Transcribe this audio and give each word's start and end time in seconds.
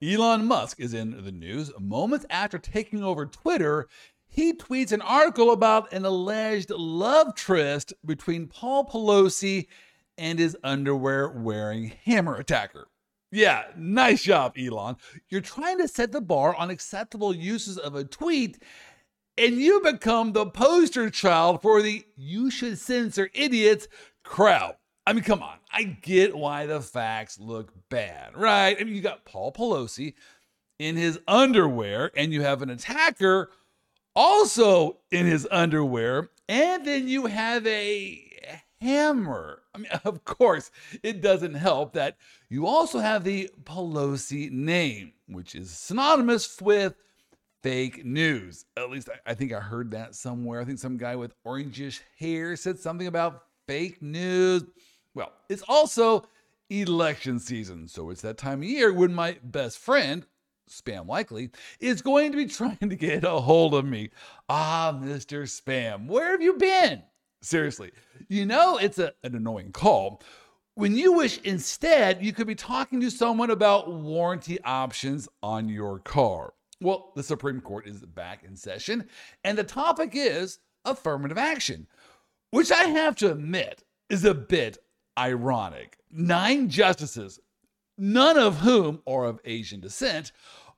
Elon 0.00 0.46
Musk 0.46 0.78
is 0.78 0.94
in 0.94 1.24
the 1.24 1.32
news. 1.32 1.72
Moments 1.78 2.24
after 2.30 2.56
taking 2.56 3.02
over 3.02 3.26
Twitter, 3.26 3.88
he 4.28 4.52
tweets 4.52 4.92
an 4.92 5.02
article 5.02 5.50
about 5.50 5.92
an 5.92 6.04
alleged 6.04 6.70
love 6.70 7.34
tryst 7.34 7.92
between 8.04 8.46
Paul 8.46 8.86
Pelosi 8.86 9.66
and 10.16 10.38
his 10.38 10.56
underwear 10.62 11.28
wearing 11.28 11.92
hammer 12.04 12.36
attacker. 12.36 12.86
Yeah, 13.32 13.64
nice 13.76 14.22
job, 14.22 14.56
Elon. 14.56 14.96
You're 15.28 15.40
trying 15.40 15.78
to 15.78 15.88
set 15.88 16.12
the 16.12 16.20
bar 16.20 16.54
on 16.54 16.70
acceptable 16.70 17.34
uses 17.34 17.76
of 17.76 17.96
a 17.96 18.04
tweet, 18.04 18.62
and 19.36 19.56
you 19.56 19.80
become 19.80 20.32
the 20.32 20.46
poster 20.46 21.10
child 21.10 21.60
for 21.60 21.82
the 21.82 22.06
you 22.16 22.50
should 22.50 22.78
censor 22.78 23.30
idiots 23.34 23.88
crowd. 24.22 24.76
I 25.08 25.14
mean, 25.14 25.24
come 25.24 25.42
on. 25.42 25.56
I 25.72 25.84
get 25.84 26.36
why 26.36 26.66
the 26.66 26.82
facts 26.82 27.40
look 27.40 27.72
bad, 27.88 28.36
right? 28.36 28.76
I 28.78 28.84
mean, 28.84 28.94
you 28.94 29.00
got 29.00 29.24
Paul 29.24 29.50
Pelosi 29.50 30.12
in 30.78 30.96
his 30.96 31.18
underwear, 31.26 32.10
and 32.14 32.30
you 32.30 32.42
have 32.42 32.60
an 32.60 32.68
attacker 32.68 33.50
also 34.14 34.98
in 35.10 35.24
his 35.24 35.48
underwear, 35.50 36.28
and 36.46 36.84
then 36.84 37.08
you 37.08 37.24
have 37.24 37.66
a 37.66 38.22
hammer. 38.82 39.62
I 39.74 39.78
mean, 39.78 39.90
of 40.04 40.26
course, 40.26 40.70
it 41.02 41.22
doesn't 41.22 41.54
help 41.54 41.94
that 41.94 42.18
you 42.50 42.66
also 42.66 42.98
have 42.98 43.24
the 43.24 43.48
Pelosi 43.62 44.50
name, 44.50 45.14
which 45.26 45.54
is 45.54 45.70
synonymous 45.70 46.60
with 46.60 46.96
fake 47.62 48.04
news. 48.04 48.66
At 48.76 48.90
least 48.90 49.08
I, 49.08 49.30
I 49.30 49.32
think 49.32 49.54
I 49.54 49.60
heard 49.60 49.92
that 49.92 50.14
somewhere. 50.14 50.60
I 50.60 50.66
think 50.66 50.78
some 50.78 50.98
guy 50.98 51.16
with 51.16 51.32
orangish 51.46 52.00
hair 52.18 52.56
said 52.56 52.78
something 52.78 53.06
about 53.06 53.44
fake 53.66 54.02
news. 54.02 54.64
Well, 55.18 55.32
it's 55.48 55.64
also 55.66 56.28
election 56.70 57.40
season, 57.40 57.88
so 57.88 58.10
it's 58.10 58.22
that 58.22 58.38
time 58.38 58.62
of 58.62 58.68
year 58.68 58.92
when 58.92 59.12
my 59.12 59.38
best 59.42 59.80
friend, 59.80 60.24
Spam 60.70 61.08
Likely, 61.08 61.50
is 61.80 62.02
going 62.02 62.30
to 62.30 62.36
be 62.36 62.46
trying 62.46 62.88
to 62.88 62.94
get 62.94 63.24
a 63.24 63.40
hold 63.40 63.74
of 63.74 63.84
me. 63.84 64.10
Ah, 64.48 64.96
Mr. 64.96 65.42
Spam, 65.42 66.06
where 66.06 66.30
have 66.30 66.40
you 66.40 66.52
been? 66.52 67.02
Seriously, 67.42 67.90
you 68.28 68.46
know 68.46 68.76
it's 68.76 69.00
a, 69.00 69.12
an 69.24 69.34
annoying 69.34 69.72
call. 69.72 70.22
When 70.76 70.94
you 70.94 71.14
wish 71.14 71.40
instead 71.42 72.22
you 72.24 72.32
could 72.32 72.46
be 72.46 72.54
talking 72.54 73.00
to 73.00 73.10
someone 73.10 73.50
about 73.50 73.92
warranty 73.92 74.62
options 74.62 75.28
on 75.42 75.68
your 75.68 75.98
car. 75.98 76.54
Well, 76.80 77.10
the 77.16 77.24
Supreme 77.24 77.60
Court 77.60 77.88
is 77.88 78.02
back 78.02 78.44
in 78.44 78.54
session, 78.54 79.08
and 79.42 79.58
the 79.58 79.64
topic 79.64 80.12
is 80.14 80.60
affirmative 80.84 81.38
action, 81.38 81.88
which 82.52 82.70
I 82.70 82.84
have 82.84 83.16
to 83.16 83.32
admit 83.32 83.82
is 84.08 84.24
a 84.24 84.32
bit 84.32 84.78
ironic. 85.18 85.98
Nine 86.10 86.70
justices, 86.70 87.40
none 87.98 88.38
of 88.38 88.58
whom 88.58 89.02
are 89.06 89.24
of 89.24 89.40
Asian 89.44 89.80
descent, 89.80 90.32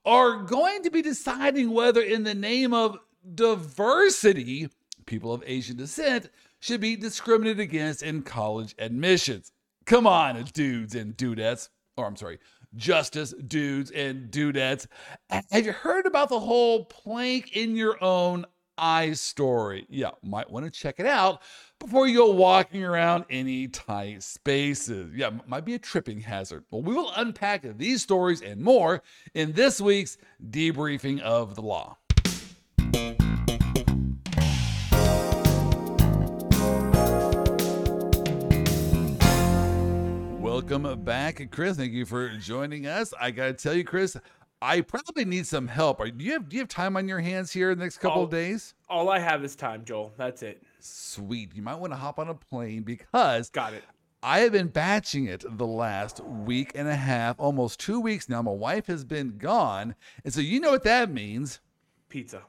are 0.04 0.42
going 0.44 0.82
to 0.82 0.90
be 0.90 1.02
deciding 1.02 1.70
whether, 1.70 2.00
in 2.00 2.24
the 2.24 2.34
name 2.34 2.72
of 2.72 2.96
diversity, 3.34 4.68
people 5.06 5.32
of 5.32 5.44
Asian 5.46 5.76
descent 5.76 6.30
should 6.58 6.80
be 6.80 6.96
discriminated 6.96 7.60
against 7.60 8.02
in 8.02 8.22
college 8.22 8.74
admissions. 8.78 9.52
Come 9.84 10.06
on, 10.06 10.42
dudes 10.54 10.94
and 10.94 11.16
dudettes. 11.16 11.68
Or, 11.96 12.06
I'm 12.06 12.16
sorry, 12.16 12.38
justice 12.76 13.34
dudes 13.46 13.90
and 13.90 14.30
dudettes. 14.30 14.86
Have 15.28 15.66
you 15.66 15.72
heard 15.72 16.06
about 16.06 16.28
the 16.28 16.40
whole 16.40 16.86
plank 16.86 17.56
in 17.56 17.76
your 17.76 18.02
own 18.02 18.46
eye 18.78 19.12
story? 19.12 19.86
Yeah, 19.90 20.12
might 20.22 20.50
want 20.50 20.64
to 20.64 20.70
check 20.70 20.98
it 20.98 21.06
out 21.06 21.42
before 21.80 22.06
you 22.06 22.18
go 22.18 22.30
walking 22.30 22.84
around 22.84 23.24
any 23.30 23.66
tight 23.66 24.22
spaces. 24.22 25.12
Yeah, 25.16 25.30
might 25.46 25.64
be 25.64 25.74
a 25.74 25.78
tripping 25.78 26.20
hazard. 26.20 26.64
Well, 26.70 26.82
we 26.82 26.94
will 26.94 27.10
unpack 27.16 27.62
these 27.78 28.02
stories 28.02 28.42
and 28.42 28.60
more 28.60 29.02
in 29.34 29.52
this 29.52 29.80
week's 29.80 30.18
debriefing 30.50 31.20
of 31.20 31.56
the 31.56 31.62
law. 31.62 31.96
Welcome 40.38 41.02
back, 41.02 41.50
Chris. 41.50 41.78
Thank 41.78 41.92
you 41.92 42.04
for 42.04 42.28
joining 42.36 42.86
us. 42.86 43.14
I 43.18 43.30
got 43.30 43.46
to 43.46 43.54
tell 43.54 43.72
you, 43.72 43.84
Chris, 43.84 44.16
I 44.60 44.82
probably 44.82 45.24
need 45.24 45.46
some 45.46 45.66
help. 45.66 45.98
Are, 46.00 46.10
do 46.10 46.22
you 46.22 46.32
have 46.32 46.48
do 46.50 46.56
you 46.56 46.60
have 46.60 46.68
time 46.68 46.98
on 46.98 47.08
your 47.08 47.20
hands 47.20 47.50
here 47.50 47.70
in 47.70 47.78
the 47.78 47.84
next 47.84 47.98
couple 47.98 48.18
all, 48.18 48.24
of 48.24 48.30
days? 48.30 48.74
All 48.90 49.08
I 49.08 49.18
have 49.18 49.42
is 49.42 49.56
time, 49.56 49.84
Joel. 49.86 50.12
That's 50.18 50.42
it. 50.42 50.62
Sweet. 50.82 51.54
You 51.54 51.62
might 51.62 51.76
want 51.76 51.92
to 51.92 51.96
hop 51.98 52.18
on 52.18 52.28
a 52.28 52.34
plane 52.34 52.82
because 52.82 53.50
got 53.50 53.74
it. 53.74 53.84
I 54.22 54.40
have 54.40 54.52
been 54.52 54.68
batching 54.68 55.26
it 55.26 55.44
the 55.48 55.66
last 55.66 56.20
week 56.20 56.72
and 56.74 56.86
a 56.86 56.96
half, 56.96 57.36
almost 57.38 57.80
two 57.80 58.00
weeks 58.00 58.28
now. 58.28 58.42
My 58.42 58.50
wife 58.50 58.86
has 58.86 59.02
been 59.02 59.38
gone, 59.38 59.94
and 60.24 60.34
so 60.34 60.40
you 60.40 60.60
know 60.60 60.70
what 60.70 60.84
that 60.84 61.10
means. 61.10 61.60
Pizza. 62.10 62.42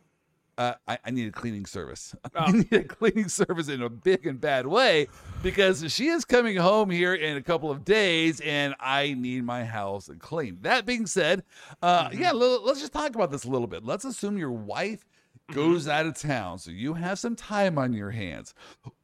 Uh, 0.58 0.74
I, 0.88 0.98
I, 1.06 1.12
need 1.12 1.28
a 1.28 1.32
cleaning 1.32 1.66
service. 1.66 2.14
Oh. 2.36 2.40
I 2.46 2.52
need 2.52 2.72
a 2.72 2.84
cleaning 2.84 3.28
service 3.28 3.68
in 3.68 3.82
a 3.82 3.90
big 3.90 4.28
and 4.28 4.40
bad 4.40 4.68
way 4.68 5.08
because 5.44 5.92
she 5.92 6.08
is 6.08 6.24
coming 6.24 6.56
home 6.56 6.90
here 6.90 7.14
in 7.14 7.36
a 7.36 7.42
couple 7.42 7.70
of 7.72 7.84
days 7.84 8.40
and 8.42 8.76
I 8.80 9.16
need 9.16 9.44
my 9.44 9.66
house 9.66 10.10
clean. 10.20 10.60
That 10.62 10.86
being 10.86 11.08
said, 11.08 11.44
uh, 11.82 12.10
mm-hmm. 12.10 12.22
yeah, 12.22 12.32
let's 12.32 12.80
just 12.80 12.94
talk 12.94 13.16
about 13.16 13.32
this 13.32 13.44
a 13.44 13.50
little 13.50 13.68
bit. 13.68 13.84
Let's 13.84 14.06
assume 14.06 14.38
your 14.38 14.52
wife. 14.52 15.06
Goes 15.54 15.88
out 15.88 16.06
of 16.06 16.18
town, 16.18 16.60
so 16.60 16.72
you 16.72 16.94
have 16.94 17.20
some 17.20 17.36
time 17.36 17.78
on 17.78 17.94
your 17.94 18.12
hands. 18.12 18.54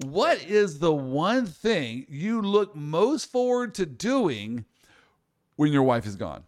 What 0.03 0.44
is 0.44 0.80
the 0.80 0.94
one 0.94 1.46
thing 1.46 2.06
you 2.09 2.41
look 2.41 2.75
most 2.75 3.31
forward 3.31 3.75
to 3.75 3.85
doing 3.85 4.66
when 5.56 5.72
your 5.72 5.84
wife 5.84 6.06
is 6.06 6.16
gone? 6.16 6.44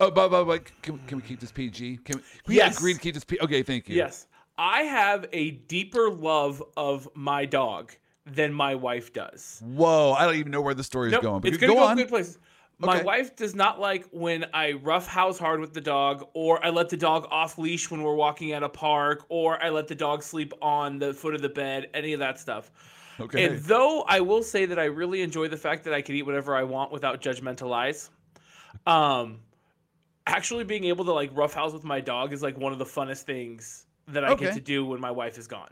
Oh, 0.00 0.10
but, 0.10 0.28
but, 0.28 0.44
but 0.44 0.82
can, 0.82 0.98
can 1.06 1.18
we 1.18 1.22
keep 1.22 1.40
this 1.40 1.50
PG? 1.50 1.98
Can 2.04 2.16
we, 2.16 2.22
can 2.22 2.22
we 2.46 2.56
yes. 2.56 2.78
agree 2.78 2.94
to 2.94 3.00
keep 3.00 3.14
this 3.14 3.24
PG? 3.24 3.42
Okay, 3.42 3.62
thank 3.62 3.88
you. 3.88 3.96
Yes. 3.96 4.26
I 4.56 4.82
have 4.82 5.26
a 5.32 5.52
deeper 5.52 6.10
love 6.10 6.62
of 6.76 7.08
my 7.14 7.44
dog 7.44 7.92
than 8.26 8.52
my 8.52 8.74
wife 8.74 9.12
does. 9.12 9.62
Whoa, 9.64 10.12
I 10.12 10.24
don't 10.24 10.36
even 10.36 10.52
know 10.52 10.60
where 10.60 10.74
the 10.74 10.84
story 10.84 11.08
is 11.08 11.12
nope, 11.12 11.22
going. 11.22 11.40
But 11.40 11.48
it's 11.48 11.58
going 11.58 11.72
to 11.72 11.78
go, 11.78 11.88
go 11.88 11.94
good 11.94 12.08
places. 12.08 12.38
My 12.80 12.96
okay. 12.96 13.04
wife 13.04 13.34
does 13.34 13.56
not 13.56 13.80
like 13.80 14.06
when 14.12 14.46
I 14.54 14.72
rough 14.72 15.08
house 15.08 15.36
hard 15.36 15.58
with 15.58 15.74
the 15.74 15.80
dog, 15.80 16.28
or 16.32 16.64
I 16.64 16.70
let 16.70 16.88
the 16.88 16.96
dog 16.96 17.26
off 17.30 17.58
leash 17.58 17.90
when 17.90 18.02
we're 18.02 18.14
walking 18.14 18.52
at 18.52 18.62
a 18.62 18.68
park, 18.68 19.24
or 19.28 19.62
I 19.62 19.70
let 19.70 19.88
the 19.88 19.96
dog 19.96 20.22
sleep 20.22 20.52
on 20.62 21.00
the 21.00 21.12
foot 21.12 21.34
of 21.34 21.42
the 21.42 21.48
bed, 21.48 21.90
any 21.92 22.12
of 22.12 22.20
that 22.20 22.38
stuff. 22.38 22.70
Okay. 23.18 23.44
And 23.44 23.58
though 23.58 24.02
I 24.02 24.20
will 24.20 24.44
say 24.44 24.64
that 24.66 24.78
I 24.78 24.84
really 24.84 25.22
enjoy 25.22 25.48
the 25.48 25.56
fact 25.56 25.82
that 25.84 25.94
I 25.94 26.00
can 26.00 26.14
eat 26.14 26.22
whatever 26.22 26.54
I 26.54 26.62
want 26.62 26.92
without 26.92 27.20
judgmental 27.20 27.74
eyes, 27.74 28.10
um, 28.86 29.40
actually 30.26 30.62
being 30.62 30.84
able 30.84 31.04
to 31.06 31.12
like 31.12 31.36
roughhouse 31.36 31.72
with 31.72 31.82
my 31.82 32.00
dog 32.00 32.32
is 32.32 32.42
like 32.42 32.56
one 32.56 32.72
of 32.72 32.78
the 32.78 32.84
funnest 32.84 33.22
things 33.22 33.86
that 34.06 34.24
I 34.24 34.28
okay. 34.28 34.46
get 34.46 34.54
to 34.54 34.60
do 34.60 34.86
when 34.86 35.00
my 35.00 35.10
wife 35.10 35.36
is 35.36 35.48
gone. 35.48 35.70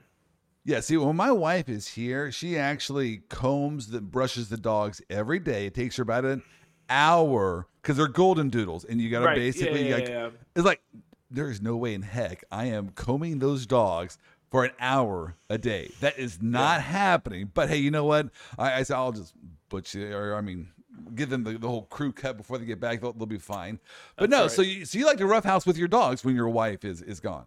Yeah, 0.65 0.81
see, 0.81 0.97
when 0.97 1.15
my 1.15 1.31
wife 1.31 1.69
is 1.69 1.87
here, 1.87 2.33
she 2.33 2.59
actually 2.59 3.19
combs 3.29 3.87
the 3.87 4.01
brushes 4.01 4.49
the 4.49 4.57
dogs 4.57 5.01
every 5.09 5.39
day. 5.39 5.67
It 5.67 5.75
takes 5.75 5.97
her 5.97 6.03
about 6.03 6.25
an 6.25 6.43
hour 6.89 7.67
because 7.83 7.97
they're 7.97 8.09
golden 8.09 8.49
doodles, 8.49 8.85
and 8.85 9.01
you 9.01 9.11
got 9.11 9.21
to 9.21 9.27
right. 9.27 9.37
basically, 9.37 9.89
yeah, 9.89 9.97
yeah, 9.99 10.09
yeah, 10.09 10.31
it's 10.55 10.65
like 10.65 10.83
there 11.31 11.51
is 11.51 11.61
no 11.61 11.77
way 11.77 11.95
in 11.95 12.03
heck 12.03 12.45
I 12.51 12.67
am 12.67 12.91
combing 12.91 13.39
those 13.39 13.67
dogs 13.67 14.19
for 14.51 14.65
an 14.65 14.73
hour 14.81 15.37
a 15.51 15.59
day. 15.59 15.91
That 16.01 16.19
is 16.19 16.41
not 16.41 16.81
happening. 16.83 17.51
But 17.53 17.69
hey, 17.69 17.79
you 17.79 17.91
know 17.91 18.05
what? 18.05 18.31
I, 18.59 18.75
I 18.75 18.83
said 18.83 18.97
I'll 18.97 19.13
just 19.13 19.35
butcher, 19.69 20.17
or 20.17 20.37
I 20.37 20.41
mean, 20.41 20.69
give 21.15 21.31
them 21.31 21.45
the, 21.45 21.59
the 21.59 21.69
whole 21.69 21.83
crew 21.83 22.13
cut 22.13 22.37
before 22.37 22.59
they 22.59 22.65
get 22.65 22.81
back. 22.81 23.01
They'll, 23.01 23.13
they'll 23.13 23.27
be 23.27 23.39
fine. 23.39 23.79
But 24.17 24.31
That's 24.31 24.39
no, 24.39 24.43
right. 24.43 24.51
so 24.51 24.63
you 24.63 24.85
so 24.85 24.99
you 24.99 25.07
like 25.07 25.19
to 25.19 25.27
roughhouse 25.27 25.67
with 25.67 25.77
your 25.77 25.89
dogs 25.89 26.25
when 26.25 26.35
your 26.35 26.49
wife 26.49 26.85
is 26.85 27.03
is 27.03 27.21
gone. 27.21 27.45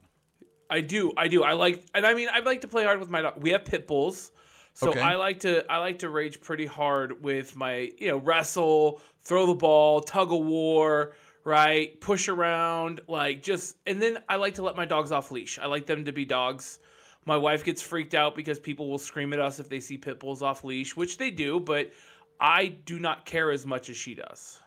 I 0.70 0.82
do, 0.82 1.12
I 1.18 1.28
do. 1.28 1.44
I 1.44 1.54
like, 1.54 1.84
and 1.96 2.06
I 2.06 2.14
mean, 2.14 2.30
I 2.32 2.40
like 2.42 2.62
to 2.62 2.68
play 2.68 2.84
hard 2.84 3.00
with 3.00 3.10
my 3.10 3.22
dog. 3.22 3.42
We 3.42 3.50
have 3.52 3.66
pit 3.66 3.88
bulls, 3.88 4.32
so 4.80 4.92
okay. 4.92 5.02
I 5.02 5.16
like 5.16 5.42
to 5.42 5.70
I 5.70 5.80
like 5.80 6.00
to 6.00 6.10
rage 6.10 6.40
pretty 6.40 6.66
hard 6.66 7.22
with 7.22 7.54
my 7.58 7.92
you 7.98 8.08
know 8.08 8.18
wrestle, 8.18 9.02
throw 9.26 9.46
the 9.46 9.54
ball, 9.54 10.00
tug 10.00 10.32
of 10.32 10.40
war, 10.40 11.12
right, 11.44 12.00
push 12.00 12.30
around, 12.30 13.02
like 13.10 13.44
just, 13.44 13.76
and 13.86 14.02
then 14.02 14.20
I 14.30 14.38
like 14.38 14.56
to 14.56 14.62
let 14.62 14.78
my 14.78 14.86
dogs 14.86 15.12
off 15.12 15.31
leash. 15.31 15.60
I 15.60 15.66
like 15.66 15.86
them 15.86 16.06
to 16.06 16.14
be 16.14 16.24
dogs. 16.24 16.80
My 17.26 17.36
wife 17.36 17.66
gets 17.66 17.81
freaked 17.81 18.14
out 18.14 18.36
because 18.36 18.58
people 18.58 18.90
will 18.90 18.98
scream 18.98 19.34
at 19.34 19.40
us 19.42 19.60
if 19.60 19.68
they 19.68 19.81
see 19.81 19.98
pit 19.98 20.18
bulls 20.18 20.42
off 20.42 20.64
leash, 20.64 20.96
which 20.96 21.18
they 21.18 21.30
do, 21.30 21.60
but 21.60 21.92
I 22.40 22.68
do 22.68 23.00
not 23.00 23.25
care 23.25 23.52
as 23.52 23.66
much 23.66 23.90
as 23.90 23.98
she 23.98 24.16
does. 24.16 24.60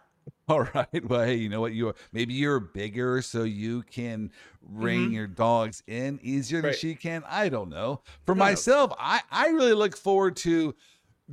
All 0.62 0.68
right. 0.74 1.08
Well, 1.08 1.24
hey, 1.24 1.36
you 1.36 1.48
know 1.48 1.62
what? 1.62 1.72
You 1.72 1.94
maybe 2.12 2.34
you're 2.34 2.60
bigger, 2.60 3.22
so 3.22 3.44
you 3.44 3.82
can 3.84 4.30
ring 4.60 5.06
mm-hmm. 5.06 5.12
your 5.14 5.26
dogs 5.26 5.82
in 5.86 6.20
easier 6.22 6.60
right. 6.60 6.72
than 6.72 6.78
she 6.78 6.94
can. 6.94 7.24
I 7.26 7.48
don't 7.48 7.70
know. 7.70 8.02
For 8.26 8.34
no. 8.34 8.40
myself, 8.40 8.92
I 8.98 9.22
I 9.30 9.48
really 9.48 9.72
look 9.72 9.96
forward 9.96 10.36
to 10.38 10.74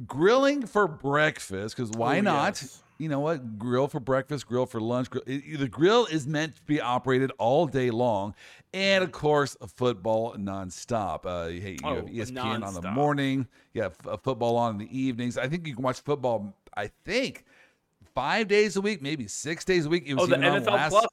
grilling 0.07 0.65
for 0.65 0.87
breakfast 0.87 1.75
because 1.75 1.91
why 1.91 2.21
not? 2.21 2.61
Yes. 2.61 2.81
You 2.97 3.09
know 3.09 3.19
what? 3.19 3.59
Grill 3.59 3.89
for 3.89 3.99
breakfast, 3.99 4.47
grill 4.47 4.65
for 4.65 4.79
lunch. 4.79 5.09
Grill. 5.09 5.23
The 5.25 5.67
grill 5.67 6.05
is 6.05 6.25
meant 6.25 6.55
to 6.55 6.61
be 6.63 6.79
operated 6.79 7.33
all 7.37 7.65
day 7.65 7.91
long, 7.91 8.35
and 8.73 9.03
of 9.03 9.11
course, 9.11 9.57
football 9.75 10.35
nonstop. 10.35 11.25
Uh, 11.25 11.47
hey, 11.47 11.71
you 11.71 11.79
oh, 11.83 11.95
have 11.95 12.05
ESPN 12.05 12.33
non-stop. 12.33 12.75
on 12.75 12.81
the 12.81 12.91
morning. 12.91 13.47
You 13.73 13.81
have 13.81 13.97
football 14.23 14.55
on 14.55 14.75
in 14.75 14.77
the 14.87 14.97
evenings. 14.97 15.37
I 15.37 15.49
think 15.49 15.67
you 15.67 15.75
can 15.75 15.83
watch 15.83 15.99
football. 15.99 16.55
I 16.77 16.89
think 17.03 17.43
five 18.13 18.47
days 18.47 18.75
a 18.75 18.81
week, 18.81 19.01
maybe 19.01 19.27
six 19.27 19.65
days 19.65 19.85
a 19.85 19.89
week. 19.89 20.03
It 20.05 20.15
was 20.15 20.23
oh, 20.23 20.27
the 20.27 20.37
NFL 20.37 20.67
last... 20.67 20.91
Plus. 20.91 21.07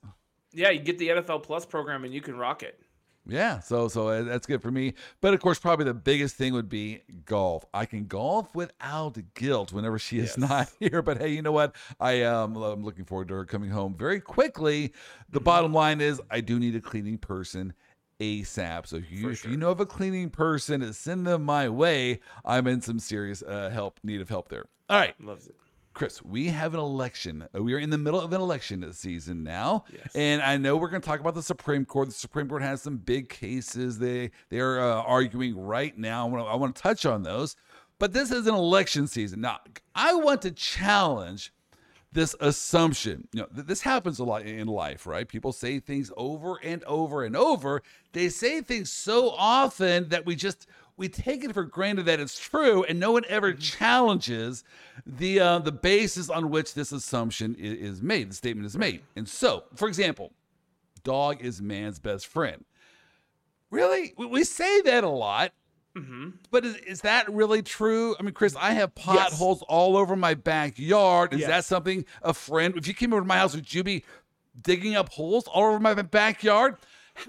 Yeah, 0.52 0.70
you 0.70 0.80
get 0.80 0.98
the 0.98 1.08
NFL 1.08 1.42
Plus 1.42 1.66
program 1.66 2.04
and 2.04 2.14
you 2.14 2.20
can 2.20 2.36
rock 2.36 2.62
it. 2.62 2.80
Yeah, 3.28 3.58
so 3.58 3.88
so 3.88 4.08
uh, 4.08 4.22
that's 4.22 4.46
good 4.46 4.62
for 4.62 4.70
me. 4.70 4.94
But 5.20 5.34
of 5.34 5.40
course, 5.40 5.58
probably 5.58 5.84
the 5.84 5.94
biggest 5.94 6.36
thing 6.36 6.52
would 6.52 6.68
be 6.68 7.02
golf. 7.24 7.64
I 7.74 7.84
can 7.84 8.06
golf 8.06 8.54
without 8.54 9.18
guilt 9.34 9.72
whenever 9.72 9.98
she 9.98 10.18
is 10.18 10.36
yes. 10.36 10.38
not 10.38 10.70
here. 10.80 11.02
But 11.02 11.18
hey, 11.18 11.30
you 11.30 11.42
know 11.42 11.52
what? 11.52 11.74
I 11.98 12.22
um 12.22 12.56
I'm 12.56 12.84
looking 12.84 13.04
forward 13.04 13.28
to 13.28 13.34
her 13.34 13.44
coming 13.44 13.70
home 13.70 13.96
very 13.96 14.20
quickly. 14.20 14.92
The 15.30 15.38
mm-hmm. 15.38 15.44
bottom 15.44 15.72
line 15.72 16.00
is, 16.00 16.20
I 16.30 16.40
do 16.40 16.60
need 16.60 16.76
a 16.76 16.80
cleaning 16.80 17.18
person 17.18 17.74
ASAP. 18.20 18.86
So 18.86 18.96
if 18.96 19.10
you, 19.10 19.28
if 19.30 19.44
you 19.44 19.56
know 19.56 19.70
of 19.70 19.80
a 19.80 19.86
cleaning 19.86 20.30
person, 20.30 20.92
send 20.92 21.26
them 21.26 21.42
my 21.44 21.68
way. 21.68 22.20
I'm 22.44 22.66
in 22.66 22.80
some 22.80 22.98
serious 22.98 23.42
uh, 23.42 23.70
help, 23.70 24.00
need 24.02 24.20
of 24.20 24.28
help 24.28 24.48
there. 24.48 24.66
All 24.88 24.98
right. 24.98 25.14
Loves 25.20 25.48
it. 25.48 25.56
Chris, 25.96 26.22
we 26.22 26.48
have 26.48 26.74
an 26.74 26.80
election. 26.80 27.48
Uh, 27.56 27.62
we 27.62 27.72
are 27.72 27.78
in 27.78 27.88
the 27.88 27.96
middle 27.96 28.20
of 28.20 28.30
an 28.34 28.38
election 28.38 28.92
season 28.92 29.42
now, 29.42 29.82
yes. 29.90 30.14
and 30.14 30.42
I 30.42 30.58
know 30.58 30.76
we're 30.76 30.90
going 30.90 31.00
to 31.00 31.08
talk 31.08 31.20
about 31.20 31.34
the 31.34 31.42
Supreme 31.42 31.86
Court. 31.86 32.08
The 32.08 32.14
Supreme 32.14 32.50
Court 32.50 32.60
has 32.60 32.82
some 32.82 32.98
big 32.98 33.30
cases 33.30 33.98
they 33.98 34.30
they 34.50 34.60
are 34.60 34.78
uh, 34.78 35.00
arguing 35.00 35.58
right 35.58 35.96
now. 35.96 36.26
I 36.26 36.30
want, 36.30 36.44
to, 36.44 36.50
I 36.50 36.54
want 36.56 36.76
to 36.76 36.82
touch 36.82 37.06
on 37.06 37.22
those, 37.22 37.56
but 37.98 38.12
this 38.12 38.30
is 38.30 38.46
an 38.46 38.54
election 38.54 39.06
season. 39.06 39.40
Now, 39.40 39.60
I 39.94 40.12
want 40.12 40.42
to 40.42 40.50
challenge 40.50 41.50
this 42.12 42.36
assumption. 42.40 43.26
You 43.32 43.40
know, 43.40 43.46
th- 43.54 43.66
this 43.66 43.80
happens 43.80 44.18
a 44.18 44.24
lot 44.24 44.42
in 44.42 44.66
life, 44.66 45.06
right? 45.06 45.26
People 45.26 45.52
say 45.52 45.80
things 45.80 46.12
over 46.14 46.58
and 46.62 46.84
over 46.84 47.24
and 47.24 47.34
over. 47.34 47.82
They 48.12 48.28
say 48.28 48.60
things 48.60 48.92
so 48.92 49.30
often 49.30 50.10
that 50.10 50.26
we 50.26 50.36
just 50.36 50.66
we 50.96 51.08
take 51.08 51.44
it 51.44 51.52
for 51.52 51.64
granted 51.64 52.06
that 52.06 52.20
it's 52.20 52.38
true, 52.38 52.84
and 52.84 52.98
no 52.98 53.12
one 53.12 53.24
ever 53.28 53.52
mm-hmm. 53.52 53.60
challenges 53.60 54.64
the 55.06 55.40
uh, 55.40 55.58
the 55.58 55.72
basis 55.72 56.30
on 56.30 56.50
which 56.50 56.74
this 56.74 56.92
assumption 56.92 57.54
is, 57.58 57.96
is 57.96 58.02
made. 58.02 58.30
The 58.30 58.34
statement 58.34 58.66
is 58.66 58.76
made. 58.76 59.02
And 59.14 59.28
so, 59.28 59.64
for 59.74 59.88
example, 59.88 60.32
dog 61.04 61.42
is 61.42 61.60
man's 61.60 61.98
best 61.98 62.26
friend. 62.26 62.64
Really, 63.70 64.14
we 64.16 64.44
say 64.44 64.80
that 64.82 65.04
a 65.04 65.08
lot. 65.08 65.52
Mm-hmm. 65.96 66.30
But 66.50 66.66
is, 66.66 66.76
is, 66.76 67.00
that 67.00 67.32
really 67.32 67.62
true? 67.62 68.14
I 68.20 68.22
mean, 68.22 68.34
Chris, 68.34 68.54
I 68.54 68.72
have 68.72 68.94
potholes 68.94 69.60
yes. 69.60 69.66
all 69.66 69.96
over 69.96 70.14
my 70.14 70.34
backyard. 70.34 71.32
Is 71.32 71.40
yes. 71.40 71.48
that 71.48 71.64
something 71.64 72.04
a 72.22 72.34
friend, 72.34 72.76
if 72.76 72.86
you 72.86 72.92
came 72.92 73.14
over 73.14 73.22
to 73.22 73.26
my 73.26 73.38
house, 73.38 73.54
would 73.54 73.72
you 73.72 73.82
be 73.82 74.04
digging 74.62 74.94
up 74.94 75.08
holes 75.08 75.46
all 75.46 75.64
over 75.64 75.80
my 75.80 75.94
backyard? 75.94 76.76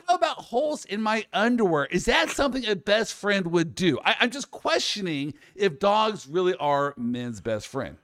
How 0.07 0.15
about 0.15 0.37
holes 0.37 0.85
in 0.85 1.01
my 1.01 1.25
underwear? 1.33 1.85
Is 1.85 2.05
that 2.05 2.29
something 2.29 2.65
a 2.67 2.75
best 2.75 3.13
friend 3.13 3.47
would 3.47 3.75
do? 3.75 3.99
I, 4.03 4.15
I'm 4.19 4.31
just 4.31 4.51
questioning 4.51 5.33
if 5.55 5.79
dogs 5.79 6.27
really 6.27 6.55
are 6.55 6.93
men's 6.97 7.41
best 7.41 7.67
friend. 7.67 7.97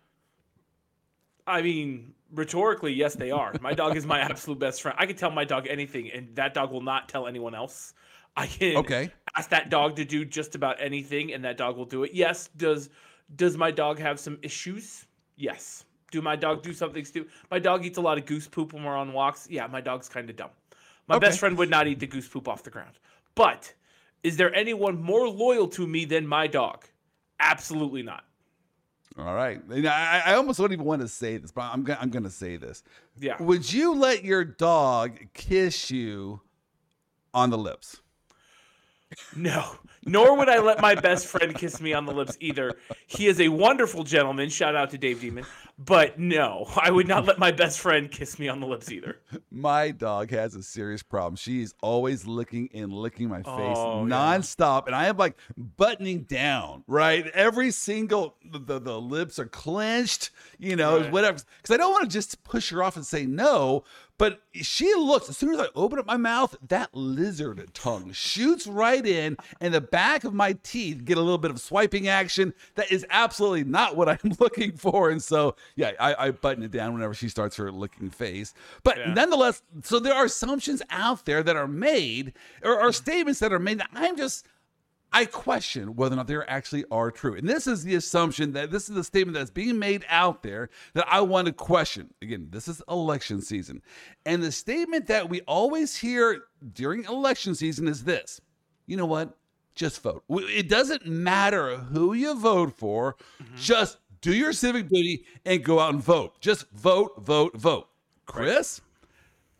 I 1.45 1.61
mean, 1.61 2.13
rhetorically, 2.33 2.93
yes, 2.93 3.15
they 3.15 3.31
are. 3.31 3.53
My 3.61 3.73
dog 3.73 3.97
is 3.97 4.05
my 4.05 4.19
absolute 4.29 4.59
best 4.59 4.81
friend. 4.81 4.97
I 4.99 5.05
can 5.05 5.15
tell 5.15 5.31
my 5.31 5.43
dog 5.43 5.67
anything, 5.69 6.11
and 6.11 6.35
that 6.35 6.53
dog 6.53 6.71
will 6.71 6.81
not 6.81 7.09
tell 7.09 7.27
anyone 7.27 7.55
else. 7.55 7.93
I 8.35 8.47
can 8.47 8.77
okay. 8.77 9.11
ask 9.35 9.49
that 9.49 9.69
dog 9.69 9.95
to 9.97 10.05
do 10.05 10.25
just 10.25 10.55
about 10.55 10.77
anything, 10.79 11.33
and 11.33 11.43
that 11.45 11.57
dog 11.57 11.77
will 11.77 11.85
do 11.85 12.03
it. 12.03 12.11
Yes, 12.13 12.49
does 12.57 12.89
does 13.35 13.57
my 13.57 13.71
dog 13.71 13.99
have 13.99 14.19
some 14.19 14.37
issues? 14.41 15.05
Yes. 15.35 15.85
Do 16.11 16.21
my 16.21 16.35
dog 16.35 16.61
do 16.61 16.73
something 16.73 17.05
stupid? 17.05 17.31
My 17.49 17.57
dog 17.57 17.85
eats 17.85 17.97
a 17.97 18.01
lot 18.01 18.19
of 18.19 18.25
goose 18.25 18.47
poop 18.47 18.73
when 18.73 18.83
we're 18.83 18.95
on 18.95 19.13
walks. 19.13 19.47
Yeah, 19.49 19.65
my 19.65 19.81
dog's 19.81 20.07
kind 20.07 20.29
of 20.29 20.35
dumb. 20.35 20.51
My 21.07 21.15
okay. 21.15 21.27
best 21.27 21.39
friend 21.39 21.57
would 21.57 21.69
not 21.69 21.87
eat 21.87 21.99
the 21.99 22.07
goose 22.07 22.27
poop 22.27 22.47
off 22.47 22.63
the 22.63 22.69
ground. 22.69 22.99
But 23.35 23.73
is 24.23 24.37
there 24.37 24.53
anyone 24.53 25.01
more 25.01 25.27
loyal 25.27 25.67
to 25.69 25.85
me 25.85 26.05
than 26.05 26.27
my 26.27 26.47
dog? 26.47 26.85
Absolutely 27.39 28.03
not. 28.03 28.23
All 29.17 29.35
right. 29.35 29.61
I, 29.69 30.23
I 30.25 30.33
almost 30.35 30.59
don't 30.59 30.71
even 30.71 30.85
want 30.85 31.01
to 31.01 31.07
say 31.07 31.37
this, 31.37 31.51
but 31.51 31.61
I'm, 31.61 31.85
I'm 31.99 32.09
going 32.09 32.23
to 32.23 32.29
say 32.29 32.57
this. 32.57 32.83
Yeah. 33.19 33.41
Would 33.41 33.71
you 33.71 33.93
let 33.93 34.23
your 34.23 34.43
dog 34.43 35.19
kiss 35.33 35.91
you 35.91 36.41
on 37.33 37.49
the 37.49 37.57
lips? 37.57 38.01
No, 39.35 39.75
nor 40.05 40.37
would 40.37 40.49
I 40.49 40.59
let 40.59 40.81
my 40.81 40.95
best 40.95 41.27
friend 41.27 41.55
kiss 41.55 41.81
me 41.81 41.93
on 41.93 42.05
the 42.05 42.13
lips 42.13 42.37
either. 42.39 42.73
He 43.07 43.27
is 43.27 43.39
a 43.39 43.49
wonderful 43.49 44.03
gentleman. 44.03 44.49
Shout 44.49 44.75
out 44.75 44.89
to 44.91 44.97
Dave 44.97 45.21
Demon. 45.21 45.45
But 45.79 46.19
no, 46.19 46.67
I 46.75 46.91
would 46.91 47.07
not 47.07 47.25
let 47.25 47.39
my 47.39 47.51
best 47.51 47.79
friend 47.79 48.11
kiss 48.11 48.37
me 48.37 48.47
on 48.47 48.59
the 48.59 48.67
lips 48.67 48.91
either. 48.91 49.17
My 49.49 49.89
dog 49.89 50.29
has 50.29 50.53
a 50.55 50.61
serious 50.61 51.01
problem. 51.01 51.35
She's 51.35 51.73
always 51.81 52.27
licking 52.27 52.69
and 52.75 52.93
licking 52.93 53.27
my 53.27 53.41
face 53.41 53.47
oh, 53.77 54.05
nonstop. 54.05 54.83
Yeah. 54.83 54.87
And 54.87 54.95
I 54.95 55.07
am 55.07 55.17
like 55.17 55.35
buttoning 55.57 56.23
down, 56.23 56.83
right? 56.85 57.25
Every 57.27 57.71
single, 57.71 58.35
the, 58.45 58.79
the 58.79 59.01
lips 59.01 59.39
are 59.39 59.47
clenched, 59.47 60.29
you 60.59 60.75
know, 60.75 60.99
right. 60.99 61.11
whatever. 61.11 61.39
Because 61.57 61.73
I 61.73 61.77
don't 61.77 61.91
want 61.91 62.03
to 62.03 62.09
just 62.09 62.43
push 62.43 62.69
her 62.69 62.83
off 62.83 62.95
and 62.95 63.05
say 63.05 63.25
no. 63.25 63.83
But 64.23 64.41
she 64.53 64.93
looks, 64.93 65.27
as 65.27 65.35
soon 65.35 65.53
as 65.53 65.59
I 65.59 65.67
open 65.75 65.99
up 65.99 66.05
my 66.05 66.15
mouth, 66.15 66.55
that 66.69 66.95
lizard 66.95 67.61
tongue 67.73 68.13
shoots 68.13 68.65
right 68.65 69.05
in, 69.05 69.35
and 69.59 69.73
the 69.73 69.81
back 69.81 70.23
of 70.23 70.33
my 70.33 70.53
teeth 70.63 71.03
get 71.03 71.17
a 71.17 71.21
little 71.21 71.37
bit 71.37 71.51
of 71.51 71.59
swiping 71.59 72.07
action. 72.07 72.53
That 72.75 72.89
is 72.89 73.05
absolutely 73.09 73.65
not 73.65 73.97
what 73.97 74.07
I'm 74.07 74.31
looking 74.39 74.77
for. 74.77 75.09
And 75.09 75.21
so, 75.21 75.57
yeah, 75.75 75.91
I, 75.99 76.27
I 76.27 76.31
button 76.31 76.63
it 76.63 76.71
down 76.71 76.93
whenever 76.93 77.13
she 77.13 77.27
starts 77.27 77.57
her 77.57 77.69
licking 77.69 78.11
face. 78.11 78.53
But 78.83 78.97
yeah. 78.97 79.13
nonetheless, 79.13 79.61
so 79.83 79.99
there 79.99 80.13
are 80.13 80.23
assumptions 80.23 80.81
out 80.89 81.25
there 81.25 81.43
that 81.43 81.57
are 81.57 81.67
made, 81.67 82.31
or, 82.63 82.79
or 82.79 82.93
statements 82.93 83.41
that 83.41 83.51
are 83.51 83.59
made 83.59 83.79
that 83.79 83.89
I'm 83.93 84.15
just 84.15 84.47
I 85.13 85.25
question 85.25 85.95
whether 85.95 86.13
or 86.13 86.17
not 86.17 86.27
they 86.27 86.37
actually 86.47 86.85
are 86.91 87.11
true. 87.11 87.35
And 87.35 87.47
this 87.47 87.67
is 87.67 87.83
the 87.83 87.95
assumption 87.95 88.53
that 88.53 88.71
this 88.71 88.89
is 88.89 88.95
the 88.95 89.03
statement 89.03 89.37
that's 89.37 89.51
being 89.51 89.77
made 89.77 90.05
out 90.09 90.41
there 90.41 90.69
that 90.95 91.05
I 91.07 91.21
want 91.21 91.45
to 91.45 91.53
question. 91.53 92.13
Again, 92.21 92.47
this 92.49 92.67
is 92.67 92.81
election 92.89 93.41
season. 93.41 93.83
And 94.25 94.41
the 94.41 94.51
statement 94.51 95.07
that 95.07 95.29
we 95.29 95.41
always 95.41 95.95
hear 95.95 96.45
during 96.73 97.05
election 97.05 97.53
season 97.53 97.87
is 97.87 98.03
this 98.03 98.41
you 98.85 98.97
know 98.97 99.05
what? 99.05 99.37
Just 99.75 100.03
vote. 100.03 100.23
It 100.29 100.67
doesn't 100.69 101.05
matter 101.05 101.77
who 101.77 102.13
you 102.13 102.35
vote 102.35 102.73
for, 102.77 103.15
mm-hmm. 103.41 103.55
just 103.55 103.97
do 104.21 104.33
your 104.33 104.53
civic 104.53 104.89
duty 104.89 105.25
and 105.45 105.63
go 105.63 105.79
out 105.79 105.93
and 105.93 106.03
vote. 106.03 106.39
Just 106.41 106.69
vote, 106.71 107.13
vote, 107.17 107.55
vote. 107.55 107.87
Chris? 108.25 108.81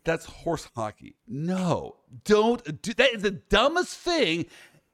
That's 0.04 0.26
horse 0.26 0.70
hockey. 0.76 1.16
No, 1.28 1.96
don't 2.26 2.82
do 2.82 2.94
that. 2.96 3.14
Is 3.14 3.24
the 3.24 3.32
dumbest 3.32 3.98
thing 3.98 4.46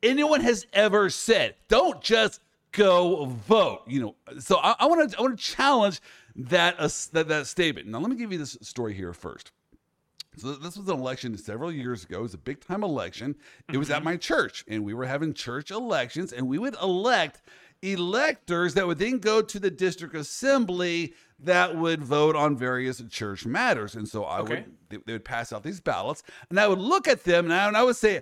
anyone 0.04 0.42
has 0.42 0.66
ever 0.74 1.10
said. 1.10 1.56
Don't 1.68 2.02
just 2.02 2.42
go 2.72 3.26
vote. 3.26 3.82
You 3.88 4.02
know, 4.02 4.16
so 4.40 4.58
I 4.58 4.86
want 4.86 5.12
to 5.12 5.18
I 5.18 5.22
want 5.22 5.38
to 5.38 5.44
challenge 5.44 6.02
that, 6.36 6.80
uh, 6.80 6.90
that 7.14 7.28
that 7.28 7.48
statement. 7.48 7.88
Now, 7.88 8.00
let 8.00 8.10
me 8.10 8.16
give 8.16 8.32
you 8.32 8.38
this 8.38 8.58
story 8.62 8.94
here 8.94 9.14
first. 9.14 9.52
So 10.38 10.54
this 10.54 10.78
was 10.78 10.88
an 10.88 10.98
election 10.98 11.38
several 11.38 11.72
years 11.72 12.06
ago. 12.06 12.20
It 12.20 12.24
was 12.24 12.34
a 12.34 12.38
big 12.38 12.62
time 12.62 12.84
election. 12.84 13.36
It 13.74 13.78
was 13.78 13.90
at 13.90 13.98
mm-hmm. 13.98 14.06
my 14.06 14.18
church, 14.18 14.64
and 14.68 14.86
we 14.86 14.94
were 14.94 15.06
having 15.06 15.34
church 15.34 15.72
elections, 15.72 16.32
and 16.32 16.48
we 16.48 16.58
would 16.58 16.76
elect 16.82 17.42
electors 17.82 18.74
that 18.74 18.86
would 18.86 19.00
then 19.00 19.20
go 19.20 19.42
to 19.42 19.60
the 19.60 19.72
district 19.72 20.16
assembly 20.16 21.14
that 21.40 21.76
would 21.76 22.04
vote 22.04 22.36
on 22.36 22.58
various 22.58 23.02
church 23.10 23.46
matters. 23.46 23.96
And 23.96 24.08
so 24.08 24.26
I 24.26 24.40
okay. 24.40 24.56
would 24.56 24.66
they, 24.90 24.98
they, 25.06 25.14
would 25.14 25.26
pass 25.26 25.54
out 25.54 25.64
these 25.64 25.80
ballots, 25.80 26.24
and 26.50 26.60
I 26.60 26.68
would 26.68 26.80
look 26.80 27.08
at 27.08 27.24
them, 27.24 27.46
and 27.46 27.54
I, 27.54 27.68
and 27.68 27.78
I 27.78 27.84
would 27.84 27.96
say, 27.96 28.22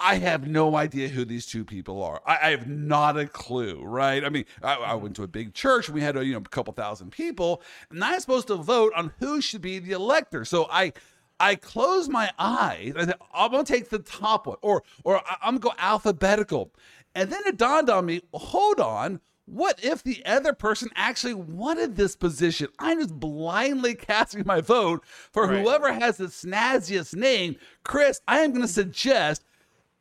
I 0.00 0.16
have 0.16 0.46
no 0.46 0.76
idea 0.76 1.08
who 1.08 1.24
these 1.24 1.46
two 1.46 1.64
people 1.64 2.02
are. 2.02 2.22
I, 2.26 2.38
I 2.42 2.50
have 2.50 2.68
not 2.68 3.18
a 3.18 3.26
clue, 3.26 3.82
right? 3.82 4.24
I 4.24 4.28
mean, 4.28 4.44
I, 4.62 4.74
I, 4.74 4.76
mm-hmm. 4.76 5.02
went 5.02 5.16
to 5.16 5.22
a 5.22 5.28
big 5.28 5.54
church 5.54 5.88
and 5.88 5.94
we 5.94 6.00
had 6.00 6.16
a 6.16 6.24
you 6.24 6.32
know 6.32 6.38
a 6.38 6.48
couple 6.48 6.72
thousand 6.72 7.10
people, 7.10 7.62
and 7.90 8.02
I'm 8.02 8.20
supposed 8.20 8.46
to 8.48 8.56
vote 8.56 8.92
on 8.96 9.12
who 9.18 9.40
should 9.40 9.62
be 9.62 9.78
the 9.78 9.92
elector. 9.92 10.44
So 10.44 10.68
I 10.70 10.92
I 11.40 11.56
close 11.56 12.08
my 12.08 12.30
eyes. 12.38 12.94
I 12.96 13.12
I'm 13.34 13.50
gonna 13.50 13.64
take 13.64 13.90
the 13.90 13.98
top 13.98 14.46
one, 14.46 14.56
or 14.62 14.82
or 15.04 15.22
I'm 15.42 15.58
gonna 15.58 15.74
go 15.74 15.74
alphabetical, 15.78 16.72
and 17.14 17.30
then 17.30 17.42
it 17.46 17.56
dawned 17.56 17.90
on 17.90 18.06
me. 18.06 18.22
Hold 18.32 18.80
on. 18.80 19.20
What 19.50 19.82
if 19.82 20.02
the 20.02 20.22
other 20.26 20.52
person 20.52 20.90
actually 20.94 21.32
wanted 21.32 21.96
this 21.96 22.14
position? 22.14 22.68
I'm 22.78 23.00
just 23.00 23.18
blindly 23.18 23.94
casting 23.94 24.42
my 24.44 24.60
vote 24.60 25.02
for 25.32 25.46
right. 25.46 25.62
whoever 25.62 25.90
has 25.90 26.18
the 26.18 26.26
snazziest 26.26 27.14
name. 27.14 27.56
Chris, 27.82 28.20
I 28.28 28.40
am 28.40 28.50
going 28.50 28.60
to 28.60 28.68
suggest 28.68 29.42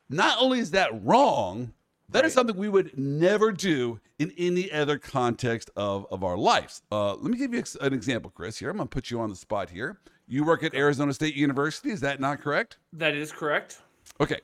not 0.10 0.38
only 0.40 0.60
is 0.60 0.72
that 0.72 0.90
wrong, 1.04 1.74
that 2.10 2.20
right. 2.20 2.26
is 2.26 2.34
something 2.34 2.56
we 2.56 2.70
would 2.70 2.98
never 2.98 3.52
do 3.52 4.00
in 4.20 4.32
any 4.38 4.72
other 4.72 4.98
context 4.98 5.70
of, 5.76 6.08
of 6.10 6.24
our 6.24 6.38
lives. 6.38 6.82
Uh, 6.92 7.16
let 7.16 7.32
me 7.32 7.38
give 7.38 7.54
you 7.54 7.64
an 7.82 7.94
example, 7.94 8.32
Chris. 8.34 8.58
Here, 8.58 8.70
I'm 8.70 8.78
going 8.78 8.88
to 8.88 8.94
put 8.94 9.12
you 9.12 9.20
on 9.20 9.30
the 9.30 9.36
spot 9.36 9.70
here. 9.70 10.00
You 10.28 10.44
work 10.44 10.64
at 10.64 10.74
Arizona 10.74 11.14
State 11.14 11.36
University. 11.36 11.92
Is 11.92 12.02
that 12.02 12.20
not 12.20 12.42
correct? 12.42 12.78
That 12.94 13.16
is 13.16 13.32
correct. 13.32 13.80
Okay. 14.20 14.40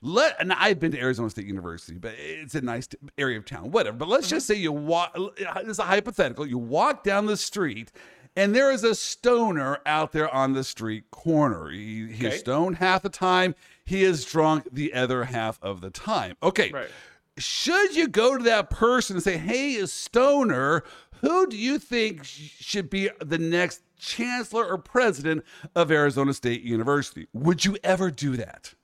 Let 0.00 0.40
and 0.40 0.52
I've 0.52 0.78
been 0.78 0.92
to 0.92 1.00
Arizona 1.00 1.28
State 1.30 1.46
University, 1.46 1.98
but 1.98 2.14
it's 2.18 2.54
a 2.54 2.60
nice 2.60 2.88
area 3.16 3.38
of 3.38 3.44
town, 3.44 3.70
whatever. 3.70 3.96
But 3.96 4.08
let's 4.08 4.26
mm-hmm. 4.26 4.36
just 4.36 4.46
say 4.46 4.54
you 4.54 4.72
walk. 4.72 5.16
This 5.36 5.68
is 5.68 5.78
a 5.78 5.84
hypothetical. 5.84 6.46
You 6.46 6.58
walk 6.58 7.02
down 7.02 7.26
the 7.26 7.36
street 7.36 7.92
and 8.38 8.54
there 8.54 8.70
is 8.70 8.84
a 8.84 8.94
stoner 8.94 9.80
out 9.84 10.12
there 10.12 10.32
on 10.32 10.52
the 10.52 10.62
street 10.62 11.10
corner. 11.10 11.70
He, 11.70 12.06
he's 12.06 12.38
stoned 12.38 12.76
half 12.76 13.02
the 13.02 13.08
time, 13.08 13.56
he 13.84 14.04
is 14.04 14.24
drunk 14.24 14.68
the 14.70 14.94
other 14.94 15.24
half 15.24 15.58
of 15.60 15.80
the 15.80 15.90
time. 15.90 16.36
Okay. 16.42 16.70
Right. 16.70 16.88
Should 17.36 17.96
you 17.96 18.06
go 18.06 18.36
to 18.36 18.44
that 18.44 18.70
person 18.70 19.16
and 19.16 19.22
say, 19.22 19.38
hey, 19.38 19.84
stoner, 19.86 20.84
Who 21.20 21.46
do 21.48 21.56
you 21.56 21.78
think 21.78 22.24
should 22.24 22.88
be 22.88 23.10
the 23.20 23.38
next 23.38 23.82
chancellor 23.98 24.64
or 24.64 24.78
president 24.78 25.44
of 25.74 25.90
Arizona 25.90 26.32
State 26.32 26.62
University? 26.62 27.26
Would 27.32 27.64
you 27.64 27.76
ever 27.82 28.10
do 28.10 28.36
that? 28.36 28.74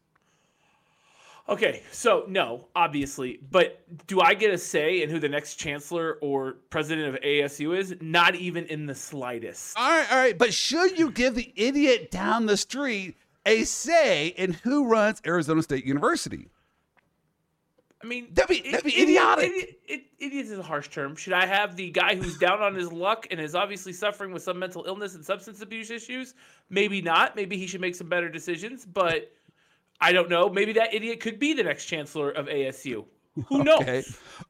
Okay, 1.47 1.83
so 1.93 2.25
no, 2.27 2.69
obviously, 2.75 3.39
but 3.51 3.83
do 4.07 4.23
I 4.23 4.33
get 4.33 4.51
a 4.51 4.57
say 4.57 5.03
in 5.03 5.11
who 5.11 5.19
the 5.19 5.29
next 5.29 5.57
chancellor 5.57 6.19
or 6.23 6.57
president 6.71 7.15
of 7.15 7.21
ASU 7.21 7.77
is? 7.77 7.95
Not 8.01 8.35
even 8.35 8.65
in 8.67 8.87
the 8.87 8.95
slightest. 8.95 9.77
All 9.77 9.91
right, 9.91 10.11
all 10.11 10.19
right, 10.19 10.39
but 10.39 10.55
should 10.55 10.99
you 10.99 11.11
give 11.11 11.35
the 11.35 11.53
idiot 11.55 12.11
down 12.11 12.47
the 12.47 12.57
street 12.57 13.17
a 13.45 13.65
say 13.65 14.29
in 14.29 14.55
who 14.55 14.89
runs 14.89 15.21
Arizona 15.27 15.63
State 15.63 15.85
University? 15.85 16.49
I 18.03 18.07
mean, 18.07 18.29
that'd 18.33 18.49
be, 18.49 18.71
that'd 18.71 18.85
be 18.85 19.03
idiotic. 19.03 19.51
Idiot, 19.51 19.81
idiot, 19.87 20.07
idiot, 20.19 20.47
is 20.47 20.59
a 20.59 20.63
harsh 20.63 20.89
term. 20.89 21.15
Should 21.15 21.33
I 21.35 21.45
have 21.45 21.77
the 21.77 21.91
guy 21.91 22.15
who's 22.15 22.39
down 22.39 22.63
on 22.63 22.75
his 22.75 22.91
luck 22.93 23.27
and 23.31 23.39
is 23.39 23.55
obviously 23.55 23.93
suffering 23.93 24.33
with 24.33 24.43
some 24.43 24.59
mental 24.59 24.85
illness 24.87 25.15
and 25.15 25.25
substance 25.25 25.61
abuse 25.61 25.91
issues? 25.91 26.35
Maybe 26.71 27.03
not. 27.03 27.37
Maybe 27.37 27.57
he 27.59 27.67
should 27.67 27.81
make 27.81 27.95
some 27.95 28.09
better 28.09 28.29
decisions, 28.29 28.85
but 28.87 29.33
I 30.01 30.13
don't 30.13 30.29
know. 30.29 30.49
Maybe 30.49 30.73
that 30.75 30.93
idiot 30.93 31.21
could 31.21 31.39
be 31.39 31.55
the 31.55 31.63
next 31.63 31.87
chancellor 31.87 32.31
of 32.31 32.47
ASU. 32.47 33.05
Who 33.49 33.65
knows? 33.65 33.83
Okay. 33.83 34.03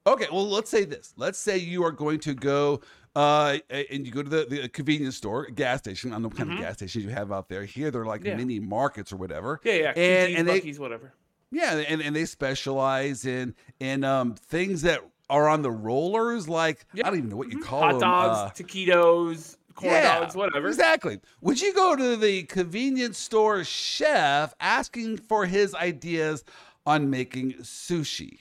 Okay. 0.06 0.26
Well, 0.30 0.48
let's 0.48 0.70
say 0.70 0.84
this. 0.84 1.14
Let's 1.16 1.38
say 1.38 1.56
you 1.56 1.84
are 1.84 1.92
going 1.92 2.20
to 2.20 2.34
go 2.34 2.80
uh, 3.16 3.58
and 3.70 4.06
you 4.06 4.12
go 4.12 4.22
to 4.22 4.28
the, 4.28 4.46
the 4.48 4.68
convenience 4.68 5.16
store, 5.16 5.46
gas 5.46 5.78
station. 5.78 6.10
I 6.10 6.14
don't 6.14 6.22
know 6.22 6.28
what 6.28 6.36
kind 6.36 6.50
mm-hmm. 6.50 6.58
of 6.58 6.64
gas 6.64 6.76
stations 6.76 7.04
you 7.04 7.10
have 7.10 7.30
out 7.30 7.48
there. 7.48 7.64
Here, 7.64 7.90
they're 7.90 8.04
like 8.04 8.24
yeah. 8.24 8.36
mini 8.36 8.58
markets 8.58 9.12
or 9.12 9.16
whatever. 9.16 9.60
Yeah, 9.64 9.72
yeah. 9.72 9.92
And, 9.96 10.36
and 10.36 10.48
Buc-ee's, 10.48 10.76
they, 10.76 10.82
whatever. 10.82 11.14
Yeah, 11.50 11.76
and, 11.76 12.02
and 12.02 12.16
they 12.16 12.24
specialize 12.24 13.24
in 13.24 13.54
in 13.78 14.02
um, 14.02 14.34
things 14.34 14.82
that 14.82 15.00
are 15.30 15.48
on 15.48 15.62
the 15.62 15.70
rollers. 15.70 16.48
Like. 16.48 16.86
I 16.94 17.02
don't 17.02 17.18
even 17.18 17.30
know 17.30 17.36
what 17.36 17.52
you 17.52 17.58
mm-hmm. 17.58 17.68
call 17.68 17.80
hot 17.82 17.92
them. 17.92 18.00
dogs, 18.00 18.38
uh, 18.38 18.64
taquitos, 18.64 19.56
corn 19.74 19.92
yeah, 19.92 20.20
dogs, 20.20 20.34
whatever. 20.34 20.68
Exactly. 20.68 21.20
Would 21.40 21.60
you 21.60 21.74
go 21.74 21.96
to 21.96 22.16
the 22.16 22.44
convenience 22.44 23.18
store 23.18 23.64
chef 23.64 24.54
asking 24.60 25.18
for 25.18 25.46
his 25.46 25.74
ideas 25.74 26.44
on 26.86 27.10
making 27.10 27.54
sushi? 27.54 28.40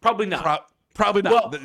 Probably 0.00 0.26
not. 0.26 0.42
Pro- 0.42 0.58
probably 0.94 1.22
not. 1.22 1.52
Well, 1.52 1.62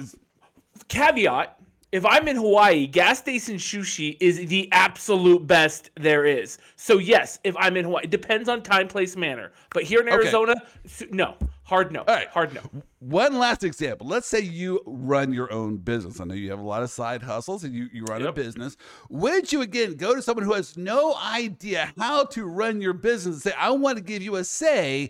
caveat 0.88 1.58
if 1.92 2.06
I'm 2.06 2.28
in 2.28 2.36
Hawaii, 2.36 2.86
gas 2.86 3.20
station 3.20 3.56
sushi 3.56 4.18
is 4.20 4.46
the 4.48 4.70
absolute 4.72 5.48
best 5.48 5.90
there 5.96 6.26
is. 6.26 6.58
So 6.76 6.98
yes, 6.98 7.40
if 7.44 7.56
I'm 7.58 7.78
in 7.78 7.86
Hawaii, 7.86 8.04
it 8.04 8.10
depends 8.10 8.50
on 8.50 8.62
time, 8.62 8.88
place, 8.88 9.16
manner. 9.16 9.54
But 9.74 9.84
here 9.84 10.02
in 10.02 10.10
Arizona, 10.10 10.56
okay. 10.86 11.08
no. 11.12 11.36
Hard 11.68 11.92
no. 11.92 12.00
All 12.00 12.16
right. 12.16 12.30
Hard 12.30 12.54
no. 12.54 12.62
One 13.00 13.38
last 13.40 13.66
example. 13.66 14.08
Let's 14.08 14.26
say 14.26 14.40
you 14.40 14.80
run 14.86 15.34
your 15.34 15.52
own 15.52 15.76
business. 15.76 16.22
I 16.22 16.24
know 16.24 16.34
you 16.34 16.50
have 16.50 16.60
a 16.60 16.64
lot 16.64 16.82
of 16.82 16.90
side 16.90 17.22
hustles 17.22 17.66
and 17.66 17.76
you, 17.76 17.90
you 17.92 18.06
run 18.06 18.22
yep. 18.22 18.30
a 18.30 18.32
business. 18.32 18.78
Would 19.10 19.52
you 19.52 19.62
again 19.62 19.96
go 19.96 20.16
to 20.16 20.22
someone 20.22 20.46
who 20.46 20.54
has 20.54 20.78
no 20.78 21.14
idea 21.16 21.92
how 21.98 22.24
to 22.24 22.46
run 22.46 22.80
your 22.80 22.94
business 22.94 23.36
and 23.36 23.42
say, 23.42 23.54
I 23.60 23.72
want 23.72 23.98
to 23.98 24.04
give 24.04 24.22
you 24.22 24.38
a 24.38 24.46
say, 24.46 25.10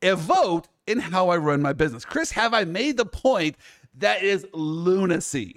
a 0.00 0.14
vote 0.14 0.68
in 0.86 1.00
how 1.00 1.28
I 1.30 1.38
run 1.38 1.60
my 1.60 1.72
business? 1.72 2.04
Chris, 2.04 2.30
have 2.30 2.54
I 2.54 2.62
made 2.62 2.98
the 2.98 3.06
point 3.06 3.56
that 3.98 4.22
is 4.22 4.46
lunacy? 4.52 5.56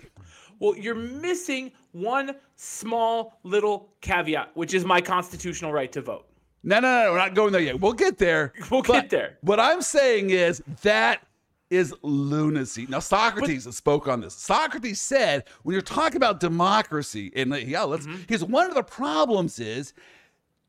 Well, 0.58 0.75
you're 0.75 0.96
missing 0.96 1.74
one 1.91 2.36
small 2.56 3.39
little 3.44 3.94
caveat, 4.01 4.50
which 4.56 4.74
is 4.74 4.84
my 4.84 5.00
constitutional 5.00 5.72
right 5.72 5.91
to 5.91 6.01
vote. 6.01 6.25
No, 6.63 6.80
no, 6.80 7.04
no, 7.04 7.12
we're 7.12 7.18
not 7.18 7.36
going 7.36 7.51
there 7.51 7.62
yet. 7.62 7.80
We'll 7.80 7.94
get 7.94 8.18
there. 8.18 8.54
We'll 8.72 8.82
but 8.82 8.94
get 8.94 9.10
there. 9.10 9.38
What 9.42 9.60
I'm 9.60 9.82
saying 9.82 10.32
is 10.32 10.62
that 10.82 11.25
is 11.70 11.94
lunacy. 12.01 12.88
Now, 12.89 13.00
Socrates 13.00 13.66
but, 13.66 13.74
spoke 13.74 14.08
on 14.08 14.22
this. 14.22 14.34
Socrates 14.34 15.00
said, 15.00 15.46
when 15.63 15.74
you're 15.74 15.82
talking 15.82 16.18
about 16.18 16.39
democracy, 16.39 17.32
and 17.36 17.56
yeah, 17.56 17.84
let's, 17.84 18.08
mm-hmm. 18.08 18.51
one 18.51 18.68
of 18.68 18.75
the 18.75 18.84
problems 18.84 19.60
is 19.60 19.94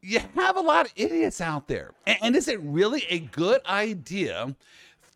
you 0.03 0.21
have 0.37 0.57
a 0.57 0.61
lot 0.61 0.87
of 0.87 0.93
idiots 0.97 1.41
out 1.41 1.69
there. 1.69 1.93
And, 2.07 2.19
and 2.23 2.37
is 2.37 2.49
it 2.49 2.61
really 2.61 3.05
a 3.09 3.21
good 3.21 3.65
idea 3.67 4.55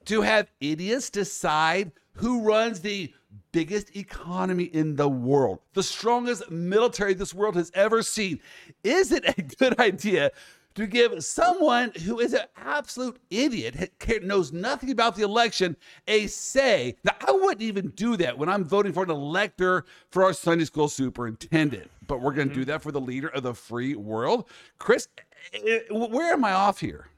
to 0.07 0.23
have 0.23 0.51
idiots 0.61 1.11
decide 1.11 1.93
who 2.15 2.43
runs 2.43 2.81
the 2.81 3.13
biggest 3.53 3.97
economy 3.97 4.65
in 4.65 4.97
the 4.97 5.09
world, 5.09 5.61
the 5.75 5.83
strongest 5.83 6.51
military 6.51 7.15
this 7.15 7.33
world 7.35 7.57
has 7.57 7.71
ever 7.75 8.03
seen. 8.03 8.41
Is 8.83 9.13
it 9.13 9.25
a 9.27 9.43
good 9.43 9.79
idea 9.79 10.31
to 10.75 10.87
give 10.87 11.25
someone 11.25 11.93
who 12.05 12.19
is 12.19 12.33
an 12.33 12.47
absolute 12.57 13.19
idiot, 13.31 13.93
knows 14.23 14.53
nothing 14.53 14.91
about 14.91 15.17
the 15.17 15.23
election, 15.23 15.77
a 16.09 16.27
say? 16.27 16.97
Now, 17.05 17.13
I 17.27 17.33
wouldn't 17.33 17.63
even 17.63 17.91
do 17.91 18.17
that 18.17 18.37
when 18.37 18.49
I'm 18.49 18.65
voting 18.65 18.93
for 18.93 19.05
an 19.05 19.11
elector 19.11 19.85
for 20.11 20.25
our 20.25 20.33
Sunday 20.33 20.65
school 20.65 20.89
superintendent, 20.89 21.91
but 22.07 22.21
we're 22.21 22.33
going 22.33 22.49
to 22.49 22.55
mm-hmm. 22.55 22.63
do 22.63 22.65
that 22.67 22.83
for 22.83 22.93
the 22.93 23.01
leader 23.01 23.29
of 23.29 23.43
the 23.43 23.55
free 23.55 23.95
world. 23.95 24.49
Chris, 24.79 25.09
eh, 25.53 25.59
eh, 25.65 25.81
where 25.91 26.33
am 26.33 26.45
I 26.45 26.53
off 26.53 26.81
here? 26.81 27.09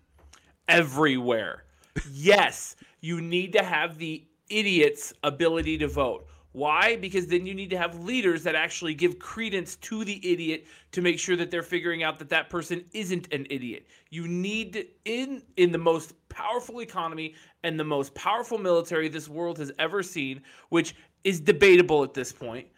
Everywhere. 0.69 1.65
yes, 2.13 2.77
you 3.01 3.21
need 3.21 3.53
to 3.53 3.63
have 3.63 3.99
the 3.99 4.25
idiot's 4.51 5.13
ability 5.23 5.79
to 5.79 5.89
vote. 5.89 6.27
Why? 6.57 6.97
Because 6.97 7.27
then 7.27 7.45
you 7.45 7.53
need 7.53 7.69
to 7.69 7.77
have 7.77 8.01
leaders 8.01 8.43
that 8.45 8.55
actually 8.55 8.95
give 8.95 9.19
credence 9.19 9.77
to 9.77 10.07
the 10.07 10.33
idiot 10.33 10.67
to 10.93 11.03
make 11.03 11.19
sure 11.19 11.37
that 11.37 11.51
they're 11.51 11.63
figuring 11.63 12.03
out 12.03 12.19
that 12.19 12.31
that 12.31 12.49
person 12.49 12.83
isn't 12.95 13.31
an 13.31 13.47
idiot. 13.51 13.87
You 14.09 14.27
need 14.27 14.87
in 15.05 15.43
in 15.59 15.71
the 15.71 15.77
most 15.77 16.15
powerful 16.31 16.81
economy 16.81 17.35
and 17.63 17.79
the 17.79 17.85
most 17.85 18.15
powerful 18.15 18.57
military 18.57 19.11
this 19.11 19.29
world 19.29 19.59
has 19.59 19.71
ever 19.79 20.03
seen, 20.03 20.41
which 20.71 20.97
is 21.25 21.41
debatable 21.41 22.03
at 22.03 22.15
this 22.15 22.33
point. 22.33 22.69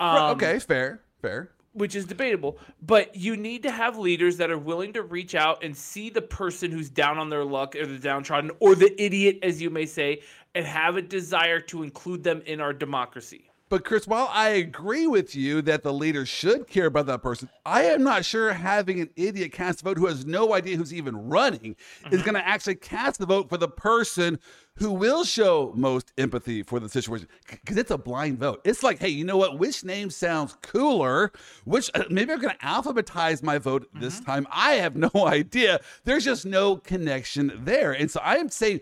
Um, 0.00 0.30
okay, 0.30 0.58
fair, 0.58 1.02
fair 1.20 1.50
which 1.76 1.94
is 1.94 2.06
debatable, 2.06 2.58
but 2.80 3.14
you 3.14 3.36
need 3.36 3.62
to 3.62 3.70
have 3.70 3.98
leaders 3.98 4.38
that 4.38 4.50
are 4.50 4.58
willing 4.58 4.94
to 4.94 5.02
reach 5.02 5.34
out 5.34 5.62
and 5.62 5.76
see 5.76 6.08
the 6.08 6.22
person 6.22 6.70
who's 6.70 6.88
down 6.88 7.18
on 7.18 7.28
their 7.28 7.44
luck 7.44 7.76
or 7.76 7.86
the 7.86 7.98
downtrodden 7.98 8.50
or 8.60 8.74
the 8.74 9.00
idiot, 9.00 9.38
as 9.42 9.60
you 9.60 9.68
may 9.68 9.84
say, 9.84 10.22
and 10.54 10.64
have 10.64 10.96
a 10.96 11.02
desire 11.02 11.60
to 11.60 11.82
include 11.82 12.24
them 12.24 12.42
in 12.46 12.62
our 12.62 12.72
democracy. 12.72 13.50
But 13.68 13.84
Chris, 13.84 14.06
while 14.06 14.28
I 14.32 14.50
agree 14.50 15.08
with 15.08 15.34
you 15.34 15.60
that 15.62 15.82
the 15.82 15.92
leader 15.92 16.24
should 16.24 16.68
care 16.68 16.86
about 16.86 17.06
that 17.06 17.20
person, 17.22 17.48
I 17.64 17.82
am 17.84 18.04
not 18.04 18.24
sure 18.24 18.52
having 18.52 19.00
an 19.00 19.10
idiot 19.16 19.52
cast 19.52 19.80
a 19.80 19.84
vote 19.84 19.98
who 19.98 20.06
has 20.06 20.24
no 20.24 20.54
idea 20.54 20.76
who's 20.76 20.94
even 20.94 21.16
running 21.16 21.74
mm-hmm. 22.04 22.14
is 22.14 22.22
going 22.22 22.34
to 22.34 22.46
actually 22.46 22.76
cast 22.76 23.18
the 23.18 23.26
vote 23.26 23.48
for 23.48 23.56
the 23.56 23.68
person 23.68 24.38
who 24.74 24.92
will 24.92 25.24
show 25.24 25.72
most 25.74 26.12
empathy 26.16 26.62
for 26.62 26.78
the 26.78 26.88
situation 26.88 27.26
because 27.50 27.76
it's 27.76 27.90
a 27.90 27.98
blind 27.98 28.38
vote. 28.38 28.60
It's 28.64 28.84
like, 28.84 29.00
hey, 29.00 29.08
you 29.08 29.24
know 29.24 29.36
what? 29.36 29.58
Which 29.58 29.84
name 29.84 30.10
sounds 30.10 30.56
cooler? 30.62 31.32
Which 31.64 31.90
uh, 31.94 32.04
maybe 32.08 32.32
I'm 32.32 32.40
going 32.40 32.54
to 32.54 32.64
alphabetize 32.64 33.42
my 33.42 33.58
vote 33.58 33.88
this 33.94 34.16
mm-hmm. 34.16 34.26
time. 34.26 34.46
I 34.52 34.74
have 34.74 34.94
no 34.94 35.10
idea. 35.26 35.80
There's 36.04 36.24
just 36.24 36.46
no 36.46 36.76
connection 36.76 37.52
there, 37.64 37.92
and 37.92 38.10
so 38.10 38.20
I 38.22 38.36
am 38.36 38.48
saying 38.48 38.80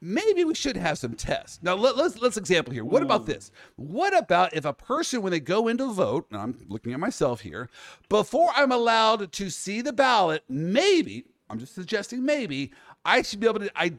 maybe 0.00 0.44
we 0.44 0.54
should 0.54 0.76
have 0.76 0.98
some 0.98 1.14
tests. 1.14 1.58
Now 1.62 1.74
let, 1.74 1.94
us 1.94 1.98
let's, 1.98 2.18
let's 2.20 2.36
example 2.36 2.72
here. 2.72 2.84
What 2.84 3.02
about 3.02 3.22
hmm. 3.22 3.32
this? 3.32 3.50
What 3.76 4.16
about 4.16 4.54
if 4.54 4.64
a 4.64 4.72
person 4.72 5.22
when 5.22 5.32
they 5.32 5.40
go 5.40 5.68
in 5.68 5.78
to 5.78 5.92
vote, 5.92 6.26
and 6.30 6.40
I'm 6.40 6.58
looking 6.68 6.92
at 6.92 7.00
myself 7.00 7.40
here, 7.40 7.68
before 8.08 8.50
I'm 8.54 8.72
allowed 8.72 9.32
to 9.32 9.50
see 9.50 9.82
the 9.82 9.92
ballot, 9.92 10.44
maybe 10.48 11.24
I'm 11.48 11.58
just 11.58 11.74
suggesting 11.74 12.24
maybe 12.24 12.72
I 13.04 13.22
should 13.22 13.40
be 13.40 13.46
able 13.46 13.60
to 13.60 13.70
I 13.74 13.94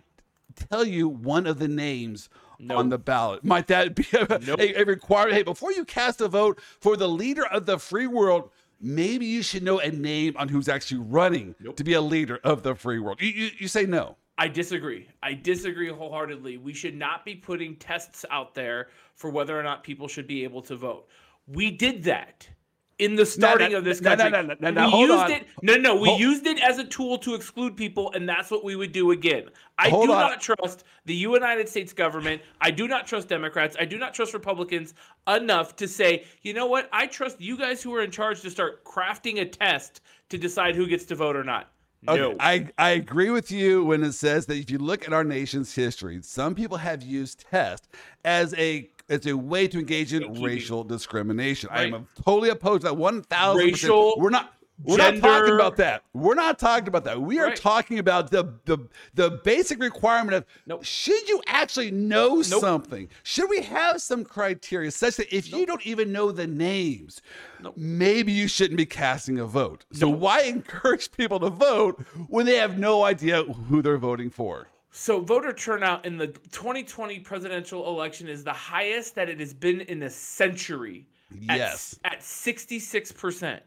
tell 0.69 0.85
you 0.85 1.07
one 1.07 1.47
of 1.47 1.59
the 1.59 1.67
names 1.67 2.29
Nope. 2.63 2.77
on 2.77 2.89
the 2.89 2.99
ballot. 2.99 3.43
Might 3.43 3.65
that 3.67 3.95
be 3.95 4.05
a, 4.13 4.37
nope. 4.37 4.59
a, 4.59 4.81
a, 4.81 4.85
requirement? 4.85 5.35
Hey, 5.35 5.41
before 5.41 5.71
you 5.71 5.83
cast 5.83 6.21
a 6.21 6.27
vote 6.27 6.59
for 6.79 6.95
the 6.95 7.09
leader 7.09 7.43
of 7.47 7.65
the 7.65 7.79
free 7.79 8.05
world, 8.05 8.51
maybe 8.79 9.25
you 9.25 9.41
should 9.41 9.63
know 9.63 9.79
a 9.79 9.89
name 9.89 10.35
on 10.37 10.47
who's 10.47 10.69
actually 10.69 10.99
running 10.99 11.55
nope. 11.59 11.75
to 11.77 11.83
be 11.83 11.93
a 11.93 12.01
leader 12.01 12.39
of 12.43 12.61
the 12.61 12.75
free 12.75 12.99
world. 12.99 13.19
You, 13.19 13.29
you, 13.29 13.49
you 13.57 13.67
say 13.67 13.87
no. 13.87 14.15
I 14.41 14.47
disagree. 14.47 15.07
I 15.21 15.35
disagree 15.35 15.89
wholeheartedly. 15.89 16.57
We 16.57 16.73
should 16.73 16.95
not 16.95 17.23
be 17.23 17.35
putting 17.35 17.75
tests 17.75 18.25
out 18.31 18.55
there 18.55 18.87
for 19.13 19.29
whether 19.29 19.57
or 19.57 19.61
not 19.61 19.83
people 19.83 20.07
should 20.07 20.25
be 20.25 20.43
able 20.43 20.63
to 20.63 20.75
vote. 20.75 21.07
We 21.45 21.69
did 21.69 22.01
that 22.05 22.49
in 22.97 23.15
the 23.15 23.23
starting 23.23 23.67
no, 23.67 23.73
no, 23.73 23.77
of 23.77 23.83
this 23.83 24.01
country. 24.01 24.31
No, 24.31 24.41
no, 24.41 24.55
no, 24.59 24.71
no, 24.71 24.87
we 24.87 25.01
used 25.01 25.13
on. 25.13 25.31
it. 25.31 25.45
No, 25.61 25.75
no, 25.75 25.95
we 25.95 26.09
hold. 26.09 26.19
used 26.19 26.47
it 26.47 26.59
as 26.59 26.79
a 26.79 26.83
tool 26.83 27.19
to 27.19 27.35
exclude 27.35 27.77
people, 27.77 28.11
and 28.13 28.27
that's 28.27 28.49
what 28.49 28.63
we 28.63 28.75
would 28.75 28.91
do 28.91 29.11
again. 29.11 29.43
I 29.77 29.89
hold 29.89 30.07
do 30.07 30.13
on. 30.13 30.31
not 30.31 30.41
trust 30.41 30.85
the 31.05 31.13
United 31.13 31.69
States 31.69 31.93
government. 31.93 32.41
I 32.61 32.71
do 32.71 32.87
not 32.87 33.05
trust 33.05 33.27
Democrats. 33.27 33.77
I 33.79 33.85
do 33.85 33.99
not 33.99 34.15
trust 34.15 34.33
Republicans 34.33 34.95
enough 35.27 35.75
to 35.75 35.87
say, 35.87 36.25
you 36.41 36.55
know 36.55 36.65
what? 36.65 36.89
I 36.91 37.05
trust 37.05 37.39
you 37.39 37.59
guys 37.59 37.83
who 37.83 37.93
are 37.93 38.01
in 38.01 38.09
charge 38.09 38.41
to 38.41 38.49
start 38.49 38.83
crafting 38.85 39.41
a 39.41 39.45
test 39.45 40.01
to 40.29 40.39
decide 40.39 40.75
who 40.75 40.87
gets 40.87 41.05
to 41.05 41.15
vote 41.15 41.35
or 41.35 41.43
not. 41.43 41.71
Okay, 42.07 42.19
no. 42.19 42.35
I, 42.39 42.67
I 42.77 42.91
agree 42.91 43.29
with 43.29 43.51
you 43.51 43.85
when 43.85 44.03
it 44.03 44.13
says 44.13 44.47
that 44.47 44.57
if 44.57 44.71
you 44.71 44.79
look 44.79 45.05
at 45.05 45.13
our 45.13 45.23
nation's 45.23 45.73
history, 45.73 46.19
some 46.23 46.55
people 46.55 46.77
have 46.77 47.03
used 47.03 47.45
test 47.49 47.87
as 48.25 48.53
a 48.55 48.89
as 49.09 49.27
a 49.27 49.33
way 49.33 49.67
to 49.67 49.77
engage 49.77 50.13
in 50.13 50.41
racial 50.41 50.83
discrimination. 50.83 51.69
Right. 51.69 51.93
I 51.93 51.95
am 51.95 52.07
totally 52.25 52.49
opposed 52.49 52.81
to 52.81 52.87
that 52.87 52.97
one 52.97 53.21
thousand. 53.23 53.65
Racial. 53.65 54.15
We're 54.17 54.29
not 54.29 54.53
We're 54.83 54.97
Gender. 54.97 55.21
not 55.21 55.39
talking 55.39 55.53
about 55.53 55.77
that. 55.77 56.03
We're 56.13 56.35
not 56.35 56.59
talking 56.59 56.87
about 56.87 57.03
that. 57.03 57.21
We 57.21 57.39
are 57.39 57.47
right. 57.47 57.55
talking 57.55 57.99
about 57.99 58.31
the 58.31 58.53
the 58.65 58.77
the 59.13 59.41
basic 59.43 59.81
requirement 59.81 60.33
of 60.33 60.45
nope. 60.65 60.83
should 60.83 61.27
you 61.29 61.41
actually 61.47 61.91
know 61.91 62.35
nope. 62.35 62.45
something? 62.45 63.09
Should 63.23 63.49
we 63.49 63.61
have 63.61 64.01
some 64.01 64.23
criteria 64.23 64.91
such 64.91 65.17
that 65.17 65.35
if 65.35 65.51
nope. 65.51 65.59
you 65.59 65.65
don't 65.65 65.85
even 65.85 66.11
know 66.11 66.31
the 66.31 66.47
names, 66.47 67.21
maybe 67.75 68.31
you 68.31 68.47
shouldn't 68.47 68.77
be 68.77 68.85
casting 68.85 69.39
a 69.39 69.45
vote? 69.45 69.85
So 69.91 70.09
why 70.09 70.41
encourage 70.41 71.11
people 71.11 71.39
to 71.41 71.49
vote 71.49 72.01
when 72.27 72.45
they 72.45 72.55
have 72.55 72.79
no 72.79 73.03
idea 73.03 73.43
who 73.43 73.81
they're 73.81 73.97
voting 73.97 74.29
for? 74.29 74.67
So 74.91 75.21
voter 75.21 75.53
turnout 75.53 76.05
in 76.05 76.17
the 76.17 76.27
2020 76.27 77.19
presidential 77.19 77.87
election 77.87 78.27
is 78.27 78.43
the 78.43 78.51
highest 78.51 79.15
that 79.15 79.29
it 79.29 79.39
has 79.39 79.53
been 79.53 79.81
in 79.81 80.03
a 80.03 80.09
century. 80.09 81.07
Yes. 81.39 81.97
At, 82.03 82.15
at 82.15 82.19
66% 82.19 83.61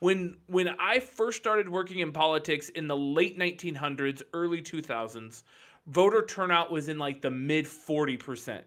when 0.00 0.36
when 0.46 0.68
I 0.80 0.98
first 0.98 1.38
started 1.38 1.68
working 1.68 2.00
in 2.00 2.12
politics 2.12 2.68
in 2.70 2.88
the 2.88 2.96
late 2.96 3.38
1900s, 3.38 4.22
early 4.34 4.60
2000s, 4.60 5.44
voter 5.86 6.24
turnout 6.26 6.72
was 6.72 6.88
in 6.88 6.98
like 6.98 7.22
the 7.22 7.30
mid 7.30 7.66
40%. 7.66 8.60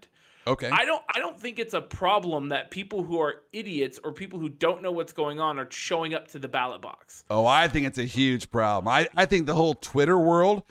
Okay. 0.45 0.69
I 0.69 0.83
don't 0.85 1.01
I 1.15 1.19
don't 1.19 1.39
think 1.39 1.57
it's 1.57 1.73
a 1.73 1.81
problem 1.81 2.49
that 2.49 2.69
people 2.69 3.03
who 3.03 3.19
are 3.19 3.43
idiots 3.53 3.99
or 4.03 4.11
people 4.11 4.39
who 4.39 4.49
don't 4.49 4.81
know 4.81 4.91
what's 4.91 5.13
going 5.13 5.39
on 5.39 5.57
are 5.57 5.67
showing 5.71 6.13
up 6.13 6.27
to 6.29 6.39
the 6.39 6.49
ballot 6.49 6.81
box. 6.81 7.23
Oh, 7.29 7.45
I 7.45 7.67
think 7.67 7.87
it's 7.87 7.97
a 7.97 8.05
huge 8.05 8.51
problem. 8.51 8.93
I, 8.93 9.07
I 9.15 9.25
think 9.25 9.45
the 9.45 9.55
whole 9.55 9.75
Twitter 9.75 10.19
world 10.19 10.63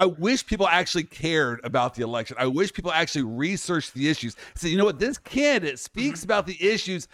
I 0.00 0.06
wish 0.06 0.44
people 0.44 0.66
actually 0.66 1.04
cared 1.04 1.60
about 1.64 1.94
the 1.94 2.02
election. 2.02 2.36
I 2.38 2.46
wish 2.46 2.72
people 2.72 2.90
actually 2.90 3.24
researched 3.24 3.94
the 3.94 4.08
issues. 4.08 4.34
So 4.54 4.66
you 4.66 4.76
know 4.76 4.84
what? 4.84 4.98
This 4.98 5.18
candidate 5.18 5.78
speaks 5.78 6.20
mm-hmm. 6.20 6.26
about 6.26 6.46
the 6.46 6.60
issues 6.60 7.06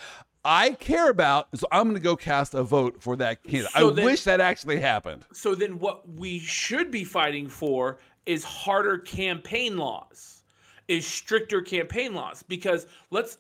I 0.45 0.71
care 0.71 1.11
about, 1.11 1.49
so 1.55 1.67
I'm 1.71 1.85
going 1.85 1.95
to 1.95 2.01
go 2.01 2.17
cast 2.17 2.55
a 2.55 2.63
vote 2.63 3.03
for 3.03 3.17
that 3.17 3.43
candidate. 3.43 3.73
So 3.73 3.91
I 3.91 3.93
then, 3.93 4.05
wish 4.05 4.25
that 4.25 4.41
actually 4.41 4.81
happened. 4.81 5.25
So 5.33 5.55
then, 5.55 5.79
what 5.79 6.09
we 6.09 6.39
should 6.39 6.91
be 6.91 7.05
fighting 7.05 7.49
for 7.49 7.99
is 8.27 8.43
harder 8.45 8.99
campaign 8.99 9.77
laws, 9.77 10.43
is 10.89 11.07
stricter 11.07 11.61
campaign 11.61 12.15
laws. 12.15 12.43
Because 12.43 12.87
let's 13.11 13.39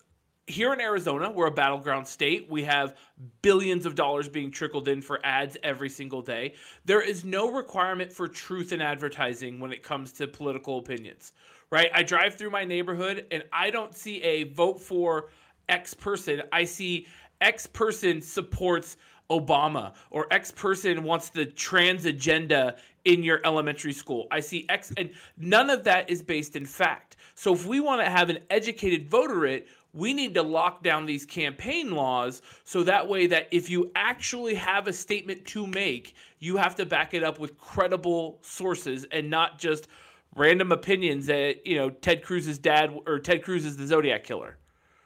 here 0.50 0.73
in 0.73 0.80
Arizona, 0.80 1.30
we're 1.30 1.47
a 1.47 1.52
battleground 1.52 2.07
state. 2.07 2.47
We 2.50 2.64
have 2.64 2.97
billions 3.40 3.87
of 3.87 3.95
dollars 3.95 4.28
being 4.28 4.50
trickled 4.50 4.88
in 4.88 5.00
for 5.00 5.25
ads 5.25 5.57
every 5.62 5.88
single 5.88 6.23
day. 6.23 6.54
There 6.85 7.00
is 7.00 7.25
no 7.25 7.50
requirement 7.50 8.12
for 8.12 8.28
truth 8.28 8.73
in 8.73 8.80
advertising 8.83 9.61
when 9.61 9.73
it 9.73 9.83
comes 9.83 10.12
to 10.14 10.26
political 10.26 10.78
opinions, 10.78 11.33
right? 11.71 11.90
I 11.95 12.02
drive 12.02 12.35
through 12.35 12.50
my 12.50 12.64
neighborhood 12.64 13.26
and 13.30 13.45
I 13.52 13.71
don't 13.71 13.97
see 13.97 14.21
a 14.23 14.45
vote 14.45 14.80
for 14.80 15.30
X 15.69 15.95
person. 15.95 16.43
I 16.52 16.64
see 16.64 17.07
X 17.40 17.67
person 17.67 18.21
supports 18.21 18.97
Obama 19.31 19.95
or 20.11 20.26
X 20.33 20.50
person 20.50 21.02
wants 21.05 21.29
the 21.29 21.47
trans 21.47 22.05
agenda 22.05 22.76
in 23.05 23.23
your 23.23 23.40
elementary 23.45 23.93
school. 23.93 24.26
I 24.31 24.40
see 24.40 24.67
X, 24.69 24.93
and 24.97 25.11
none 25.38 25.71
of 25.71 25.85
that 25.85 26.11
is 26.11 26.23
based 26.23 26.57
in 26.57 26.67
fact. 26.67 27.17
So 27.35 27.55
if 27.55 27.64
we 27.64 27.81
want 27.81 28.02
to 28.02 28.11
have 28.11 28.29
an 28.29 28.38
educated 28.50 29.09
voterate, 29.09 29.69
we 29.93 30.12
need 30.12 30.35
to 30.35 30.43
lock 30.43 30.83
down 30.83 31.07
these 31.07 31.25
campaign 31.25 31.93
laws 31.93 32.43
so 32.64 32.83
that 32.85 33.09
way 33.09 33.26
that 33.29 33.49
if 33.50 33.71
you 33.71 33.90
actually 33.97 34.55
have 34.55 34.87
a 34.87 34.93
statement 34.93 35.45
to 35.47 35.67
make, 35.67 36.14
you 36.38 36.57
have 36.57 36.75
to 36.76 36.87
back 36.87 37.14
it 37.14 37.25
up 37.25 37.38
with 37.38 37.59
credible 37.59 38.38
sources 38.43 39.07
and 39.11 39.29
not 39.29 39.59
just 39.59 39.88
random 40.37 40.71
opinions 40.71 41.26
that 41.26 41.67
you 41.67 41.76
know 41.76 41.90
Ted 41.90 42.23
Cruz's 42.23 42.59
dad 42.59 42.97
or 43.07 43.19
Ted 43.19 43.43
Cruz 43.43 43.64
is 43.64 43.76
the 43.76 43.87
Zodiac 43.87 44.25
killer. 44.25 44.57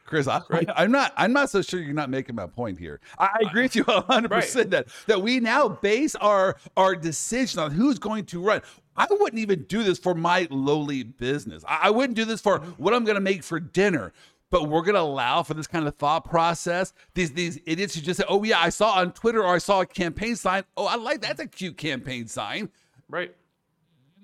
Chris, 0.04 0.28
I, 0.28 0.42
am 0.76 0.92
not. 0.92 1.12
I'm 1.16 1.32
not 1.32 1.49
so 1.50 1.62
sure 1.62 1.80
you're 1.80 1.94
not 1.94 2.11
making 2.11 2.34
my 2.34 2.46
point 2.46 2.78
here. 2.78 3.00
I, 3.18 3.25
I 3.25 3.49
agree 3.49 3.62
with 3.62 3.76
you 3.76 3.84
100 3.84 4.30
right. 4.30 4.42
percent 4.42 4.70
that 4.70 4.88
that 5.06 5.23
we 5.23 5.40
now 5.40 5.68
base 5.68 6.14
our 6.16 6.56
our 6.76 6.94
decision 6.94 7.61
on 7.61 7.70
who's 7.70 7.99
going 7.99 8.26
to 8.26 8.40
run. 8.40 8.61
I 8.96 9.06
wouldn't 9.11 9.40
even 9.40 9.64
do 9.64 9.82
this 9.82 9.99
for 9.99 10.14
my 10.14 10.46
lowly 10.50 11.02
business. 11.02 11.64
I, 11.66 11.80
I 11.84 11.90
wouldn't 11.90 12.16
do 12.16 12.25
this 12.25 12.40
for 12.40 12.58
mm-hmm. 12.58 12.70
what 12.73 12.94
I'm 12.94 13.04
going 13.04 13.16
to 13.16 13.20
make 13.20 13.42
for 13.42 13.58
dinner. 13.58 14.12
But 14.50 14.68
we're 14.68 14.82
going 14.82 14.94
to 14.94 15.00
allow 15.00 15.42
for 15.42 15.54
this 15.54 15.66
kind 15.66 15.88
of 15.88 15.96
thought 15.96 16.25
process. 16.26 16.92
These 17.14 17.32
these 17.32 17.58
idiots 17.66 17.94
who 17.94 18.02
just 18.02 18.20
say, 18.20 18.26
"Oh 18.28 18.44
yeah, 18.44 18.61
I 18.61 18.68
saw 18.68 18.92
on 18.92 19.12
Twitter 19.12 19.42
or 19.42 19.54
I 19.54 19.58
saw 19.58 19.80
a 19.80 19.87
campaign 19.87 20.37
sign. 20.37 20.64
Oh, 20.76 20.87
I 20.87 20.96
like 20.96 21.23
that's 21.23 21.40
a 21.40 21.46
cute 21.46 21.76
campaign 21.76 22.28
sign." 22.28 22.68
Right. 23.08 23.34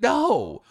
No, 0.03 0.63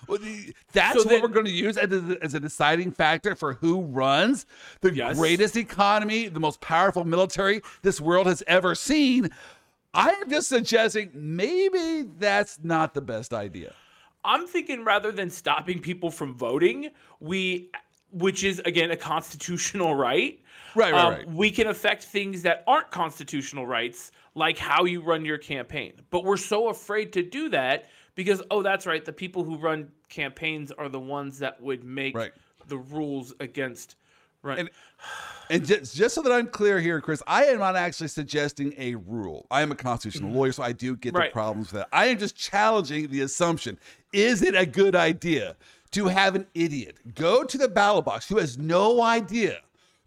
that's 0.74 0.94
so 0.94 1.00
what 1.00 1.10
then, 1.10 1.22
we're 1.22 1.28
going 1.28 1.46
to 1.46 1.52
use 1.52 1.78
as 1.78 1.92
a, 1.92 2.18
as 2.22 2.34
a, 2.34 2.40
deciding 2.40 2.92
factor 2.92 3.36
for 3.36 3.54
who 3.54 3.82
runs 3.82 4.48
the 4.82 4.94
yes. 4.94 5.18
greatest 5.18 5.56
economy, 5.56 6.28
the 6.28 6.40
most 6.40 6.62
powerful 6.62 7.04
military 7.04 7.62
this 7.84 8.02
world 8.02 8.26
has 8.26 8.42
ever 8.48 8.74
seen. 8.74 9.30
I 9.94 10.10
am 10.10 10.30
just 10.30 10.50
suggesting 10.50 11.12
maybe 11.14 12.10
that's 12.18 12.60
not 12.64 12.94
the 12.94 13.02
best 13.02 13.34
idea. 13.34 13.74
I'm 14.24 14.48
thinking 14.48 14.84
rather 14.84 15.12
than 15.12 15.30
stopping 15.30 15.80
people 15.80 16.12
from 16.12 16.34
voting, 16.34 16.90
we, 17.20 17.70
which 18.12 18.44
is 18.44 18.60
again 18.66 18.92
a 18.92 18.98
constitutional 18.98 19.96
right, 19.96 20.40
right, 20.76 20.94
right, 20.94 21.06
um, 21.06 21.14
right. 21.14 21.30
we 21.30 21.52
can 21.52 21.68
affect 21.68 22.04
things 22.04 22.42
that 22.44 22.64
aren't 22.68 22.92
constitutional 22.92 23.66
rights, 23.66 24.12
like 24.36 24.58
how 24.58 24.86
you 24.86 25.02
run 25.02 25.24
your 25.24 25.38
campaign. 25.38 25.94
But 26.10 26.24
we're 26.24 26.38
so 26.38 26.70
afraid 26.70 27.14
to 27.14 27.24
do 27.24 27.50
that 27.50 27.90
because 28.16 28.42
oh 28.52 28.62
that's 28.62 28.86
right 28.86 29.06
the 29.06 29.14
people 29.14 29.44
who 29.44 29.58
run 29.58 29.92
campaigns 30.10 30.72
are 30.72 30.90
the 30.90 31.00
ones 31.00 31.40
that 31.40 31.62
would 31.62 31.84
make 31.84 32.16
right. 32.16 32.32
the 32.68 32.78
rules 32.78 33.34
against 33.40 33.96
right 34.42 34.60
and, 34.60 34.70
and 35.50 35.66
just, 35.66 35.96
just 35.96 36.16
so 36.16 36.22
that 36.22 36.32
i'm 36.32 36.48
clear 36.48 36.80
here 36.80 37.02
chris 37.02 37.22
i 37.28 37.46
am 37.46 37.60
not 37.60 37.76
actually 37.76 38.08
suggesting 38.08 38.74
a 38.78 38.96
rule. 38.96 39.46
I 39.52 39.62
am 39.62 39.72
a 39.72 39.76
constitutional 39.76 40.30
mm-hmm. 40.30 40.40
lawyer 40.40 40.52
so 40.52 40.64
i 40.64 40.72
do 40.72 40.96
get 40.96 41.14
right. 41.14 41.30
the 41.30 41.34
problems 41.34 41.72
with 41.72 41.82
that. 41.82 41.90
I 41.92 42.06
am 42.06 42.18
just 42.18 42.36
challenging 42.36 43.10
the 43.10 43.22
assumption 43.22 43.78
is 44.14 44.42
it 44.42 44.56
a 44.56 44.66
good 44.66 44.96
idea 44.96 45.56
to 45.92 46.08
have 46.08 46.36
an 46.36 46.46
idiot 46.54 46.98
go 47.16 47.44
to 47.44 47.58
the 47.58 47.68
ballot 47.68 48.06
box 48.06 48.28
who 48.28 48.38
has 48.38 48.58
no 48.58 49.02
idea 49.02 49.60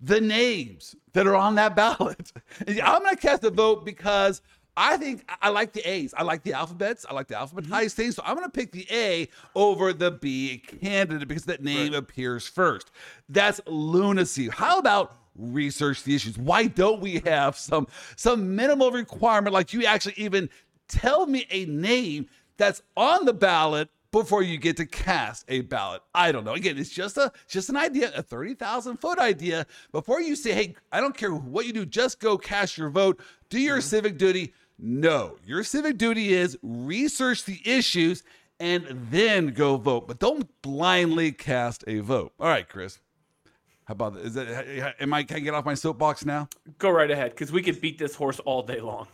the 0.03 0.21
names 0.21 0.97
that 1.12 1.27
are 1.27 1.37
on 1.37 1.55
that 1.55 1.77
ballot? 1.77 2.33
I'm 2.67 3.03
going 3.03 3.15
to 3.15 3.21
cast 3.21 3.45
a 3.45 3.51
vote 3.51 3.85
because 3.85 4.43
I 4.77 4.97
think 4.97 5.31
I 5.43 5.51
like 5.51 5.73
the 5.73 5.89
A's. 5.89 6.15
I 6.17 6.23
like 6.23 6.43
the 6.45 6.55
alphabets. 6.55 7.05
I 7.09 7.13
like 7.13 7.29
the 7.29 7.35
alphabetized 7.35 7.67
mm-hmm. 7.67 7.87
things. 7.89 8.17
So 8.17 8.23
I'm 8.25 8.37
going 8.37 8.47
to 8.47 8.51
pick 8.51 8.73
the 8.73 8.87
A 8.91 9.29
over 9.55 9.93
the 9.93 10.11
B 10.11 10.63
candidate 10.81 11.29
because 11.29 11.45
that 11.45 11.63
name 11.63 11.93
right. 11.93 11.99
appears 11.99 12.47
first. 12.47 12.91
That's 13.29 13.61
lunacy. 13.67 14.49
How 14.49 14.79
about 14.79 15.17
research 15.37 16.05
the 16.05 16.15
issues? 16.15 16.39
Why 16.39 16.67
don't 16.67 17.01
we 17.01 17.21
have 17.27 17.57
some 17.57 17.87
some 18.17 18.57
minimal 18.57 18.91
requirement 18.91 19.53
like 19.53 19.73
you 19.75 19.85
actually 19.85 20.15
even 20.17 20.49
tell 20.89 21.27
me 21.27 21.47
a 21.51 21.67
name 21.67 22.29
that's 22.57 22.83
on 22.97 23.25
the 23.27 23.35
ballot 23.35 23.91
before 24.13 24.43
you 24.43 24.59
get 24.59 24.77
to 24.77 24.85
cast 24.85 25.45
a 25.49 25.63
ballot. 25.63 26.03
I 26.15 26.33
don't 26.33 26.45
know. 26.45 26.53
Again, 26.53 26.77
it's 26.77 26.91
just 26.91 27.17
a 27.17 27.33
just 27.49 27.71
an 27.71 27.77
idea, 27.77 28.13
a 28.15 28.23
30,000 28.23 28.99
foot 28.99 29.19
idea. 29.19 29.67
Before 29.91 30.21
you 30.21 30.37
say, 30.37 30.53
"Hey, 30.53 30.77
I 30.93 31.01
don't 31.01 31.17
care 31.17 31.33
what 31.35 31.67
you 31.67 31.73
do, 31.73 31.87
just 31.87 32.21
go 32.21 32.37
cast 32.39 32.77
your 32.77 32.91
vote, 32.91 33.21
do 33.49 33.59
your 33.59 33.79
mm-hmm. 33.79 33.89
civic 33.89 34.19
duty." 34.19 34.53
No, 34.79 35.37
your 35.45 35.63
civic 35.65 35.99
duty 35.99 36.33
is 36.33 36.59
research 36.63 37.45
the 37.45 37.61
issues 37.65 38.23
and 38.59 38.87
then 39.11 39.49
go 39.49 39.77
vote, 39.77 40.07
but 40.07 40.19
don't 40.19 40.49
blindly 40.63 41.33
cast 41.33 41.85
a 41.87 41.99
vote. 42.01 42.33
All 42.39 42.49
right, 42.49 42.69
Chris. 42.69 43.01
How 43.85 43.93
about 43.93 44.15
that? 44.15 44.25
Is 44.25 44.35
that 44.35 44.95
am 45.01 45.13
I 45.13 45.25
can 45.25 45.39
I 45.39 45.41
get 45.41 45.55
off 45.55 45.65
my 45.65 45.75
soapbox 45.75 46.25
now? 46.25 46.49
Go 46.79 46.91
right 46.91 47.11
ahead 47.11 47.33
because 47.33 47.51
we 47.51 47.63
could 47.63 47.81
beat 47.81 47.99
this 47.99 48.15
horse 48.15 48.39
all 48.41 48.63
day 48.63 48.81
long. 48.81 49.09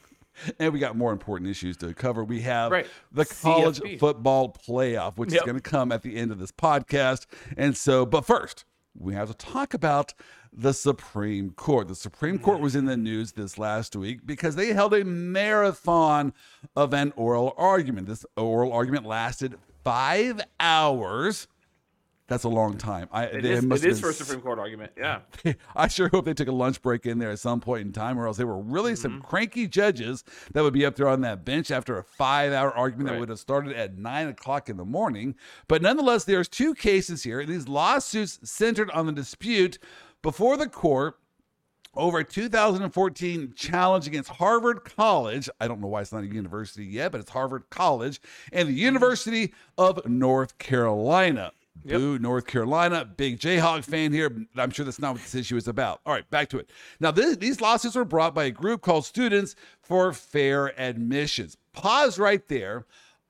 And 0.61 0.73
we 0.73 0.79
got 0.79 0.97
more 0.97 1.11
important 1.13 1.51
issues 1.51 1.77
to 1.79 1.93
cover. 1.95 2.23
We 2.23 2.43
have 2.43 2.71
right. 2.71 2.87
the 3.11 3.25
college 3.25 3.81
CFP. 3.81 3.99
football 3.99 4.55
playoff, 4.69 5.17
which 5.17 5.33
yep. 5.33 5.43
is 5.43 5.45
going 5.45 5.57
to 5.57 5.63
come 5.63 5.91
at 5.91 6.03
the 6.03 6.15
end 6.17 6.31
of 6.31 6.39
this 6.39 6.53
podcast. 6.53 7.27
And 7.57 7.77
so, 7.77 8.07
but 8.07 8.25
first, 8.25 8.65
we 8.97 9.15
have 9.15 9.29
to 9.29 9.35
talk 9.35 9.75
about 9.75 10.15
the 10.53 10.73
Supreme 10.73 11.51
Court. 11.51 11.89
The 11.89 11.95
Supreme 11.95 12.39
Court 12.39 12.61
was 12.61 12.75
in 12.75 12.85
the 12.87 12.97
news 12.97 13.33
this 13.33 13.59
last 13.59 13.95
week 13.97 14.27
because 14.27 14.57
they 14.57 14.73
held 14.73 14.95
a 14.95 15.05
marathon 15.05 16.33
of 16.77 16.95
an 16.95 17.13
oral 17.17 17.55
argument. 17.57 18.09
This 18.09 18.25
oral 18.37 18.73
argument 18.73 19.07
lasted 19.07 19.57
five 19.85 20.41
hours. 20.61 21.49
That's 22.29 22.45
a 22.45 22.49
long 22.51 22.77
time. 22.77 23.09
I, 23.11 23.25
it 23.25 23.45
is, 23.47 23.65
it 23.65 23.85
is 23.87 24.01
for 24.01 24.11
a 24.11 24.13
Supreme 24.13 24.43
Court 24.43 24.59
argument. 24.59 24.93
Yeah. 24.99 25.21
I 25.77 25.89
sure 25.89 26.11
hope 26.11 26.27
they 26.27 26.35
took 26.35 26.49
a 26.49 26.53
lunch 26.53 26.83
break 26.83 27.07
in 27.07 27.19
there 27.19 27.31
at 27.31 27.39
some 27.39 27.59
point 27.59 27.87
in 27.87 27.93
time, 27.93 28.19
or 28.19 28.27
else 28.27 28.37
they 28.37 28.45
were 28.45 28.61
really 28.61 28.93
mm-hmm. 28.93 29.01
some 29.01 29.23
cranky 29.23 29.67
judges 29.67 30.25
that 30.53 30.63
would 30.63 30.75
be 30.75 30.85
up 30.85 30.95
there 30.97 31.09
on 31.09 31.23
that 31.23 31.47
bench 31.47 31.71
after 31.71 31.97
a 31.97 32.05
five 32.05 32.53
hour 32.53 32.71
argument 32.71 33.09
right. 33.09 33.15
that 33.15 33.21
would 33.21 33.29
have 33.31 33.39
started 33.39 33.75
at 33.75 33.97
nine 33.97 34.29
o'clock 34.29 34.69
in 34.69 34.77
the 34.77 34.85
morning. 34.85 35.37
But 35.69 35.81
nonetheless, 35.81 36.25
there's 36.25 36.49
two 36.49 36.75
cases 36.75 37.23
here. 37.23 37.47
These 37.47 37.67
lawsuits 37.67 38.39
centered 38.45 38.91
on 38.91 39.07
the 39.07 39.13
dispute 39.13 39.79
before 40.23 40.57
the 40.57 40.69
court 40.69 41.19
over 41.95 42.19
a 42.19 42.25
2014 42.25 43.53
challenge 43.57 44.07
against 44.07 44.31
Harvard 44.31 44.85
College. 44.85 45.49
I 45.61 45.67
don't 45.69 45.81
know 45.81 45.89
why 45.89 46.03
it's 46.03 46.13
not 46.13 46.23
a 46.23 46.27
university 46.27 46.85
yet, 46.85 47.13
but 47.13 47.21
it's 47.21 47.31
Harvard 47.31 47.69
College 47.71 48.21
and 48.53 48.69
the 48.69 48.73
University 48.73 49.53
of 49.77 50.07
North 50.07 50.59
Carolina. 50.59 51.53
Yep. 51.85 51.99
Boo, 51.99 52.19
North 52.19 52.47
Carolina. 52.47 53.05
Big 53.05 53.39
Jayhawk 53.39 53.85
fan 53.85 54.13
here. 54.13 54.47
I'm 54.57 54.71
sure 54.71 54.85
that's 54.85 54.99
not 54.99 55.13
what 55.13 55.23
this 55.23 55.35
issue 55.35 55.57
is 55.57 55.69
about. 55.69 56.01
All 56.05 56.13
right, 56.13 56.29
back 56.31 56.49
to 56.51 56.59
it. 56.59 56.71
Now, 57.01 57.11
this, 57.11 57.37
these 57.37 57.61
lawsuits 57.61 57.95
were 57.95 58.05
brought 58.05 58.35
by 58.35 58.45
a 58.45 58.51
group 58.51 58.83
called 58.83 59.05
Students 59.05 59.55
for 59.81 60.13
Fair 60.13 60.79
Admissions. 60.81 61.57
Pause 61.73 62.19
right 62.19 62.47
there. 62.49 62.87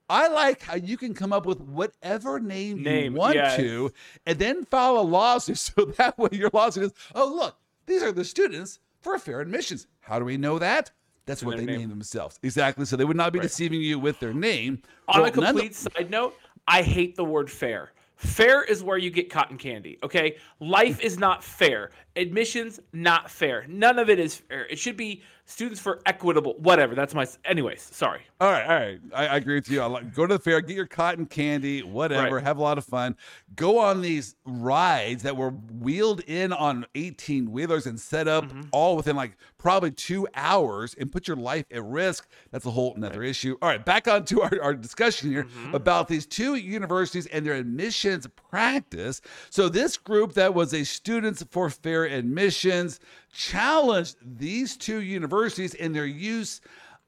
I 0.09 0.29
like 0.29 0.63
how 0.63 0.77
you 0.77 0.97
can 0.97 1.15
come 1.15 1.33
up 1.33 1.45
with 1.45 1.61
whatever 1.61 2.41
name, 2.41 2.83
name 2.83 3.13
you 3.13 3.19
want 3.19 3.35
yes. 3.35 3.57
to 3.57 3.93
and 4.27 4.39
then 4.39 4.65
file 4.65 4.99
a 4.99 5.03
lawsuit. 5.03 5.59
So 5.77 5.85
that 5.85 6.19
way 6.19 6.31
your 6.33 6.51
lawsuit 6.53 6.85
is, 6.85 6.93
oh, 7.15 7.27
look, 7.27 7.57
these 7.87 8.03
are 8.03 8.13
the 8.13 8.25
students 8.25 8.79
for 9.01 9.19
fair 9.19 9.41
admissions. 9.41 9.87
How 10.01 10.19
do 10.19 10.25
we 10.25 10.37
know 10.37 10.59
that? 10.59 10.91
That's 11.27 11.43
what 11.43 11.59
they 11.59 11.65
name. 11.67 11.81
name 11.81 11.89
themselves. 11.91 12.39
Exactly. 12.43 12.87
So 12.87 12.97
they 12.97 13.05
would 13.05 13.17
not 13.17 13.33
be 13.33 13.39
right. 13.39 13.43
deceiving 13.43 13.83
you 13.83 13.99
with 13.99 14.19
their 14.19 14.33
name. 14.33 14.83
On 15.09 15.21
well, 15.21 15.29
a 15.29 15.31
complete 15.31 15.75
side 15.75 16.11
note, 16.11 16.35
I 16.67 16.83
hate 16.83 17.17
the 17.17 17.25
word 17.25 17.51
fair. 17.51 17.93
Fair 18.17 18.65
is 18.65 18.83
where 18.83 18.99
you 18.99 19.11
get 19.11 19.31
cotton 19.31 19.57
candy, 19.57 19.99
okay? 20.03 20.37
Life 20.59 21.01
is 21.01 21.19
not 21.19 21.45
fair. 21.45 21.93
Admissions, 22.19 22.81
not 22.93 23.31
fair. 23.31 23.65
None 23.69 23.99
of 23.99 24.11
it 24.11 24.19
is 24.19 24.35
fair. 24.35 24.67
It 24.67 24.79
should 24.79 24.97
be 24.97 25.23
students 25.45 25.81
for 25.81 26.01
equitable, 26.05 26.55
whatever. 26.59 26.95
That's 26.95 27.15
my. 27.15 27.27
Anyways, 27.45 27.81
sorry. 27.81 28.21
All 28.41 28.53
right, 28.53 28.65
all 28.65 28.77
right. 28.79 29.01
I, 29.15 29.27
I 29.27 29.37
agree 29.37 29.55
with 29.55 29.71
you. 29.71 29.81
I'll, 29.81 30.01
go 30.03 30.27
to 30.27 30.35
the 30.35 30.39
fair, 30.39 30.61
get 30.61 30.77
your 30.77 30.87
cotton 30.87 31.27
candy, 31.27 31.83
whatever. 31.83 32.37
Right. 32.37 32.45
Have 32.45 32.59
a 32.59 32.63
lot 32.63 32.79
of 32.79 32.85
fun. 32.85 33.17
Go 33.57 33.79
on 33.79 34.01
these 34.03 34.37
rides 34.45 35.23
that 35.25 35.37
were 35.37 35.51
wheeled 35.51 36.21
in 36.21 36.53
on 36.53 36.87
eighteen 36.95 37.51
wheelers 37.51 37.87
and 37.87 37.99
set 37.99 38.29
up 38.29 38.45
mm-hmm. 38.45 38.63
all 38.73 38.97
within 38.97 39.17
like 39.17 39.37
probably 39.57 39.91
two 39.91 40.29
hours 40.35 40.95
and 41.01 41.11
put 41.11 41.27
your 41.27 41.37
life 41.37 41.65
at 41.73 41.83
risk. 41.83 42.29
That's 42.51 42.67
a 42.67 42.71
whole 42.71 42.95
another 42.95 43.21
right. 43.21 43.31
issue. 43.31 43.57
All 43.63 43.69
right, 43.69 43.85
back 43.85 44.07
on 44.07 44.25
to 44.27 44.43
our, 44.43 44.53
our 44.63 44.75
discussion 44.75 45.31
here 45.31 45.45
mm-hmm. 45.45 45.75
about 45.75 46.09
these 46.09 46.27
two 46.27 46.57
universities 46.57 47.27
and 47.27 47.45
their 47.45 47.55
admissions 47.55 48.27
practice. 48.51 49.21
So 49.51 49.69
this 49.69 49.97
group 49.97 50.35
that 50.35 50.53
was 50.55 50.75
a 50.75 50.85
Students 50.85 51.45
for 51.51 51.71
Fair 51.71 52.08
Admissions 52.09 53.01
challenged 53.33 54.17
these 54.23 54.77
two 54.77 55.01
universities 55.01 55.75
in 55.75 55.93
their 55.93 56.07
use 56.07 56.61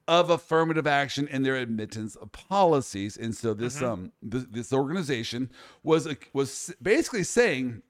of 0.08 0.30
affirmative 0.30 0.86
action 0.86 1.28
in 1.28 1.42
their 1.42 1.56
admittance 1.56 2.16
policies. 2.32 3.16
And 3.16 3.34
so 3.34 3.54
this 3.54 3.76
mm-hmm. 3.76 3.84
um 3.84 4.12
this, 4.22 4.44
this 4.50 4.72
organization 4.72 5.50
was 5.82 6.06
a, 6.06 6.16
was 6.32 6.74
basically 6.82 7.22
saying 7.22 7.82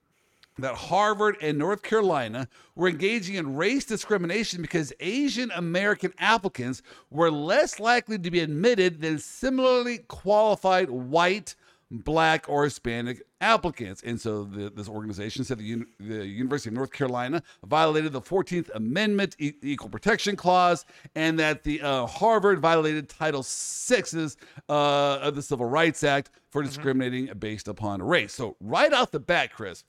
that 0.59 0.75
Harvard 0.75 1.37
and 1.41 1.57
North 1.57 1.81
Carolina 1.81 2.47
were 2.75 2.89
engaging 2.89 3.35
in 3.35 3.55
race 3.55 3.85
discrimination 3.85 4.61
because 4.61 4.93
Asian 4.99 5.49
American 5.51 6.13
applicants 6.19 6.81
were 7.09 7.31
less 7.31 7.79
likely 7.79 8.19
to 8.19 8.29
be 8.29 8.39
admitted 8.39 9.01
than 9.01 9.17
similarly 9.17 9.99
qualified 10.07 10.89
white 10.89 11.55
black 11.91 12.45
or 12.47 12.63
Hispanic 12.63 13.21
applicants. 13.41 14.01
And 14.03 14.19
so 14.19 14.45
the, 14.45 14.69
this 14.69 14.87
organization 14.87 15.43
said 15.43 15.57
the, 15.57 15.83
the, 15.99 16.25
University 16.25 16.69
of 16.69 16.75
North 16.75 16.91
Carolina 16.91 17.43
violated 17.65 18.13
the 18.13 18.21
14th 18.21 18.69
Amendment 18.73 19.35
e- 19.39 19.53
Equal 19.61 19.89
Protection 19.89 20.35
Clause 20.35 20.85
and 21.15 21.37
that 21.39 21.63
the 21.63 21.81
uh, 21.81 22.05
Harvard 22.05 22.59
violated 22.59 23.09
Title 23.09 23.41
VI's 23.41 24.37
uh, 24.69 25.19
of 25.21 25.35
the 25.35 25.41
Civil 25.41 25.65
Rights 25.65 26.03
Act 26.03 26.31
for 26.49 26.61
mm-hmm. 26.61 26.69
discriminating 26.69 27.27
mm-hmm. 27.27 27.39
based 27.39 27.67
upon 27.67 28.01
race. 28.01 28.33
So 28.33 28.55
right 28.61 28.93
off 28.93 29.11
the 29.11 29.19
bat, 29.19 29.51
Chris, 29.53 29.83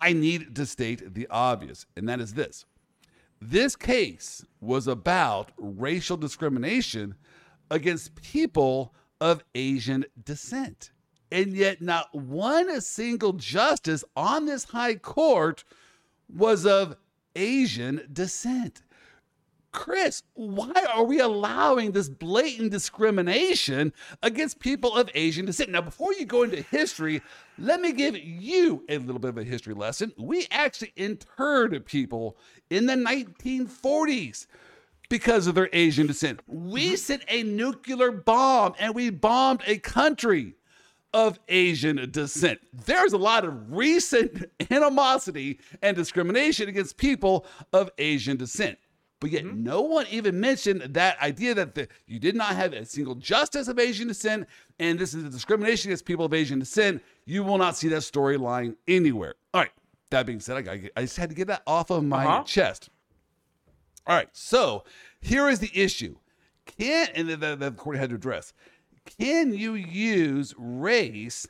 I 0.00 0.12
need 0.12 0.54
to 0.56 0.66
state 0.66 1.14
the 1.14 1.26
obvious, 1.30 1.86
and 1.96 2.08
that 2.08 2.20
is 2.20 2.34
this. 2.34 2.66
This 3.40 3.76
case 3.76 4.44
was 4.60 4.86
about 4.86 5.52
racial 5.56 6.16
discrimination 6.16 7.14
against 7.70 8.14
people 8.14 8.94
of 9.20 9.44
Asian 9.54 10.04
descent. 10.24 10.90
And 11.34 11.52
yet, 11.52 11.82
not 11.82 12.14
one 12.14 12.80
single 12.80 13.32
justice 13.32 14.04
on 14.14 14.46
this 14.46 14.62
high 14.62 14.94
court 14.94 15.64
was 16.32 16.64
of 16.64 16.96
Asian 17.34 18.06
descent. 18.12 18.84
Chris, 19.72 20.22
why 20.34 20.86
are 20.94 21.02
we 21.02 21.18
allowing 21.18 21.90
this 21.90 22.08
blatant 22.08 22.70
discrimination 22.70 23.92
against 24.22 24.60
people 24.60 24.94
of 24.94 25.10
Asian 25.16 25.44
descent? 25.44 25.70
Now, 25.70 25.80
before 25.80 26.14
you 26.14 26.24
go 26.24 26.44
into 26.44 26.62
history, 26.62 27.20
let 27.58 27.80
me 27.80 27.90
give 27.90 28.16
you 28.16 28.84
a 28.88 28.98
little 28.98 29.18
bit 29.18 29.30
of 29.30 29.38
a 29.38 29.42
history 29.42 29.74
lesson. 29.74 30.12
We 30.16 30.46
actually 30.52 30.92
interred 30.94 31.84
people 31.84 32.36
in 32.70 32.86
the 32.86 32.94
1940s 32.94 34.46
because 35.08 35.48
of 35.48 35.56
their 35.56 35.68
Asian 35.72 36.06
descent. 36.06 36.42
We 36.46 36.86
mm-hmm. 36.86 36.94
sent 36.94 37.24
a 37.26 37.42
nuclear 37.42 38.12
bomb 38.12 38.74
and 38.78 38.94
we 38.94 39.10
bombed 39.10 39.62
a 39.66 39.78
country 39.78 40.54
of 41.14 41.38
Asian 41.48 42.10
descent. 42.10 42.58
There's 42.72 43.12
a 43.12 43.18
lot 43.18 43.44
of 43.44 43.72
recent 43.72 44.44
animosity 44.70 45.60
and 45.80 45.96
discrimination 45.96 46.68
against 46.68 46.96
people 46.96 47.46
of 47.72 47.90
Asian 47.98 48.36
descent. 48.36 48.78
But 49.20 49.30
yet, 49.30 49.44
mm-hmm. 49.44 49.62
no 49.62 49.80
one 49.80 50.06
even 50.10 50.38
mentioned 50.40 50.82
that 50.82 51.18
idea 51.22 51.54
that 51.54 51.76
the, 51.76 51.88
you 52.06 52.18
did 52.18 52.34
not 52.34 52.56
have 52.56 52.72
a 52.72 52.84
single 52.84 53.14
justice 53.14 53.68
of 53.68 53.78
Asian 53.78 54.08
descent, 54.08 54.48
and 54.80 54.98
this 54.98 55.14
is 55.14 55.24
a 55.24 55.30
discrimination 55.30 55.90
against 55.90 56.04
people 56.04 56.24
of 56.24 56.34
Asian 56.34 56.58
descent. 56.58 57.00
You 57.24 57.44
will 57.44 57.56
not 57.56 57.76
see 57.76 57.88
that 57.88 58.02
storyline 58.02 58.74
anywhere. 58.88 59.36
All 59.54 59.62
right. 59.62 59.70
That 60.10 60.26
being 60.26 60.40
said, 60.40 60.68
I, 60.68 60.90
I 60.96 61.02
just 61.02 61.16
had 61.16 61.30
to 61.30 61.34
get 61.34 61.46
that 61.46 61.62
off 61.66 61.90
of 61.90 62.04
my 62.04 62.26
uh-huh. 62.26 62.42
chest. 62.42 62.90
All 64.06 64.16
right. 64.16 64.28
So 64.32 64.84
here 65.20 65.48
is 65.48 65.60
the 65.60 65.70
issue. 65.72 66.16
Can't, 66.66 67.10
and 67.14 67.28
that 67.30 67.60
the 67.60 67.70
court 67.70 67.96
had 67.96 68.10
to 68.10 68.16
address 68.16 68.52
can 69.04 69.52
you 69.52 69.74
use 69.74 70.54
race 70.56 71.46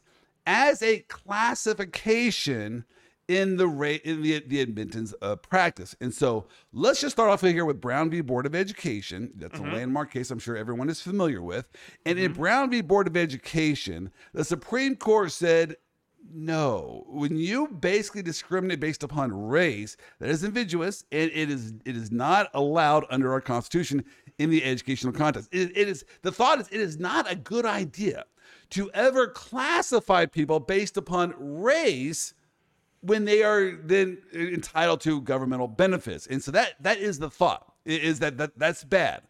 as 0.47 0.83
a 0.83 1.01
classification 1.01 2.85
in 3.29 3.57
the 3.57 3.67
rate 3.67 4.03
in 4.03 4.23
the, 4.23 4.43
the 4.47 4.61
admittance 4.61 5.15
uh, 5.23 5.37
practice. 5.37 5.97
And 6.01 6.13
so 6.13 6.47
let's 6.73 7.01
just 7.01 7.17
start 7.17 7.31
off 7.31 7.41
here 7.41 7.65
with 7.65 7.81
Brown 7.81 8.11
v. 8.11 8.21
Board 8.21 8.47
of 8.47 8.55
Education. 8.55 9.33
That's 9.37 9.59
mm-hmm. 9.59 9.71
a 9.71 9.77
landmark 9.77 10.13
case 10.13 10.31
I'm 10.31 10.39
sure 10.39 10.57
everyone 10.57 10.91
is 10.91 11.01
familiar 11.01 11.43
with. 11.43 11.67
And 12.05 12.17
mm-hmm. 12.17 12.27
in 12.27 12.33
Brown 12.33 12.71
v. 12.71 12.83
Board 12.83 13.07
of 13.07 13.17
Education, 13.17 14.11
the 14.33 14.45
Supreme 14.45 14.97
Court 14.97 15.33
said 15.33 15.77
no. 16.33 17.05
When 17.09 17.37
you 17.37 17.69
basically 17.69 18.23
discriminate 18.23 18.81
based 18.81 19.03
upon 19.03 19.33
race, 19.33 19.97
that 20.21 20.31
is 20.31 20.45
invidious 20.45 21.05
and 21.13 21.31
it 21.33 21.51
is 21.51 21.75
it 21.85 21.97
is 21.97 22.11
not 22.11 22.51
allowed 22.55 23.05
under 23.11 23.33
our 23.33 23.41
Constitution 23.41 24.05
in 24.39 24.51
the 24.51 24.65
educational 24.65 25.13
context. 25.13 25.49
It, 25.53 25.77
it 25.77 25.89
is 25.89 26.05
the 26.23 26.33
thought 26.33 26.61
is 26.61 26.69
it 26.69 26.81
is 26.81 26.99
not 26.99 27.31
a 27.31 27.37
good 27.37 27.67
idea 27.67 28.25
to 28.71 28.91
ever 28.93 29.29
classify 29.29 30.27
people 30.27 30.61
based 30.61 30.97
upon 30.97 31.35
race 31.39 32.35
when 33.01 33.25
they 33.25 33.43
are 33.43 33.73
then 33.85 34.19
entitled 34.33 35.01
to 35.03 35.21
governmental 35.21 35.69
benefits. 35.69 36.27
And 36.27 36.43
so 36.43 36.51
that 36.53 36.75
that 36.81 36.99
is 36.99 37.19
the 37.19 37.31
thought 37.31 37.73
is 37.85 38.19
that, 38.21 38.39
that 38.39 38.59
that's 38.59 38.85
bad. 38.85 39.23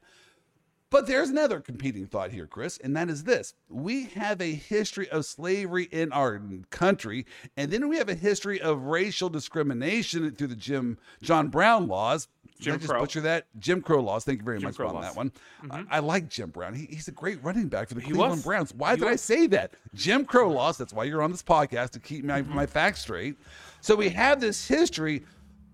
But 0.94 1.08
there's 1.08 1.28
another 1.28 1.58
competing 1.58 2.06
thought 2.06 2.30
here, 2.30 2.46
Chris, 2.46 2.78
and 2.78 2.94
that 2.96 3.10
is 3.10 3.24
this. 3.24 3.54
We 3.68 4.04
have 4.14 4.40
a 4.40 4.54
history 4.54 5.08
of 5.10 5.24
slavery 5.24 5.88
in 5.90 6.12
our 6.12 6.40
country, 6.70 7.26
and 7.56 7.68
then 7.72 7.88
we 7.88 7.96
have 7.96 8.08
a 8.08 8.14
history 8.14 8.60
of 8.60 8.84
racial 8.84 9.28
discrimination 9.28 10.30
through 10.36 10.46
the 10.46 10.54
Jim 10.54 10.96
John 11.20 11.48
Brown 11.48 11.88
laws. 11.88 12.28
Jim 12.60 12.74
Did 12.74 12.84
I 12.84 12.86
just 12.86 13.00
butcher 13.00 13.20
that? 13.22 13.46
Jim 13.58 13.82
Crow 13.82 14.02
laws. 14.02 14.24
Thank 14.24 14.38
you 14.38 14.44
very 14.44 14.60
Jim 14.60 14.68
much 14.68 14.76
Crow 14.76 14.86
on 14.86 14.94
laws. 14.94 15.04
that 15.06 15.16
one. 15.16 15.32
Mm-hmm. 15.64 15.92
I, 15.92 15.96
I, 15.96 15.98
like 15.98 16.28
Jim 16.28 16.50
Brown. 16.50 16.74
He, 16.74 16.86
he's 16.86 17.08
a 17.08 17.12
great 17.12 17.42
running 17.42 17.66
back 17.66 17.88
for 17.88 17.94
the 17.94 18.00
he 18.00 18.12
Cleveland 18.12 18.34
was. 18.34 18.44
Browns. 18.44 18.72
Why 18.72 18.92
he 18.92 18.98
did 18.98 19.06
was. 19.06 19.14
I 19.14 19.16
say 19.16 19.48
that? 19.48 19.72
Jim 19.94 20.24
Crow 20.24 20.48
laws. 20.48 20.78
That's 20.78 20.92
why 20.92 21.02
you're 21.02 21.22
on 21.22 21.32
this 21.32 21.42
podcast 21.42 21.90
to 21.90 21.98
keep 21.98 22.24
my, 22.24 22.42
mm-hmm. 22.42 22.54
my 22.54 22.66
facts 22.66 23.00
straight. 23.00 23.36
So 23.80 23.96
we 23.96 24.10
have 24.10 24.40
this 24.40 24.68
history. 24.68 25.24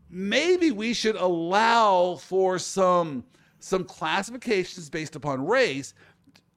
Maybe 0.09 0.71
we 0.71 0.95
should 0.95 1.17
allow 1.17 2.15
for 2.15 2.59
some– 2.59 3.25
some 3.61 3.85
classifications 3.85 4.91
based 4.91 5.17
upon 5.17 5.47
race 5.47 5.95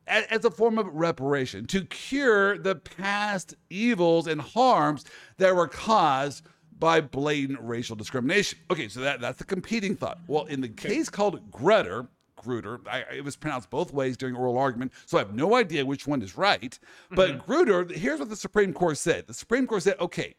as 0.07 0.43
a 0.43 0.51
form 0.51 0.77
of 0.77 0.87
reparation 0.87 1.65
to 1.67 1.85
cure 1.85 2.57
the 2.57 2.75
past 2.75 3.55
evils 3.69 4.27
and 4.27 4.41
harms 4.41 5.05
that 5.37 5.55
were 5.55 5.67
caused 5.67 6.45
by 6.77 6.99
blatant 6.99 7.59
racial 7.61 7.95
discrimination. 7.95 8.59
Okay, 8.69 8.89
so 8.89 8.99
that, 9.01 9.21
that's 9.21 9.37
the 9.37 9.45
competing 9.45 9.95
thought. 9.95 10.19
Well, 10.27 10.45
in 10.45 10.59
the 10.59 10.67
case 10.67 11.09
called 11.09 11.49
Grutter, 11.51 12.07
Grutter, 12.37 12.85
I, 12.87 13.05
it 13.15 13.23
was 13.23 13.37
pronounced 13.37 13.69
both 13.69 13.93
ways 13.93 14.17
during 14.17 14.35
oral 14.35 14.57
argument, 14.57 14.91
so 15.05 15.17
I 15.17 15.21
have 15.21 15.33
no 15.33 15.55
idea 15.55 15.85
which 15.85 16.07
one 16.07 16.21
is 16.21 16.37
right. 16.37 16.77
But 17.11 17.37
mm-hmm. 17.37 17.51
Grutter, 17.51 17.89
here's 17.89 18.19
what 18.19 18.29
the 18.29 18.35
Supreme 18.35 18.73
Court 18.73 18.97
said. 18.97 19.27
The 19.27 19.33
Supreme 19.33 19.65
Court 19.65 19.83
said, 19.83 19.95
okay, 20.01 20.35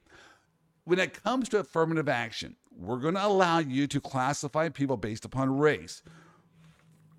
when 0.85 0.99
it 0.99 1.23
comes 1.23 1.49
to 1.51 1.61
affirmative 1.61 2.11
action, 2.11 2.57
we're 2.77 2.99
going 2.99 3.15
to 3.15 3.25
allow 3.25 3.61
you 3.61 3.87
to 3.87 4.01
classify 4.01 4.69
people 4.69 4.99
based 4.99 5.25
upon 5.25 5.57
race 5.57 6.03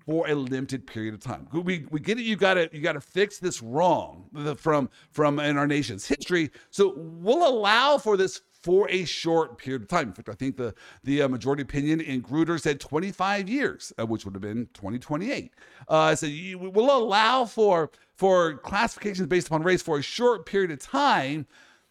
for 0.06 0.28
a 0.28 0.34
limited 0.34 0.86
period 0.86 1.12
of 1.14 1.20
time. 1.20 1.48
We, 1.52 1.84
we 1.90 1.98
get 1.98 2.18
it. 2.18 2.22
You 2.22 2.36
got 2.36 2.54
to 2.54 2.70
you 2.72 2.80
got 2.80 2.92
to 2.92 3.00
fix 3.00 3.38
this 3.38 3.60
wrong 3.60 4.56
from 4.56 4.88
from 5.10 5.40
in 5.40 5.58
our 5.58 5.66
nation's 5.66 6.06
history. 6.06 6.50
So 6.70 6.94
we'll 6.96 7.46
allow 7.46 7.98
for 7.98 8.16
this 8.16 8.40
for 8.62 8.88
a 8.90 9.04
short 9.04 9.58
period 9.58 9.82
of 9.82 9.88
time. 9.88 10.08
In 10.08 10.14
fact, 10.14 10.28
I 10.28 10.34
think 10.34 10.56
the 10.56 10.74
the 11.02 11.22
uh, 11.22 11.28
majority 11.28 11.62
opinion 11.62 12.00
in 12.00 12.22
Grutter 12.22 12.60
said 12.60 12.80
25 12.80 13.48
years, 13.48 13.92
uh, 13.98 14.06
which 14.06 14.24
would 14.24 14.34
have 14.34 14.42
been 14.42 14.68
2028. 14.74 15.52
Uh, 15.88 16.14
so 16.14 16.26
you, 16.26 16.58
we'll 16.58 16.96
allow 16.96 17.44
for 17.44 17.90
for 18.14 18.58
classifications 18.58 19.26
based 19.26 19.48
upon 19.48 19.62
race 19.62 19.82
for 19.82 19.98
a 19.98 20.02
short 20.02 20.46
period 20.46 20.70
of 20.70 20.78
time 20.78 21.46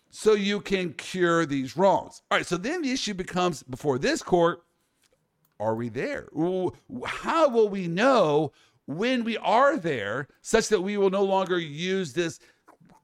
so 0.10 0.34
you 0.34 0.62
can 0.62 0.94
cure 0.94 1.46
these 1.46 1.76
wrongs. 1.76 2.22
All 2.32 2.38
right, 2.38 2.46
so 2.46 2.56
then 2.56 2.82
the 2.82 2.92
issue 2.92 3.14
becomes 3.14 3.64
before 3.64 4.00
this 4.00 4.24
court 4.24 4.65
are 5.60 5.76
we 5.76 5.90
there? 5.90 6.30
How 7.06 7.50
will 7.50 7.70
we 7.70 7.88
know 7.88 8.52
when 8.88 9.24
we 9.24 9.38
are 9.38 9.78
there 9.78 10.28
such 10.42 10.68
that 10.70 10.82
we 10.82 10.98
will 10.98 11.10
no 11.10 11.24
longer 11.24 11.58
use 11.58 12.14
this 12.14 12.40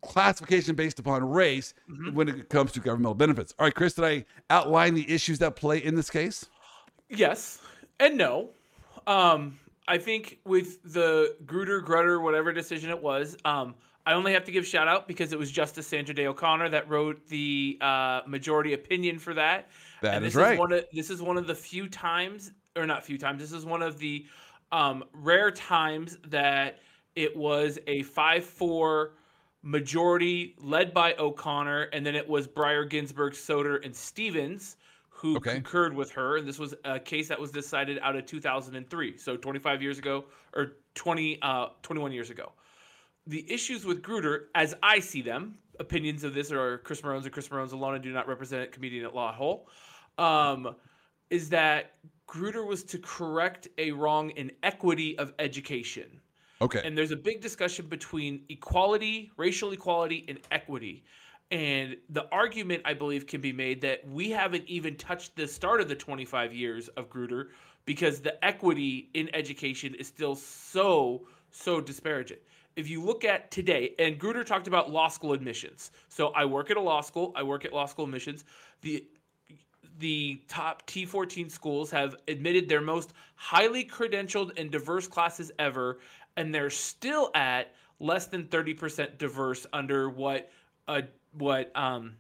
classification 0.02 0.76
based 0.76 1.00
upon 1.00 1.24
race 1.24 1.74
mm-hmm. 1.90 2.16
when 2.16 2.28
it 2.28 2.50
comes 2.50 2.72
to 2.74 2.80
governmental 2.80 3.16
benefits? 3.16 3.54
All 3.58 3.66
right, 3.66 3.76
Chris, 3.76 3.94
did 3.94 4.06
I 4.06 4.26
outline 4.50 4.94
the 4.94 5.10
issues 5.12 5.40
that 5.40 5.56
play 5.56 5.78
in 5.78 5.96
this 5.96 6.10
case? 6.10 6.46
Yes 7.10 7.60
and 8.02 8.18
no. 8.18 8.50
Um, 9.08 9.60
I 9.88 9.98
think 9.98 10.40
with 10.44 10.82
the 10.84 11.36
Grutter, 11.46 11.82
Grutter, 11.82 12.22
whatever 12.22 12.52
decision 12.52 12.90
it 12.90 13.02
was, 13.02 13.38
um, 13.46 13.76
I 14.06 14.14
only 14.14 14.34
have 14.34 14.44
to 14.46 14.52
give 14.52 14.66
shout 14.66 14.88
out 14.88 15.08
because 15.08 15.32
it 15.32 15.40
was 15.40 15.52
Justice 15.52 15.88
Sandra 15.88 16.14
Day 16.14 16.26
O'Connor 16.26 16.70
that 16.70 16.90
wrote 16.90 17.28
the 17.28 17.78
uh, 17.80 18.22
majority 18.26 18.74
opinion 18.74 19.20
for 19.20 19.34
that. 19.36 19.70
That 20.02 20.16
and 20.16 20.26
is 20.26 20.36
right. 20.36 20.54
Is 20.54 20.60
one 20.60 20.74
of, 20.74 20.86
this 20.92 21.10
is 21.10 21.22
one 21.22 21.38
of 21.38 21.48
the 21.48 21.56
few 21.56 21.88
times, 21.88 22.52
or 22.76 22.86
not 22.86 23.06
few 23.06 23.18
times. 23.18 23.40
This 23.40 23.52
is 23.52 23.66
one 23.66 23.82
of 23.82 24.00
the 24.00 24.26
um, 24.72 25.04
rare 25.14 25.52
times 25.52 26.18
that 26.28 26.80
it 27.16 27.36
was 27.36 27.78
a 27.88 28.04
five-four 28.04 29.14
majority 29.64 30.56
led 30.60 30.94
by 30.94 31.14
O'Connor, 31.20 31.84
and 31.94 32.06
then 32.06 32.16
it 32.16 32.28
was 32.28 32.48
Breyer, 32.48 32.90
Ginsburg, 32.90 33.36
Souter, 33.36 33.78
and 33.78 33.96
Stevens 33.96 34.78
who 35.22 35.36
okay. 35.38 35.54
concurred 35.54 35.94
with 35.94 36.10
her. 36.12 36.38
And 36.38 36.48
this 36.48 36.58
was 36.58 36.74
a 36.84 37.00
case 37.00 37.28
that 37.28 37.40
was 37.40 37.52
decided 37.52 38.00
out 38.02 38.16
of 38.16 38.26
2003, 38.26 39.18
so 39.18 39.38
25 39.38 39.82
years 39.82 40.00
ago 40.00 40.26
or 40.56 40.78
20, 40.96 41.38
uh, 41.44 41.68
21 41.84 42.12
years 42.12 42.32
ago. 42.32 42.52
The 43.28 43.46
issues 43.52 43.86
with 43.86 44.02
Grutter, 44.02 44.46
as 44.56 44.74
I 44.82 45.00
see 45.00 45.22
them, 45.22 45.60
opinions 45.80 46.24
of 46.24 46.34
this 46.34 46.52
are 46.52 46.80
Chris 46.80 47.04
Marone's 47.04 47.26
and 47.26 47.34
Chris 47.34 47.52
Marone's 47.52 47.72
alone 47.72 47.94
and 47.94 48.04
do 48.04 48.12
not 48.12 48.28
represent 48.28 48.64
a 48.64 48.68
comedian 48.68 49.06
at 49.06 49.14
law 49.14 49.32
whole, 49.32 49.68
um, 50.18 50.76
is 51.30 51.50
that 51.50 51.94
Grutter 52.28 52.66
was 52.66 52.84
to 52.86 52.98
correct 53.00 53.68
a 53.78 53.92
wrong 53.92 54.30
in 54.32 54.52
equity 54.64 55.18
of 55.18 55.34
education. 55.40 56.22
Okay. 56.62 56.82
And 56.84 56.98
there's 56.98 57.12
a 57.12 57.18
big 57.18 57.42
discussion 57.42 57.88
between 57.88 58.44
equality, 58.50 59.32
racial 59.36 59.72
equality, 59.72 60.26
and 60.28 60.40
equity. 60.52 61.04
And 61.50 61.98
the 62.10 62.30
argument, 62.32 62.84
I 62.86 62.94
believe, 62.94 63.28
can 63.28 63.42
be 63.42 63.52
made 63.52 63.82
that 63.82 64.08
we 64.08 64.30
haven't 64.30 64.64
even 64.68 64.96
touched 64.96 65.36
the 65.36 65.48
start 65.48 65.82
of 65.82 65.90
the 65.90 65.96
25 65.96 66.54
years 66.54 66.88
of 66.90 67.10
Grutter 67.10 67.48
because 67.84 68.22
the 68.22 68.44
equity 68.46 69.10
in 69.14 69.30
education 69.34 69.96
is 69.96 70.08
still 70.08 70.36
so, 70.36 71.28
so 71.50 71.82
disparaging. 71.82 72.38
If 72.78 72.90
you 72.90 73.04
look 73.04 73.26
at 73.26 73.52
today, 73.52 73.96
and 74.00 74.18
Grutter 74.18 74.46
talked 74.46 74.68
about 74.68 74.90
law 74.90 75.10
school 75.10 75.34
admissions. 75.34 75.92
So 76.08 76.30
I 76.30 76.46
work 76.46 76.72
at 76.72 76.78
a 76.78 76.82
law 76.82 77.02
school, 77.02 77.34
I 77.36 77.44
work 77.44 77.66
at 77.66 77.74
law 77.74 77.86
school 77.86 78.06
admissions. 78.06 78.46
The 78.82 79.04
the 80.02 80.42
top 80.50 80.86
T14 80.88 81.50
schools 81.50 81.90
have 81.92 82.16
admitted 82.28 82.68
their 82.68 82.82
most 82.82 83.14
highly 83.36 83.86
credentialed 83.86 84.60
and 84.60 84.70
diverse 84.70 85.08
classes 85.08 85.52
ever, 85.60 86.00
and 86.36 86.54
they're 86.54 86.70
still 86.70 87.32
at 87.34 87.74
less 88.00 88.26
than 88.26 88.46
30% 88.46 89.18
diverse 89.18 89.66
under 89.72 90.10
what 90.10 90.52
a 90.88 91.04
what 91.38 91.76
um, 91.78 92.16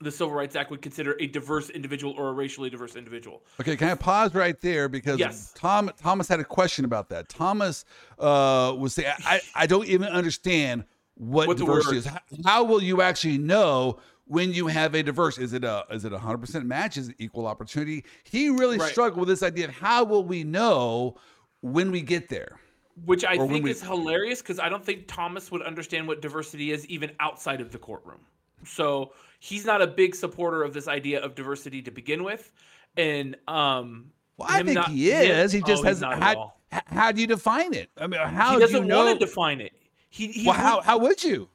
the 0.00 0.10
Civil 0.10 0.34
Rights 0.34 0.56
Act 0.56 0.70
would 0.70 0.82
consider 0.82 1.16
a 1.20 1.26
diverse 1.26 1.70
individual 1.70 2.14
or 2.18 2.28
a 2.28 2.32
racially 2.32 2.68
diverse 2.68 2.96
individual. 2.96 3.42
Okay, 3.60 3.76
can 3.76 3.88
I 3.88 3.94
pause 3.94 4.34
right 4.34 4.60
there 4.60 4.88
because 4.88 5.18
yes. 5.18 5.52
Tom 5.54 5.90
Thomas 5.96 6.28
had 6.28 6.40
a 6.40 6.44
question 6.44 6.84
about 6.84 7.08
that. 7.10 7.28
Thomas 7.28 7.84
uh, 8.18 8.74
was 8.76 8.94
saying, 8.94 9.12
I, 9.24 9.40
I 9.54 9.66
don't 9.66 9.86
even 9.86 10.08
understand 10.08 10.84
what, 11.14 11.48
what 11.48 11.58
diversity 11.58 11.98
is. 11.98 12.06
How, 12.06 12.20
how, 12.44 12.64
will 12.64 12.82
you 12.82 13.02
actually 13.02 13.38
know 13.38 13.98
when 14.30 14.52
you 14.52 14.68
have 14.68 14.94
a 14.94 15.02
diverse? 15.02 15.38
Is 15.38 15.52
it 15.52 15.64
a 15.64 15.84
is 15.90 16.04
it 16.04 16.12
a 16.12 16.18
hundred 16.18 16.38
percent 16.38 16.64
match? 16.64 16.96
Is 16.96 17.08
it 17.08 17.16
equal 17.18 17.46
opportunity? 17.46 18.04
He 18.24 18.48
really 18.48 18.78
right. 18.78 18.90
struggled 18.90 19.20
with 19.20 19.28
this 19.28 19.42
idea 19.42 19.66
of 19.66 19.74
how 19.74 20.04
will 20.04 20.24
we 20.24 20.44
know 20.44 21.16
when 21.62 21.90
we 21.90 22.00
get 22.00 22.28
there 22.28 22.60
which 23.04 23.24
I 23.24 23.36
think 23.36 23.64
we... 23.64 23.70
is 23.70 23.82
hilarious 23.82 24.42
because 24.42 24.58
I 24.58 24.68
don't 24.68 24.84
think 24.84 25.06
Thomas 25.06 25.50
would 25.50 25.62
understand 25.62 26.06
what 26.06 26.20
diversity 26.20 26.70
is 26.70 26.86
even 26.86 27.12
outside 27.20 27.60
of 27.60 27.72
the 27.72 27.78
courtroom. 27.78 28.20
So 28.64 29.12
he's 29.38 29.64
not 29.64 29.80
a 29.80 29.86
big 29.86 30.14
supporter 30.14 30.62
of 30.62 30.74
this 30.74 30.86
idea 30.86 31.20
of 31.20 31.34
diversity 31.34 31.80
to 31.82 31.90
begin 31.90 32.24
with, 32.24 32.52
and 32.96 33.36
um, 33.48 34.10
well, 34.36 34.48
I 34.50 34.62
think 34.62 34.74
not, 34.74 34.90
he 34.90 35.10
is. 35.10 35.54
Him, 35.54 35.62
he 35.62 35.66
just 35.66 35.82
oh, 35.82 35.86
has 35.86 36.02
how, 36.02 36.52
how 36.70 37.10
do 37.10 37.20
you 37.20 37.26
define 37.26 37.72
it? 37.72 37.88
I 37.96 38.06
mean, 38.06 38.20
how 38.20 38.54
he 38.54 38.60
doesn't 38.60 38.76
do 38.76 38.82
you 38.82 38.88
know? 38.88 39.04
want 39.06 39.18
to 39.18 39.24
define 39.24 39.60
it. 39.60 39.72
He, 40.10 40.28
he 40.28 40.46
well, 40.46 40.56
how 40.56 40.80
how 40.82 40.98
would 40.98 41.24
you? 41.24 41.48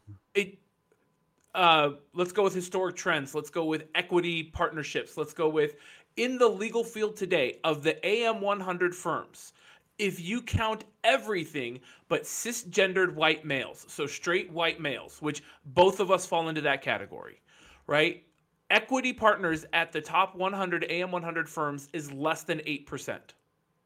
Uh, 1.56 1.92
let's 2.14 2.32
go 2.32 2.44
with 2.44 2.54
historic 2.54 2.96
trends. 2.96 3.34
Let's 3.34 3.50
go 3.50 3.66
with 3.66 3.86
equity 3.96 4.44
partnerships. 4.44 5.18
Let's 5.18 5.34
go 5.34 5.50
with 5.50 5.76
in 6.18 6.38
the 6.38 6.48
legal 6.48 6.84
field 6.84 7.16
today 7.16 7.60
of 7.64 7.82
the 7.82 8.06
AM 8.06 8.42
100 8.42 8.94
firms 8.94 9.54
if 9.98 10.20
you 10.20 10.42
count 10.42 10.84
everything 11.04 11.80
but 12.10 12.24
cisgendered 12.24 13.14
white 13.14 13.46
males, 13.46 13.86
so 13.88 14.06
straight 14.06 14.52
white 14.52 14.80
males, 14.80 15.22
which 15.22 15.44
both 15.68 16.00
of 16.00 16.12
us 16.12 16.26
fall 16.26 16.50
into 16.50 16.62
that 16.62 16.82
category, 16.82 17.42
right? 17.88 18.24
Equity 18.70 19.14
partners 19.14 19.66
at 19.74 19.92
the 19.92 20.02
top 20.02 20.36
100 20.36 20.86
AM 20.90 21.12
100 21.12 21.48
firms 21.48 21.88
is 21.94 22.12
less 22.12 22.44
than 22.44 22.60
8%. 22.60 23.20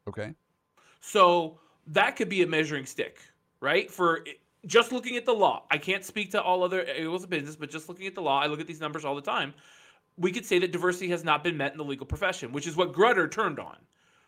Okay. 0.08 0.34
So 1.00 1.58
that 1.86 2.16
could 2.16 2.28
be 2.28 2.42
a 2.42 2.46
measuring 2.46 2.86
stick, 2.86 3.20
right? 3.60 3.90
For 3.90 4.24
just 4.66 4.92
looking 4.92 5.16
at 5.16 5.24
the 5.24 5.32
law. 5.32 5.64
I 5.70 5.78
can't 5.78 6.04
speak 6.04 6.30
to 6.32 6.42
all 6.42 6.62
other 6.62 6.84
areas 6.84 7.24
of 7.24 7.30
business, 7.30 7.56
but 7.56 7.70
just 7.70 7.88
looking 7.88 8.06
at 8.06 8.14
the 8.14 8.22
law, 8.22 8.40
I 8.40 8.46
look 8.46 8.60
at 8.60 8.66
these 8.66 8.80
numbers 8.80 9.04
all 9.04 9.14
the 9.14 9.22
time. 9.22 9.54
We 10.18 10.32
could 10.32 10.44
say 10.44 10.58
that 10.58 10.72
diversity 10.72 11.08
has 11.10 11.24
not 11.24 11.42
been 11.42 11.56
met 11.56 11.72
in 11.72 11.78
the 11.78 11.84
legal 11.84 12.06
profession, 12.06 12.52
which 12.52 12.66
is 12.66 12.76
what 12.76 12.92
Grutter 12.92 13.30
turned 13.30 13.58
on. 13.58 13.76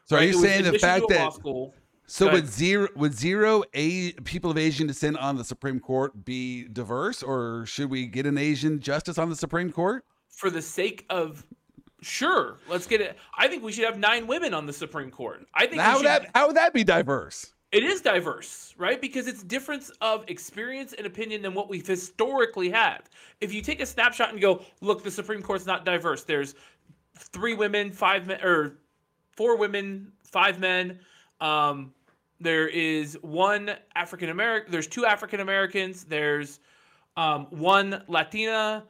So 0.06 0.16
right? 0.16 0.22
are 0.22 0.26
you 0.26 0.32
saying 0.34 0.64
the 0.64 0.78
fact 0.78 1.04
that 1.10 1.34
school, 1.34 1.74
so 2.06 2.30
would 2.30 2.46
zero 2.46 2.88
would 2.96 3.14
zero 3.14 3.62
a 3.74 4.12
people 4.12 4.50
of 4.50 4.58
Asian 4.58 4.86
descent 4.86 5.16
on 5.18 5.36
the 5.36 5.44
Supreme 5.44 5.80
Court 5.80 6.24
be 6.24 6.64
diverse, 6.64 7.22
or 7.22 7.64
should 7.66 7.90
we 7.90 8.06
get 8.06 8.26
an 8.26 8.38
Asian 8.38 8.80
justice 8.80 9.18
on 9.18 9.30
the 9.30 9.36
Supreme 9.36 9.70
Court? 9.70 10.04
For 10.28 10.50
the 10.50 10.62
sake 10.62 11.06
of 11.10 11.44
sure, 12.00 12.58
let's 12.68 12.86
get 12.86 13.00
it. 13.00 13.16
I 13.36 13.48
think 13.48 13.62
we 13.62 13.72
should 13.72 13.84
have 13.84 13.98
nine 13.98 14.26
women 14.26 14.54
on 14.54 14.66
the 14.66 14.72
Supreme 14.72 15.10
Court. 15.10 15.46
I 15.54 15.66
think 15.66 15.80
how 15.80 15.96
would 15.96 16.06
that 16.06 16.30
how 16.34 16.48
would 16.48 16.56
that 16.56 16.74
be 16.74 16.84
diverse? 16.84 17.52
It 17.72 17.84
is 17.84 18.02
diverse, 18.02 18.74
right? 18.76 19.00
Because 19.00 19.26
it's 19.26 19.42
difference 19.42 19.90
of 20.02 20.24
experience 20.28 20.92
and 20.92 21.06
opinion 21.06 21.40
than 21.40 21.54
what 21.54 21.70
we've 21.70 21.86
historically 21.86 22.68
had. 22.68 22.98
If 23.40 23.52
you 23.54 23.62
take 23.62 23.80
a 23.80 23.86
snapshot 23.86 24.30
and 24.30 24.40
go, 24.40 24.62
look, 24.82 25.02
the 25.02 25.10
Supreme 25.10 25.42
Court's 25.42 25.64
not 25.64 25.86
diverse. 25.86 26.22
There's 26.22 26.54
three 27.16 27.54
women, 27.54 27.90
five 27.90 28.26
men, 28.26 28.42
or 28.42 28.76
four 29.34 29.56
women, 29.56 30.12
five 30.22 30.60
men. 30.60 31.00
Um, 31.40 31.94
there 32.40 32.68
is 32.68 33.16
one 33.22 33.74
African 33.94 34.28
American. 34.28 34.70
There's 34.70 34.86
two 34.86 35.06
African 35.06 35.40
Americans. 35.40 36.04
There's 36.04 36.60
um, 37.16 37.46
one 37.50 38.02
Latina. 38.06 38.84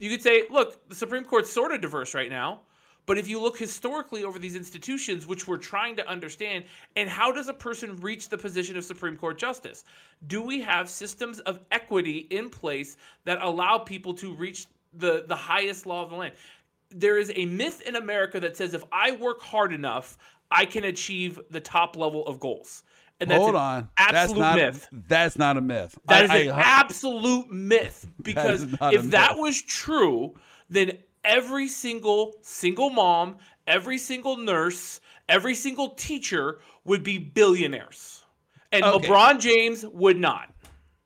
You 0.00 0.10
could 0.10 0.22
say, 0.22 0.44
look, 0.50 0.86
the 0.90 0.94
Supreme 0.94 1.24
Court's 1.24 1.50
sort 1.50 1.72
of 1.72 1.80
diverse 1.80 2.14
right 2.14 2.30
now. 2.30 2.60
But 3.08 3.18
if 3.18 3.26
you 3.26 3.40
look 3.40 3.58
historically 3.58 4.22
over 4.22 4.38
these 4.38 4.54
institutions, 4.54 5.26
which 5.26 5.48
we're 5.48 5.56
trying 5.56 5.96
to 5.96 6.08
understand, 6.08 6.64
and 6.94 7.08
how 7.08 7.32
does 7.32 7.48
a 7.48 7.54
person 7.54 7.96
reach 7.96 8.28
the 8.28 8.38
position 8.38 8.76
of 8.76 8.84
Supreme 8.84 9.16
Court 9.16 9.36
justice? 9.36 9.82
Do 10.28 10.40
we 10.40 10.60
have 10.60 10.88
systems 10.88 11.40
of 11.40 11.58
equity 11.72 12.28
in 12.30 12.48
place 12.50 12.96
that 13.24 13.42
allow 13.42 13.78
people 13.78 14.14
to 14.14 14.32
reach 14.34 14.66
the, 14.92 15.24
the 15.26 15.34
highest 15.34 15.86
law 15.86 16.04
of 16.04 16.10
the 16.10 16.16
land? 16.16 16.34
there 16.90 17.18
is 17.18 17.32
a 17.34 17.46
myth 17.46 17.82
in 17.82 17.96
America 17.96 18.40
that 18.40 18.56
says 18.56 18.74
if 18.74 18.84
I 18.92 19.12
work 19.12 19.42
hard 19.42 19.72
enough, 19.72 20.16
I 20.50 20.64
can 20.64 20.84
achieve 20.84 21.38
the 21.50 21.60
top 21.60 21.96
level 21.96 22.26
of 22.26 22.40
goals. 22.40 22.82
And 23.20 23.30
that's 23.30 23.42
Hold 23.42 23.56
on. 23.56 23.88
Absolute 23.98 24.12
that's 24.12 24.32
not, 24.38 24.56
myth. 24.56 24.88
That's 25.08 25.38
not 25.38 25.56
a 25.56 25.60
myth. 25.60 25.98
That 26.06 26.30
I, 26.30 26.36
is 26.36 26.46
an 26.48 26.54
I, 26.54 26.60
absolute 26.60 27.50
myth. 27.50 28.06
Because 28.22 28.66
if 28.92 29.10
that 29.10 29.36
was 29.36 29.60
true, 29.62 30.34
then 30.70 30.92
every 31.28 31.68
single 31.68 32.34
single 32.42 32.90
mom, 32.90 33.36
every 33.68 33.98
single 33.98 34.36
nurse, 34.36 35.00
every 35.28 35.54
single 35.54 35.90
teacher 35.90 36.58
would 36.84 37.04
be 37.04 37.18
billionaires. 37.18 38.24
And 38.72 38.82
okay. 38.82 39.06
LeBron 39.06 39.38
James 39.38 39.84
would 39.86 40.18
not. 40.18 40.52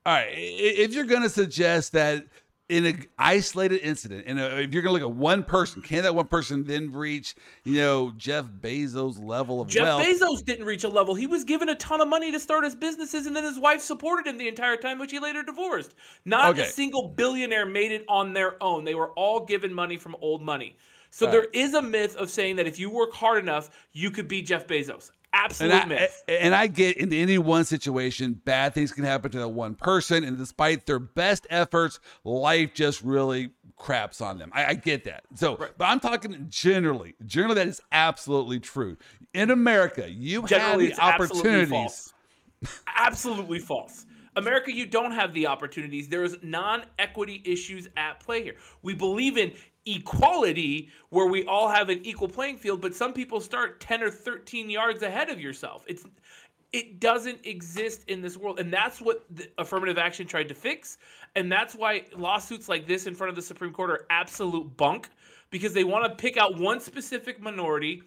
All 0.05 0.13
right. 0.13 0.33
If 0.33 0.93
you're 0.93 1.05
going 1.05 1.21
to 1.21 1.29
suggest 1.29 1.91
that 1.93 2.25
in 2.69 2.85
an 2.85 3.05
isolated 3.17 3.81
incident, 3.81 4.23
and 4.25 4.39
uh, 4.39 4.43
if 4.43 4.73
you're 4.73 4.81
going 4.81 4.97
to 4.97 5.05
look 5.05 5.11
at 5.11 5.15
one 5.15 5.43
person, 5.43 5.81
can 5.81 6.03
that 6.03 6.15
one 6.15 6.27
person 6.27 6.63
then 6.63 6.91
reach, 6.93 7.35
you 7.65 7.75
know, 7.75 8.13
Jeff 8.15 8.45
Bezos' 8.45 9.21
level 9.21 9.61
of 9.61 9.67
Jeff 9.67 9.83
wealth? 9.83 10.03
Bezos 10.03 10.45
didn't 10.45 10.65
reach 10.65 10.85
a 10.85 10.89
level. 10.89 11.13
He 11.13 11.27
was 11.27 11.43
given 11.43 11.69
a 11.69 11.75
ton 11.75 11.99
of 11.99 12.07
money 12.07 12.31
to 12.31 12.39
start 12.39 12.63
his 12.63 12.73
businesses, 12.73 13.25
and 13.25 13.35
then 13.35 13.43
his 13.43 13.59
wife 13.59 13.81
supported 13.81 14.25
him 14.25 14.37
the 14.37 14.47
entire 14.47 14.77
time, 14.77 14.97
which 14.97 15.11
he 15.11 15.19
later 15.19 15.43
divorced. 15.43 15.93
Not 16.23 16.51
okay. 16.51 16.63
a 16.63 16.65
single 16.65 17.09
billionaire 17.09 17.65
made 17.65 17.91
it 17.91 18.05
on 18.07 18.33
their 18.33 18.61
own. 18.63 18.85
They 18.85 18.95
were 18.95 19.11
all 19.11 19.45
given 19.45 19.73
money 19.73 19.97
from 19.97 20.15
old 20.21 20.41
money. 20.41 20.77
So 21.09 21.25
all 21.25 21.31
there 21.31 21.41
right. 21.41 21.49
is 21.53 21.73
a 21.73 21.81
myth 21.81 22.15
of 22.15 22.31
saying 22.31 22.55
that 22.55 22.65
if 22.65 22.79
you 22.79 22.89
work 22.89 23.13
hard 23.13 23.43
enough, 23.43 23.69
you 23.91 24.09
could 24.09 24.27
be 24.27 24.41
Jeff 24.41 24.67
Bezos. 24.67 25.11
Absolute 25.33 25.71
and 25.71 25.81
I, 25.81 25.85
myth. 25.87 26.23
And 26.27 26.55
I 26.55 26.67
get 26.67 26.97
in 26.97 27.11
any 27.11 27.37
one 27.37 27.65
situation, 27.65 28.33
bad 28.33 28.73
things 28.73 28.91
can 28.91 29.03
happen 29.03 29.31
to 29.31 29.39
that 29.39 29.49
one 29.49 29.75
person, 29.75 30.23
and 30.23 30.37
despite 30.37 30.85
their 30.85 30.99
best 30.99 31.47
efforts, 31.49 31.99
life 32.23 32.73
just 32.73 33.01
really 33.01 33.49
craps 33.75 34.21
on 34.21 34.37
them. 34.37 34.51
I, 34.53 34.65
I 34.65 34.73
get 34.75 35.03
that. 35.05 35.23
So, 35.35 35.57
right. 35.57 35.71
but 35.77 35.85
I'm 35.85 35.99
talking 35.99 36.47
generally. 36.49 37.15
Generally, 37.25 37.55
that 37.55 37.67
is 37.67 37.81
absolutely 37.91 38.59
true. 38.59 38.97
In 39.33 39.49
America, 39.49 40.09
you 40.09 40.45
generally, 40.45 40.89
have 40.89 40.97
the 40.97 41.03
opportunities. 41.03 41.43
Absolutely 41.43 41.65
false. 41.65 42.13
absolutely 42.95 43.59
false. 43.59 44.05
America, 44.35 44.73
you 44.73 44.85
don't 44.85 45.11
have 45.11 45.33
the 45.33 45.47
opportunities. 45.47 46.07
There's 46.07 46.35
non 46.41 46.83
equity 46.97 47.41
issues 47.45 47.87
at 47.97 48.19
play 48.19 48.43
here. 48.43 48.55
We 48.81 48.93
believe 48.93 49.37
in 49.37 49.53
equality 49.85 50.89
where 51.09 51.27
we 51.27 51.43
all 51.45 51.67
have 51.67 51.89
an 51.89 51.99
equal 52.05 52.27
playing 52.27 52.57
field, 52.57 52.81
but 52.81 52.95
some 52.95 53.13
people 53.13 53.41
start 53.41 53.79
10 53.79 54.03
or 54.03 54.09
13 54.09 54.69
yards 54.69 55.03
ahead 55.03 55.29
of 55.29 55.39
yourself. 55.39 55.83
It's 55.87 56.05
it 56.73 56.99
doesn't 56.99 57.45
exist 57.45 58.03
in 58.07 58.19
this 58.19 58.35
world. 58.35 58.59
And 58.59 58.73
that's 58.73 58.99
what 58.99 59.25
affirmative 59.59 59.99
action 59.99 60.25
tried 60.25 60.47
to 60.49 60.55
fix. 60.55 60.97
And 61.35 61.51
that's 61.51 61.75
why 61.75 62.05
lawsuits 62.17 62.67
like 62.67 62.87
this 62.87 63.05
in 63.05 63.13
front 63.13 63.29
of 63.29 63.35
the 63.35 63.43
Supreme 63.43 63.71
Court 63.71 63.91
are 63.91 64.05
absolute 64.09 64.75
bunk 64.75 65.09
because 65.51 65.71
they 65.73 65.83
want 65.83 66.05
to 66.05 66.15
pick 66.15 66.35
out 66.35 66.57
one 66.57 66.79
specific 66.79 67.39
minority 67.39 68.01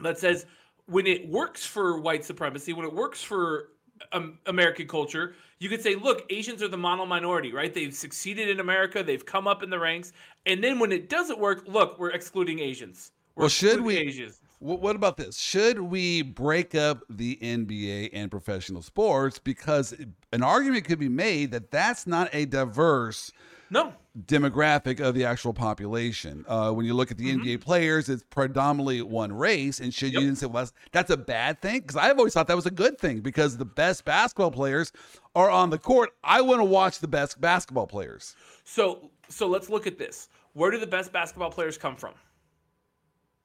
that 0.00 0.18
says 0.18 0.46
when 0.86 1.06
it 1.06 1.28
works 1.28 1.66
for 1.66 2.00
white 2.00 2.24
supremacy, 2.24 2.72
when 2.72 2.86
it 2.86 2.92
works 2.92 3.22
for 3.22 3.68
um, 4.12 4.38
American 4.46 4.86
culture, 4.86 5.34
you 5.58 5.68
could 5.68 5.82
say, 5.82 5.94
look, 5.94 6.24
Asians 6.30 6.62
are 6.62 6.68
the 6.68 6.76
model 6.76 7.06
minority, 7.06 7.52
right? 7.52 7.72
They've 7.72 7.94
succeeded 7.94 8.48
in 8.48 8.60
America, 8.60 9.02
they've 9.02 9.24
come 9.24 9.46
up 9.46 9.62
in 9.62 9.70
the 9.70 9.78
ranks, 9.78 10.12
and 10.46 10.62
then 10.62 10.78
when 10.78 10.92
it 10.92 11.08
doesn't 11.08 11.38
work, 11.38 11.64
look, 11.68 11.98
we're 11.98 12.10
excluding 12.10 12.58
Asians. 12.58 13.12
We're 13.36 13.42
well, 13.42 13.48
should 13.48 13.80
we? 13.80 13.96
Asians. 13.96 14.40
What 14.58 14.94
about 14.94 15.16
this? 15.16 15.38
Should 15.38 15.80
we 15.80 16.22
break 16.22 16.76
up 16.76 17.02
the 17.10 17.36
NBA 17.42 18.10
and 18.12 18.30
professional 18.30 18.80
sports 18.80 19.40
because 19.40 19.92
an 20.32 20.44
argument 20.44 20.84
could 20.84 21.00
be 21.00 21.08
made 21.08 21.50
that 21.50 21.72
that's 21.72 22.06
not 22.06 22.28
a 22.32 22.44
diverse 22.44 23.32
no 23.72 23.92
demographic 24.26 25.00
of 25.00 25.14
the 25.14 25.24
actual 25.24 25.54
population. 25.54 26.44
Uh, 26.46 26.70
when 26.70 26.84
you 26.84 26.94
look 26.94 27.10
at 27.10 27.16
the 27.16 27.32
mm-hmm. 27.32 27.42
NBA 27.42 27.60
players, 27.60 28.08
it's 28.08 28.22
predominantly 28.28 29.00
one 29.02 29.32
race. 29.32 29.80
And 29.80 29.92
should 29.92 30.12
yep. 30.12 30.22
you 30.22 30.34
say, 30.34 30.46
well, 30.46 30.68
that's 30.92 31.10
a 31.10 31.16
bad 31.16 31.60
thing? 31.62 31.80
Because 31.80 31.96
I've 31.96 32.18
always 32.18 32.34
thought 32.34 32.46
that 32.48 32.56
was 32.56 32.66
a 32.66 32.70
good 32.70 32.98
thing 32.98 33.20
because 33.20 33.56
the 33.56 33.64
best 33.64 34.04
basketball 34.04 34.50
players 34.50 34.92
are 35.34 35.50
on 35.50 35.70
the 35.70 35.78
court. 35.78 36.10
I 36.22 36.42
want 36.42 36.60
to 36.60 36.64
watch 36.64 36.98
the 36.98 37.08
best 37.08 37.40
basketball 37.40 37.86
players. 37.86 38.36
So, 38.64 39.10
so 39.28 39.46
let's 39.46 39.70
look 39.70 39.86
at 39.86 39.98
this. 39.98 40.28
Where 40.52 40.70
do 40.70 40.78
the 40.78 40.86
best 40.86 41.12
basketball 41.12 41.50
players 41.50 41.78
come 41.78 41.96
from? 41.96 42.12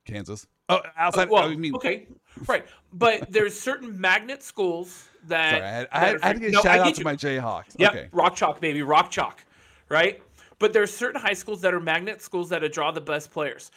Kansas. 0.05 0.47
Oh, 0.69 0.81
outside. 0.97 1.29
Uh, 1.29 1.31
well, 1.31 1.43
I 1.45 1.55
mean, 1.55 1.75
okay, 1.75 2.07
right. 2.45 2.65
But 2.91 3.31
there's 3.31 3.57
certain 3.57 3.99
magnet 3.99 4.43
schools 4.43 5.05
that. 5.27 5.51
Sorry, 5.51 5.63
I 5.63 5.69
had, 5.69 5.87
I 5.91 5.99
had, 5.99 6.21
I 6.21 6.27
had 6.27 6.33
to 6.33 6.39
get 6.41 6.51
no, 6.51 6.61
shout 6.61 6.79
out 6.79 6.95
to 6.95 7.03
my 7.05 7.15
Jayhawks. 7.15 7.75
Yeah, 7.77 7.89
okay. 7.89 8.09
Rock 8.11 8.35
Chalk, 8.35 8.59
baby, 8.59 8.81
Rock 8.81 9.09
Chalk 9.11 9.45
right? 9.89 10.21
But 10.59 10.73
there's 10.73 10.93
certain 10.93 11.21
high 11.21 11.33
schools 11.33 11.61
that 11.61 11.73
are 11.73 11.79
magnet 11.79 12.21
schools 12.21 12.49
that 12.49 12.69
draw 12.71 12.91
the 12.91 13.01
best 13.01 13.31
players. 13.31 13.71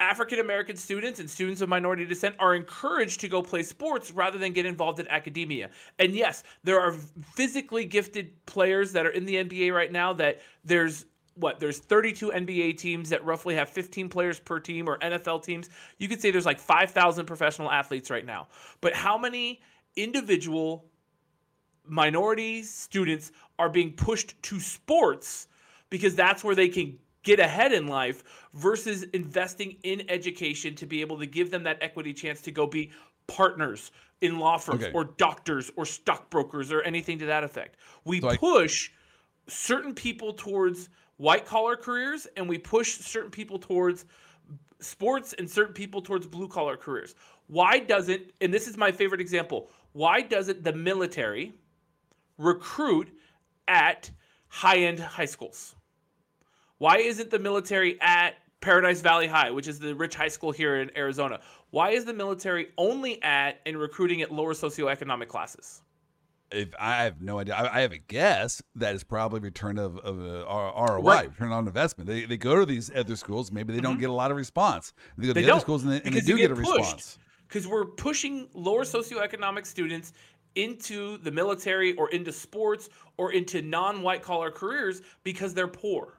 African 0.00 0.38
American 0.38 0.76
students 0.76 1.18
and 1.18 1.28
students 1.28 1.60
of 1.60 1.68
minority 1.68 2.04
descent 2.04 2.36
are 2.38 2.54
encouraged 2.54 3.20
to 3.20 3.28
go 3.28 3.42
play 3.42 3.64
sports 3.64 4.12
rather 4.12 4.38
than 4.38 4.52
get 4.52 4.64
involved 4.64 5.00
in 5.00 5.08
academia. 5.08 5.70
And 5.98 6.14
yes, 6.14 6.44
there 6.62 6.80
are 6.80 6.92
physically 7.34 7.84
gifted 7.84 8.30
players 8.46 8.92
that 8.92 9.06
are 9.06 9.10
in 9.10 9.24
the 9.24 9.34
NBA 9.36 9.74
right 9.74 9.90
now 9.90 10.12
that 10.14 10.40
there's 10.64 11.06
what 11.34 11.60
there's 11.60 11.78
32 11.78 12.30
NBA 12.30 12.78
teams 12.78 13.08
that 13.10 13.24
roughly 13.24 13.54
have 13.54 13.68
15 13.68 14.08
players 14.08 14.38
per 14.38 14.60
team 14.60 14.88
or 14.88 14.98
NFL 14.98 15.44
teams. 15.44 15.68
You 15.98 16.08
could 16.08 16.20
say 16.20 16.30
there's 16.30 16.46
like 16.46 16.60
5,000 16.60 17.26
professional 17.26 17.70
athletes 17.70 18.10
right 18.10 18.26
now. 18.26 18.48
But 18.80 18.92
how 18.92 19.18
many 19.18 19.60
individual 19.96 20.84
minority 21.84 22.62
students 22.62 23.32
are 23.58 23.68
being 23.68 23.92
pushed 23.92 24.40
to 24.42 24.60
sports 24.60 25.48
because 25.90 26.14
that's 26.14 26.44
where 26.44 26.54
they 26.54 26.68
can 26.68 26.98
get 27.22 27.40
ahead 27.40 27.72
in 27.72 27.86
life 27.86 28.22
versus 28.54 29.02
investing 29.14 29.76
in 29.82 30.02
education 30.08 30.74
to 30.74 30.86
be 30.86 31.00
able 31.00 31.18
to 31.18 31.26
give 31.26 31.50
them 31.50 31.64
that 31.64 31.78
equity 31.80 32.12
chance 32.12 32.40
to 32.40 32.50
go 32.50 32.66
be 32.66 32.90
partners 33.26 33.90
in 34.20 34.38
law 34.38 34.56
firms 34.56 34.84
okay. 34.84 34.92
or 34.92 35.04
doctors 35.04 35.70
or 35.76 35.84
stockbrokers 35.84 36.72
or 36.72 36.82
anything 36.82 37.18
to 37.18 37.26
that 37.26 37.44
effect. 37.44 37.76
We 38.04 38.20
so 38.20 38.36
push 38.36 38.90
I... 38.90 39.50
certain 39.50 39.94
people 39.94 40.32
towards 40.32 40.88
white 41.18 41.44
collar 41.44 41.76
careers 41.76 42.26
and 42.36 42.48
we 42.48 42.58
push 42.58 42.98
certain 42.98 43.30
people 43.30 43.58
towards 43.58 44.06
sports 44.80 45.34
and 45.38 45.48
certain 45.48 45.74
people 45.74 46.00
towards 46.00 46.26
blue 46.26 46.48
collar 46.48 46.76
careers. 46.76 47.14
Why 47.48 47.78
doesn't, 47.78 48.22
and 48.40 48.52
this 48.52 48.68
is 48.68 48.76
my 48.76 48.92
favorite 48.92 49.20
example, 49.20 49.70
why 49.92 50.20
doesn't 50.22 50.62
the 50.64 50.72
military 50.72 51.52
recruit 52.38 53.10
at 53.68 54.10
high 54.48 54.78
end 54.78 54.98
high 54.98 55.26
schools? 55.26 55.76
Why 56.78 56.98
isn't 56.98 57.30
the 57.30 57.38
military 57.38 58.00
at 58.00 58.34
Paradise 58.60 59.00
Valley 59.00 59.26
High, 59.26 59.50
which 59.50 59.68
is 59.68 59.78
the 59.78 59.94
rich 59.94 60.14
high 60.14 60.28
school 60.28 60.52
here 60.52 60.80
in 60.80 60.90
Arizona? 60.96 61.40
Why 61.70 61.90
is 61.90 62.04
the 62.04 62.14
military 62.14 62.68
only 62.78 63.22
at 63.22 63.60
and 63.66 63.78
recruiting 63.78 64.22
at 64.22 64.32
lower 64.32 64.54
socioeconomic 64.54 65.28
classes? 65.28 65.82
If 66.50 66.70
I 66.78 67.02
have 67.02 67.20
no 67.20 67.40
idea, 67.40 67.54
I, 67.54 67.78
I 67.78 67.80
have 67.82 67.92
a 67.92 67.98
guess 67.98 68.62
that 68.76 68.94
is 68.94 69.04
probably 69.04 69.40
return 69.40 69.78
of, 69.78 69.98
of 69.98 70.18
uh, 70.18 70.46
ROI, 70.48 71.02
right. 71.02 71.28
return 71.28 71.52
on 71.52 71.66
investment. 71.66 72.08
They, 72.08 72.24
they 72.24 72.38
go 72.38 72.56
to 72.58 72.64
these 72.64 72.90
other 72.94 73.16
schools, 73.16 73.52
maybe 73.52 73.74
they 73.74 73.80
don't 73.80 73.94
mm-hmm. 73.94 74.00
get 74.00 74.10
a 74.10 74.14
lot 74.14 74.30
of 74.30 74.36
response. 74.38 74.94
They 75.18 75.26
go 75.26 75.28
to 75.28 75.34
they 75.34 75.42
the 75.42 75.52
other 75.52 75.60
schools 75.60 75.82
and 75.82 75.92
they, 75.92 76.00
and 76.02 76.14
they 76.14 76.20
do 76.20 76.36
get, 76.38 76.48
get 76.48 76.50
a 76.52 76.54
response. 76.54 77.18
Because 77.46 77.66
we're 77.66 77.84
pushing 77.84 78.48
lower 78.54 78.84
socioeconomic 78.84 79.66
students 79.66 80.14
into 80.58 81.18
the 81.18 81.30
military 81.30 81.94
or 81.94 82.10
into 82.10 82.32
sports 82.32 82.88
or 83.16 83.32
into 83.32 83.62
non-white 83.62 84.22
collar 84.22 84.50
careers 84.50 85.02
because 85.22 85.54
they're 85.54 85.68
poor 85.68 86.17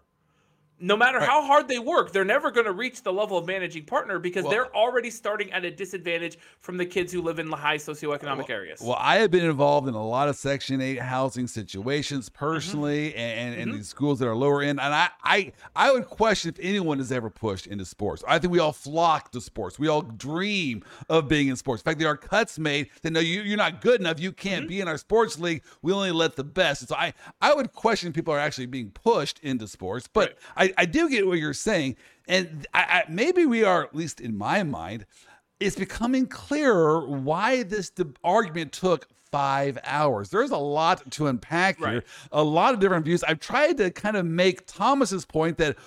no 0.80 0.96
matter 0.96 1.20
right. 1.20 1.28
how 1.28 1.46
hard 1.46 1.68
they 1.68 1.80
work, 1.80 2.12
they're 2.12 2.26
never 2.26 2.52
going 2.52 2.65
to 2.65 2.72
reach 2.72 3.04
the 3.04 3.12
level 3.12 3.38
of 3.38 3.46
managing 3.46 3.86
partner 3.86 4.20
because 4.20 4.44
well, 4.44 4.52
they're 4.52 4.76
already 4.76 5.10
starting 5.10 5.52
at 5.52 5.65
a 5.65 5.72
disadvantage 5.72 6.38
from 6.60 6.78
the 6.78 6.86
kids 6.86 7.12
who 7.12 7.22
live 7.22 7.39
in 7.39 7.50
the 7.50 7.56
high 7.56 7.78
socioeconomic 7.78 8.38
well, 8.38 8.46
areas. 8.50 8.82
Well, 8.82 8.98
I 9.00 9.18
have 9.18 9.32
been 9.32 9.46
involved 9.46 9.88
in 9.88 9.94
a 9.94 10.06
lot 10.06 10.30
of 10.30 10.36
Section 10.36 10.82
8 10.82 11.00
housing 11.00 11.48
situations 11.48 12.30
personally 12.30 13.10
mm-hmm. 13.10 13.20
and, 13.20 13.56
and, 13.56 13.70
mm-hmm. 13.70 13.78
these 13.78 13.89
schools 13.89 14.20
that 14.20 14.28
are 14.28 14.36
lower 14.36 14.62
end. 14.62 14.80
And 14.80 14.94
I, 14.94 15.10
I, 15.24 15.52
I 15.76 15.92
would 15.92 16.06
question 16.06 16.50
if 16.50 16.60
anyone 16.62 17.00
is 17.00 17.12
ever 17.12 17.30
pushed 17.30 17.68
into 17.68 17.86
sports. 17.86 18.24
I 18.28 18.39
think 18.39 18.54
we 18.54 18.60
all 18.60 18.74
flock 18.74 19.32
to 19.32 19.42
sports. 19.42 19.78
We 19.78 19.88
all 19.88 20.02
dream 20.02 20.84
of 21.10 21.28
being 21.28 21.50
in 21.50 21.56
sports. 21.56 21.82
In 21.82 21.86
fact, 21.86 22.00
there 22.00 22.10
are 22.10 22.18
cuts 22.18 22.58
made 22.58 22.89
that 23.02 23.12
no, 23.12 23.20
you, 23.20 23.42
you're 23.42 23.58
not 23.58 23.82
good 23.82 24.00
enough. 24.00 24.20
You 24.20 24.32
can't 24.32 24.62
mm-hmm. 24.62 24.70
be 24.70 24.82
in 24.82 24.88
our 24.88 24.98
sports 24.98 25.39
league. 25.39 25.63
We 25.82 25.92
only 25.92 26.12
let 26.12 26.36
the 26.36 26.44
best. 26.44 26.82
And 26.82 26.89
so 26.89 26.96
I, 26.96 27.13
I 27.42 27.54
would 27.54 27.74
question 27.74 28.13
people 28.13 28.34
are 28.34 28.39
actually 28.39 28.68
being 28.68 28.92
pushed 28.92 29.39
into 29.39 29.68
sports. 29.68 30.08
But 30.12 30.38
right. 30.58 30.68
I, 30.68 30.68
I, 30.77 30.86
do 30.86 31.10
get 31.10 31.27
what 31.27 31.39
you're 31.39 31.53
saying. 31.53 31.95
And 32.27 32.67
I, 32.73 32.79
I, 32.79 33.03
maybe 33.10 33.45
we 33.45 33.63
are, 33.63 33.84
at 33.84 33.95
least 33.95 34.21
in 34.21 34.38
my 34.38 34.63
mind, 34.63 35.05
it's 35.60 35.75
becoming 35.75 36.27
clearer 36.27 37.08
why 37.08 37.63
this 37.63 37.89
de- 37.89 38.08
argument 38.23 38.71
took 38.71 39.08
five 39.32 39.77
hours. 39.84 40.29
There's 40.29 40.51
a 40.51 40.58
lot 40.58 41.10
to 41.12 41.27
unpack 41.27 41.79
right. 41.79 41.91
here, 41.91 42.03
a 42.32 42.43
lot 42.43 42.73
of 42.73 42.79
different 42.79 43.05
views. 43.05 43.23
I've 43.23 43.39
tried 43.39 43.77
to 43.77 43.91
kind 43.91 44.17
of 44.17 44.25
make 44.25 44.65
Thomas's 44.65 45.25
point 45.25 45.58
that 45.58 45.77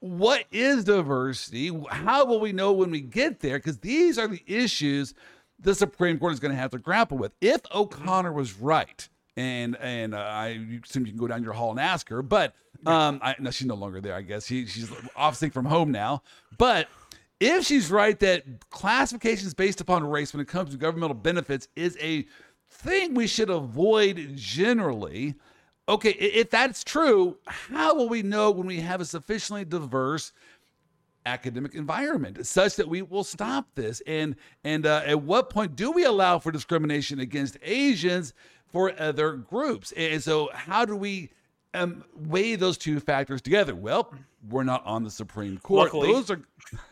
what 0.00 0.44
is 0.52 0.84
diversity? 0.84 1.70
How 1.90 2.24
will 2.24 2.40
we 2.40 2.52
know 2.52 2.72
when 2.72 2.90
we 2.90 3.00
get 3.00 3.40
there? 3.40 3.58
Because 3.58 3.78
these 3.78 4.18
are 4.18 4.28
the 4.28 4.42
issues 4.46 5.14
the 5.58 5.74
Supreme 5.74 6.18
Court 6.18 6.32
is 6.32 6.40
going 6.40 6.52
to 6.52 6.60
have 6.60 6.70
to 6.70 6.78
grapple 6.78 7.18
with. 7.18 7.32
If 7.40 7.60
O'Connor 7.74 8.32
was 8.32 8.54
right, 8.58 9.08
and 9.36 9.76
and 9.76 10.14
uh, 10.14 10.18
I 10.18 10.78
assume 10.84 11.06
you 11.06 11.12
can 11.12 11.18
go 11.18 11.26
down 11.26 11.42
your 11.42 11.52
hall 11.52 11.70
and 11.70 11.80
ask 11.80 12.08
her. 12.08 12.22
But 12.22 12.54
um, 12.86 13.20
I, 13.22 13.34
no, 13.38 13.50
she's 13.50 13.66
no 13.66 13.74
longer 13.74 14.00
there. 14.00 14.14
I 14.14 14.22
guess 14.22 14.46
she, 14.46 14.66
she's 14.66 14.90
off 15.16 15.36
sick 15.36 15.52
from 15.52 15.64
home 15.64 15.90
now. 15.90 16.22
But 16.56 16.88
if 17.40 17.66
she's 17.66 17.90
right 17.90 18.18
that 18.20 18.44
classifications 18.70 19.54
based 19.54 19.80
upon 19.80 20.08
race 20.08 20.32
when 20.32 20.40
it 20.40 20.48
comes 20.48 20.70
to 20.70 20.76
governmental 20.76 21.14
benefits 21.14 21.68
is 21.76 21.96
a 22.00 22.26
thing 22.70 23.14
we 23.14 23.26
should 23.26 23.50
avoid 23.50 24.32
generally. 24.34 25.34
Okay, 25.88 26.10
if 26.10 26.50
that's 26.50 26.84
true, 26.84 27.38
how 27.46 27.94
will 27.94 28.08
we 28.08 28.22
know 28.22 28.50
when 28.50 28.66
we 28.66 28.80
have 28.80 29.00
a 29.00 29.06
sufficiently 29.06 29.64
diverse 29.64 30.32
academic 31.24 31.74
environment 31.74 32.46
such 32.46 32.76
that 32.76 32.88
we 32.88 33.00
will 33.00 33.24
stop 33.24 33.68
this? 33.74 34.02
And 34.06 34.36
and 34.64 34.84
uh, 34.84 35.02
at 35.06 35.22
what 35.22 35.48
point 35.48 35.76
do 35.76 35.90
we 35.90 36.04
allow 36.04 36.38
for 36.38 36.52
discrimination 36.52 37.20
against 37.20 37.56
Asians 37.62 38.34
for 38.70 38.92
other 39.00 39.32
groups. 39.32 39.92
And 39.92 40.22
so, 40.22 40.50
how 40.52 40.84
do 40.84 40.94
we 40.96 41.30
um, 41.74 42.04
weigh 42.14 42.56
those 42.56 42.78
two 42.78 43.00
factors 43.00 43.42
together? 43.42 43.74
Well, 43.74 44.12
we're 44.48 44.64
not 44.64 44.84
on 44.86 45.02
the 45.02 45.10
Supreme 45.10 45.58
Court. 45.58 45.92
Luckily. 45.92 46.12
Those 46.12 46.30
are, 46.30 46.40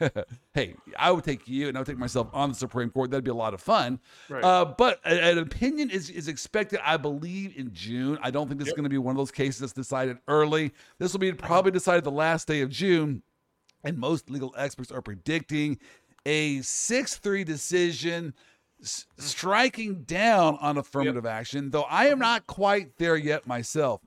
hey, 0.55 0.75
I 0.99 1.11
would 1.11 1.25
take 1.25 1.47
you 1.47 1.69
and 1.69 1.77
I 1.77 1.81
would 1.81 1.87
take 1.87 1.99
myself 1.99 2.29
on 2.33 2.51
the 2.51 2.55
Supreme 2.55 2.91
Court. 2.91 3.11
That'd 3.11 3.25
be 3.25 3.31
a 3.31 3.35
lot 3.35 3.55
of 3.55 3.61
fun. 3.61 4.01
Right. 4.29 4.43
Uh, 4.43 4.65
but 4.65 5.01
an 5.05 5.39
opinion 5.39 5.91
is, 5.91 6.11
is 6.11 6.29
expected, 6.29 6.81
I 6.85 6.97
believe, 6.97 7.57
in 7.57 7.73
June. 7.73 8.19
I 8.23 8.31
don't 8.31 8.49
think 8.49 8.59
this 8.59 8.67
yep. 8.67 8.75
is 8.75 8.77
going 8.77 8.85
to 8.85 8.91
be 8.91 8.99
one 8.99 9.15
of 9.15 9.19
those 9.19 9.31
cases 9.31 9.61
that's 9.61 9.73
decided 9.73 10.19
early. 10.29 10.73
This 10.99 11.13
will 11.13 11.21
be 11.21 11.33
probably 11.33 11.71
decided 11.71 12.05
the 12.05 12.11
last 12.11 12.49
day 12.49 12.61
of 12.61 12.71
June. 12.71 13.23
And 13.85 13.99
most 13.99 14.29
legal 14.29 14.53
experts 14.59 14.91
are 14.91 15.03
predicting 15.03 15.79
a 16.25 16.61
6 16.61 17.17
3 17.17 17.45
decision 17.45 18.35
s- 18.83 19.07
striking 19.17 20.03
down 20.03 20.59
on 20.61 20.77
affirmative 20.77 21.25
yep. 21.25 21.33
action, 21.33 21.71
though 21.71 21.83
I 21.83 22.09
am 22.09 22.19
not 22.19 22.49
quite 22.49 22.99
there 22.99 23.17
yet 23.17 23.47
myself. 23.47 24.01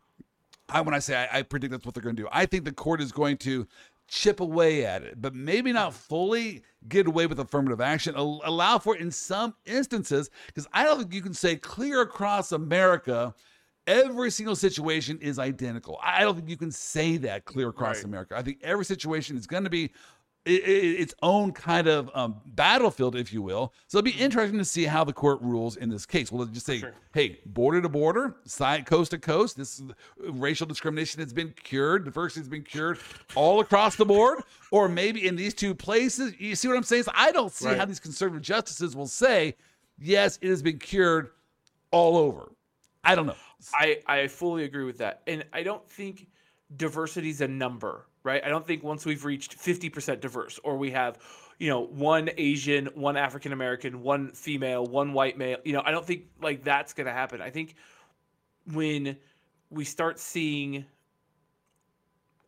I, 0.69 0.81
when 0.81 0.93
I 0.93 0.99
say 0.99 1.15
I, 1.15 1.39
I 1.39 1.41
predict 1.41 1.71
that's 1.71 1.85
what 1.85 1.93
they're 1.93 2.03
going 2.03 2.15
to 2.15 2.23
do, 2.23 2.29
I 2.31 2.45
think 2.45 2.65
the 2.65 2.71
court 2.71 3.01
is 3.01 3.11
going 3.11 3.37
to 3.37 3.67
chip 4.07 4.39
away 4.39 4.85
at 4.85 5.03
it, 5.03 5.21
but 5.21 5.35
maybe 5.35 5.71
not 5.71 5.93
fully 5.93 6.63
get 6.87 7.05
away 7.07 7.27
with 7.27 7.39
affirmative 7.39 7.79
action. 7.79 8.15
Allow 8.15 8.79
for 8.79 8.95
it 8.95 9.01
in 9.01 9.11
some 9.11 9.53
instances, 9.65 10.29
because 10.47 10.67
I 10.73 10.83
don't 10.83 10.97
think 10.97 11.13
you 11.13 11.21
can 11.21 11.33
say 11.33 11.55
clear 11.55 12.01
across 12.01 12.51
America 12.51 13.33
every 13.87 14.29
single 14.29 14.55
situation 14.55 15.17
is 15.19 15.39
identical. 15.39 15.99
I 16.03 16.21
don't 16.21 16.35
think 16.35 16.49
you 16.49 16.57
can 16.57 16.71
say 16.71 17.17
that 17.17 17.45
clear 17.45 17.69
across 17.69 17.97
right. 17.97 18.05
America. 18.05 18.35
I 18.37 18.43
think 18.43 18.59
every 18.63 18.85
situation 18.85 19.35
is 19.35 19.47
going 19.47 19.63
to 19.63 19.69
be 19.69 19.91
its 20.49 21.13
own 21.21 21.51
kind 21.51 21.87
of 21.87 22.09
um, 22.13 22.41
battlefield, 22.45 23.15
if 23.15 23.31
you 23.31 23.41
will. 23.41 23.73
So 23.87 23.97
it'll 23.97 24.05
be 24.05 24.13
mm-hmm. 24.13 24.23
interesting 24.23 24.57
to 24.57 24.65
see 24.65 24.85
how 24.85 25.03
the 25.03 25.13
court 25.13 25.41
rules 25.41 25.77
in 25.77 25.89
this 25.89 26.05
case. 26.05 26.31
Will 26.31 26.43
it 26.43 26.51
just 26.51 26.65
say, 26.65 26.79
sure. 26.79 26.93
"Hey, 27.13 27.39
border 27.45 27.81
to 27.81 27.89
border, 27.89 28.35
side 28.45 28.85
coast 28.85 29.11
to 29.11 29.17
coast, 29.17 29.57
this 29.57 29.81
racial 30.17 30.65
discrimination 30.65 31.21
has 31.21 31.33
been 31.33 31.53
cured, 31.63 32.05
diversity 32.05 32.41
has 32.41 32.49
been 32.49 32.63
cured 32.63 32.99
all 33.35 33.59
across 33.59 33.95
the 33.95 34.05
board," 34.05 34.43
or 34.71 34.89
maybe 34.89 35.27
in 35.27 35.35
these 35.35 35.53
two 35.53 35.75
places? 35.75 36.33
You 36.39 36.55
see 36.55 36.67
what 36.67 36.77
I'm 36.77 36.83
saying? 36.83 37.03
So 37.03 37.11
I 37.15 37.31
don't 37.31 37.51
see 37.51 37.67
right. 37.67 37.77
how 37.77 37.85
these 37.85 37.99
conservative 37.99 38.41
justices 38.41 38.95
will 38.95 39.07
say, 39.07 39.55
"Yes, 39.99 40.39
it 40.41 40.49
has 40.49 40.61
been 40.61 40.79
cured 40.79 41.31
all 41.91 42.17
over." 42.17 42.51
I 43.03 43.15
don't 43.15 43.27
know. 43.27 43.35
I 43.73 43.99
I 44.07 44.27
fully 44.27 44.63
agree 44.63 44.85
with 44.85 44.97
that, 44.99 45.21
and 45.27 45.45
I 45.53 45.63
don't 45.63 45.87
think 45.89 46.27
diversity 46.75 47.29
is 47.29 47.41
a 47.41 47.47
number, 47.47 48.05
right? 48.23 48.43
I 48.43 48.49
don't 48.49 48.65
think 48.65 48.83
once 48.83 49.05
we've 49.05 49.23
reached 49.25 49.53
fifty 49.53 49.89
percent 49.89 50.21
diverse, 50.21 50.59
or 50.63 50.77
we 50.77 50.91
have, 50.91 51.19
you 51.57 51.69
know, 51.69 51.81
one 51.81 52.29
Asian, 52.37 52.87
one 52.93 53.17
African 53.17 53.53
American, 53.53 54.01
one 54.01 54.31
female, 54.31 54.85
one 54.85 55.13
white 55.13 55.37
male, 55.37 55.57
you 55.63 55.73
know, 55.73 55.81
I 55.85 55.91
don't 55.91 56.05
think 56.05 56.25
like 56.41 56.63
that's 56.63 56.93
going 56.93 57.07
to 57.07 57.13
happen. 57.13 57.41
I 57.41 57.49
think 57.49 57.75
when 58.73 59.17
we 59.69 59.85
start 59.85 60.19
seeing 60.19 60.85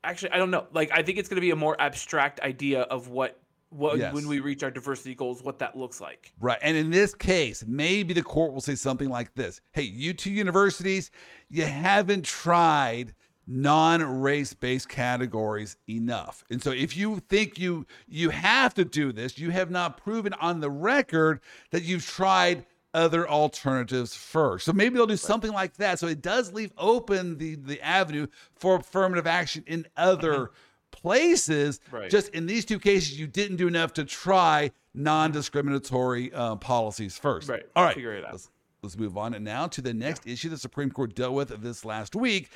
actually 0.04 0.32
i 0.32 0.38
don't 0.38 0.50
know 0.50 0.66
like 0.74 0.90
i 0.92 1.04
think 1.04 1.20
it's 1.20 1.30
going 1.30 1.36
to 1.36 1.42
be 1.42 1.52
a 1.52 1.56
more 1.56 1.80
abstract 1.80 2.40
idea 2.40 2.82
of 2.82 3.08
what 3.08 3.42
what, 3.72 3.98
yes. 3.98 4.14
when 4.14 4.28
we 4.28 4.42
reach 4.42 4.64
our 4.64 4.72
diversity 4.72 5.16
goals, 5.16 5.42
what 5.42 5.60
that 5.60 5.78
looks 5.78 6.02
like. 6.02 6.34
Right. 6.40 6.60
And 6.62 6.76
in 6.76 6.92
this 6.92 7.16
case, 7.16 7.64
maybe 7.66 8.14
the 8.14 8.22
court 8.22 8.54
will 8.54 8.62
say 8.62 8.76
something 8.76 9.10
like 9.10 9.34
this 9.34 9.62
Hey, 9.72 9.84
you 9.84 10.14
two 10.14 10.32
universities, 10.32 11.10
you 11.50 11.64
haven't 11.64 12.26
tried 12.26 13.16
non-race 13.48 14.54
based 14.54 14.90
categories 14.90 15.78
enough. 15.90 16.44
And 16.50 16.62
so 16.62 16.72
if 16.72 16.96
you 16.96 17.20
think 17.30 17.58
you 17.60 17.86
you 18.08 18.30
have 18.30 18.74
to 18.76 18.86
do 18.86 19.12
this, 19.12 19.38
you 19.38 19.50
have 19.52 19.72
not 19.72 19.98
proven 19.98 20.34
on 20.34 20.60
the 20.60 20.70
record 20.70 21.42
that 21.72 21.84
you've 21.84 22.06
tried 22.06 22.66
other 22.94 23.28
alternatives 23.28 24.16
first. 24.16 24.66
So 24.66 24.74
maybe 24.74 24.96
they'll 24.96 25.08
do 25.08 25.18
something 25.18 25.52
like 25.52 25.76
that. 25.78 25.98
So 25.98 26.08
it 26.08 26.22
does 26.22 26.54
leave 26.54 26.72
open 26.78 27.38
the 27.38 27.56
the 27.56 27.82
avenue 27.82 28.28
for 28.56 28.76
affirmative 28.76 29.28
action 29.28 29.64
in 29.68 29.88
other 29.98 30.34
mm-hmm 30.34 30.54
places. 30.92 31.80
Right. 31.90 32.10
Just 32.10 32.30
in 32.30 32.46
these 32.46 32.66
two 32.66 32.80
cases, 32.80 33.20
you 33.20 33.28
didn't 33.28 33.58
do 33.58 33.68
enough 33.68 33.94
to 33.94 34.04
try 34.04 34.72
non-discriminatory 34.94 36.34
uh, 36.34 36.58
policies 36.58 37.18
first. 37.18 37.50
Right. 37.50 37.64
All 37.76 37.84
right. 37.84 37.96
Figure 37.96 38.14
it 38.14 38.26
out. 38.26 38.34
Let's, 38.34 38.50
let's 38.84 38.98
move 38.98 39.18
on 39.18 39.34
and 39.34 39.44
now 39.44 39.68
to 39.68 39.82
the 39.82 39.94
next 39.94 40.26
yeah. 40.26 40.34
issue 40.34 40.50
the 40.50 40.58
Supreme 40.58 40.92
Court 40.92 41.16
dealt 41.16 41.34
with 41.34 41.62
this 41.62 41.86
last 41.86 42.16
week. 42.16 42.50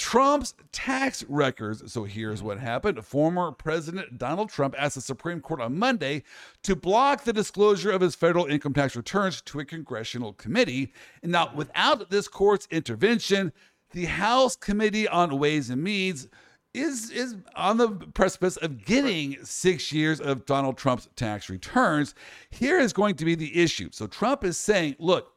Trump's 0.00 0.54
tax 0.72 1.22
records. 1.28 1.92
So 1.92 2.04
here's 2.04 2.42
what 2.42 2.58
happened. 2.58 3.04
Former 3.04 3.52
President 3.52 4.16
Donald 4.16 4.48
Trump 4.48 4.74
asked 4.78 4.94
the 4.94 5.02
Supreme 5.02 5.42
Court 5.42 5.60
on 5.60 5.78
Monday 5.78 6.22
to 6.62 6.74
block 6.74 7.24
the 7.24 7.34
disclosure 7.34 7.90
of 7.90 8.00
his 8.00 8.14
federal 8.14 8.46
income 8.46 8.72
tax 8.72 8.96
returns 8.96 9.42
to 9.42 9.60
a 9.60 9.64
congressional 9.64 10.32
committee. 10.32 10.94
And 11.22 11.30
now, 11.30 11.52
without 11.54 12.08
this 12.08 12.28
court's 12.28 12.66
intervention, 12.70 13.52
the 13.90 14.06
House 14.06 14.56
Committee 14.56 15.06
on 15.06 15.38
Ways 15.38 15.68
and 15.68 15.82
Means 15.82 16.28
is 16.72 17.10
is 17.10 17.36
on 17.54 17.76
the 17.76 17.90
precipice 18.14 18.56
of 18.56 18.86
getting 18.86 19.36
six 19.44 19.92
years 19.92 20.18
of 20.18 20.46
Donald 20.46 20.78
Trump's 20.78 21.10
tax 21.14 21.50
returns. 21.50 22.14
Here 22.48 22.78
is 22.78 22.94
going 22.94 23.16
to 23.16 23.26
be 23.26 23.34
the 23.34 23.62
issue. 23.62 23.90
So 23.92 24.06
Trump 24.06 24.44
is 24.44 24.56
saying, 24.56 24.96
look, 24.98 25.34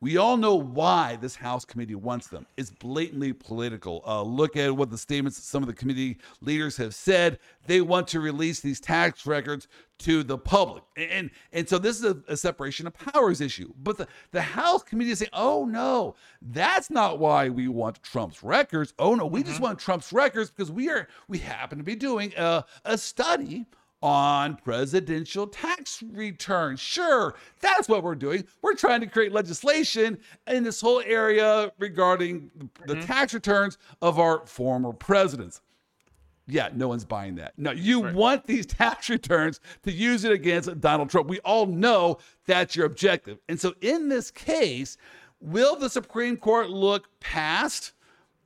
we 0.00 0.18
all 0.18 0.36
know 0.36 0.54
why 0.54 1.16
this 1.16 1.36
House 1.36 1.64
committee 1.64 1.94
wants 1.94 2.28
them. 2.28 2.46
It's 2.56 2.70
blatantly 2.70 3.32
political. 3.32 4.02
Uh, 4.06 4.22
look 4.22 4.56
at 4.56 4.76
what 4.76 4.90
the 4.90 4.98
statements 4.98 5.42
some 5.42 5.62
of 5.62 5.68
the 5.68 5.74
committee 5.74 6.18
leaders 6.42 6.76
have 6.76 6.94
said. 6.94 7.38
They 7.66 7.80
want 7.80 8.06
to 8.08 8.20
release 8.20 8.60
these 8.60 8.78
tax 8.78 9.26
records 9.26 9.68
to 10.00 10.22
the 10.22 10.36
public. 10.36 10.84
And, 10.96 11.30
and 11.52 11.66
so 11.66 11.78
this 11.78 11.98
is 11.98 12.04
a, 12.04 12.22
a 12.28 12.36
separation 12.36 12.86
of 12.86 12.92
powers 12.92 13.40
issue. 13.40 13.72
But 13.82 13.96
the, 13.96 14.08
the 14.32 14.42
House 14.42 14.82
committee 14.82 15.12
is 15.12 15.20
saying, 15.20 15.30
oh, 15.32 15.64
no, 15.64 16.14
that's 16.42 16.90
not 16.90 17.18
why 17.18 17.48
we 17.48 17.68
want 17.68 18.02
Trump's 18.02 18.42
records. 18.42 18.92
Oh, 18.98 19.14
no, 19.14 19.24
we 19.24 19.40
mm-hmm. 19.40 19.48
just 19.48 19.62
want 19.62 19.78
Trump's 19.78 20.12
records 20.12 20.50
because 20.50 20.70
we 20.70 20.90
are 20.90 21.08
we 21.26 21.38
happen 21.38 21.78
to 21.78 21.84
be 21.84 21.96
doing 21.96 22.34
a, 22.36 22.64
a 22.84 22.98
study 22.98 23.64
on 24.02 24.56
presidential 24.56 25.46
tax 25.46 26.02
returns. 26.02 26.80
Sure, 26.80 27.34
that's 27.60 27.88
what 27.88 28.02
we're 28.02 28.14
doing. 28.14 28.44
We're 28.62 28.74
trying 28.74 29.00
to 29.00 29.06
create 29.06 29.32
legislation 29.32 30.18
in 30.46 30.64
this 30.64 30.80
whole 30.80 31.02
area 31.04 31.72
regarding 31.78 32.50
the 32.86 32.94
mm-hmm. 32.94 33.06
tax 33.06 33.34
returns 33.34 33.78
of 34.02 34.18
our 34.18 34.46
former 34.46 34.92
presidents. 34.92 35.60
Yeah, 36.48 36.68
no 36.72 36.88
one's 36.88 37.04
buying 37.04 37.34
that. 37.36 37.54
No, 37.56 37.72
you 37.72 38.04
right. 38.04 38.14
want 38.14 38.46
these 38.46 38.66
tax 38.66 39.10
returns 39.10 39.60
to 39.82 39.92
use 39.92 40.24
it 40.24 40.32
against 40.32 40.80
Donald 40.80 41.10
Trump. 41.10 41.28
We 41.28 41.40
all 41.40 41.66
know 41.66 42.18
that's 42.46 42.76
your 42.76 42.86
objective. 42.86 43.38
And 43.48 43.60
so 43.60 43.74
in 43.80 44.08
this 44.08 44.30
case, 44.30 44.96
will 45.40 45.76
the 45.76 45.90
Supreme 45.90 46.36
Court 46.36 46.70
look 46.70 47.08
past 47.20 47.92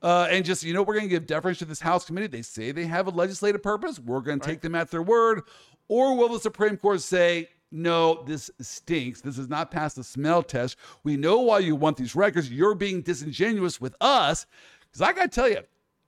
uh, 0.02 0.28
and 0.30 0.44
just, 0.44 0.62
you 0.62 0.72
know, 0.72 0.82
we're 0.82 0.94
going 0.94 1.06
to 1.06 1.10
give 1.10 1.26
deference 1.26 1.58
to 1.58 1.64
this 1.64 1.80
House 1.80 2.04
committee. 2.04 2.26
They 2.26 2.42
say 2.42 2.72
they 2.72 2.86
have 2.86 3.06
a 3.06 3.10
legislative 3.10 3.62
purpose. 3.62 3.98
We're 3.98 4.20
going 4.20 4.40
to 4.40 4.46
take 4.46 4.60
them 4.60 4.74
at 4.74 4.90
their 4.90 5.02
word. 5.02 5.42
Or 5.88 6.16
will 6.16 6.28
the 6.28 6.40
Supreme 6.40 6.76
Court 6.76 7.00
say, 7.00 7.48
no, 7.72 8.22
this 8.24 8.50
stinks. 8.60 9.20
This 9.20 9.36
has 9.36 9.48
not 9.48 9.70
passed 9.70 9.96
the 9.96 10.04
smell 10.04 10.42
test. 10.42 10.76
We 11.04 11.16
know 11.16 11.40
why 11.40 11.60
you 11.60 11.76
want 11.76 11.96
these 11.96 12.16
records. 12.16 12.50
You're 12.50 12.74
being 12.74 13.02
disingenuous 13.02 13.80
with 13.80 13.94
us. 14.00 14.46
Because 14.80 15.02
I 15.02 15.12
got 15.12 15.22
to 15.22 15.28
tell 15.28 15.48
you, 15.48 15.60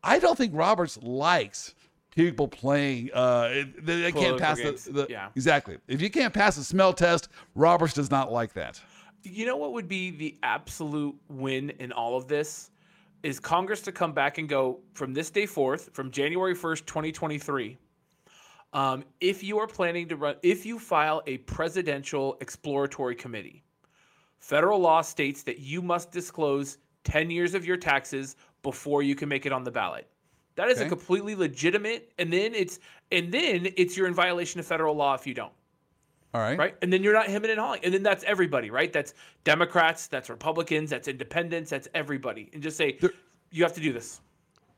I 0.02 0.18
don't 0.18 0.36
think 0.36 0.52
Roberts 0.54 0.98
likes 1.02 1.74
people 2.14 2.48
playing. 2.48 3.10
Uh, 3.12 3.64
they, 3.80 4.02
they 4.02 4.12
can't 4.12 4.38
pass 4.38 4.58
the, 4.58 4.90
the, 4.90 5.06
yeah. 5.08 5.28
exactly. 5.36 5.78
If 5.86 6.02
you 6.02 6.10
can't 6.10 6.34
pass 6.34 6.56
the 6.56 6.64
smell 6.64 6.92
test, 6.92 7.28
Roberts 7.54 7.94
does 7.94 8.10
not 8.10 8.32
like 8.32 8.52
that. 8.54 8.80
You 9.22 9.46
know 9.46 9.56
what 9.56 9.72
would 9.72 9.86
be 9.86 10.10
the 10.10 10.36
absolute 10.42 11.14
win 11.28 11.70
in 11.78 11.92
all 11.92 12.16
of 12.16 12.26
this? 12.26 12.71
Is 13.22 13.38
Congress 13.38 13.80
to 13.82 13.92
come 13.92 14.12
back 14.12 14.38
and 14.38 14.48
go 14.48 14.80
from 14.94 15.14
this 15.14 15.30
day 15.30 15.46
forth, 15.46 15.90
from 15.92 16.10
January 16.10 16.54
1st, 16.54 16.86
2023. 16.86 17.78
Um, 18.72 19.04
if 19.20 19.42
you 19.42 19.58
are 19.58 19.66
planning 19.66 20.08
to 20.08 20.16
run, 20.16 20.36
if 20.42 20.64
you 20.64 20.78
file 20.78 21.22
a 21.26 21.38
presidential 21.38 22.36
exploratory 22.40 23.14
committee, 23.14 23.62
federal 24.38 24.80
law 24.80 25.02
states 25.02 25.42
that 25.44 25.58
you 25.58 25.82
must 25.82 26.10
disclose 26.10 26.78
10 27.04 27.30
years 27.30 27.54
of 27.54 27.66
your 27.66 27.76
taxes 27.76 28.36
before 28.62 29.02
you 29.02 29.14
can 29.14 29.28
make 29.28 29.46
it 29.46 29.52
on 29.52 29.62
the 29.62 29.70
ballot. 29.70 30.08
That 30.54 30.68
is 30.68 30.78
okay. 30.78 30.86
a 30.86 30.88
completely 30.88 31.34
legitimate, 31.34 32.12
and 32.18 32.32
then 32.32 32.54
it's 32.54 32.78
and 33.10 33.32
then 33.32 33.72
it's 33.76 33.96
you're 33.96 34.06
in 34.06 34.14
violation 34.14 34.60
of 34.60 34.66
federal 34.66 34.94
law 34.94 35.14
if 35.14 35.26
you 35.26 35.32
don't. 35.32 35.52
All 36.34 36.40
right. 36.40 36.58
Right. 36.58 36.76
And 36.80 36.92
then 36.92 37.02
you're 37.02 37.12
not 37.12 37.26
hemming 37.26 37.50
and 37.50 37.60
hawing. 37.60 37.80
And 37.84 37.92
then 37.92 38.02
that's 38.02 38.24
everybody, 38.24 38.70
right? 38.70 38.92
That's 38.92 39.14
Democrats, 39.44 40.06
that's 40.06 40.30
Republicans, 40.30 40.88
that's 40.90 41.08
independents, 41.08 41.70
that's 41.70 41.88
everybody. 41.94 42.48
And 42.54 42.62
just 42.62 42.76
say, 42.76 42.96
there, 43.00 43.10
you 43.50 43.62
have 43.62 43.74
to 43.74 43.80
do 43.80 43.92
this. 43.92 44.20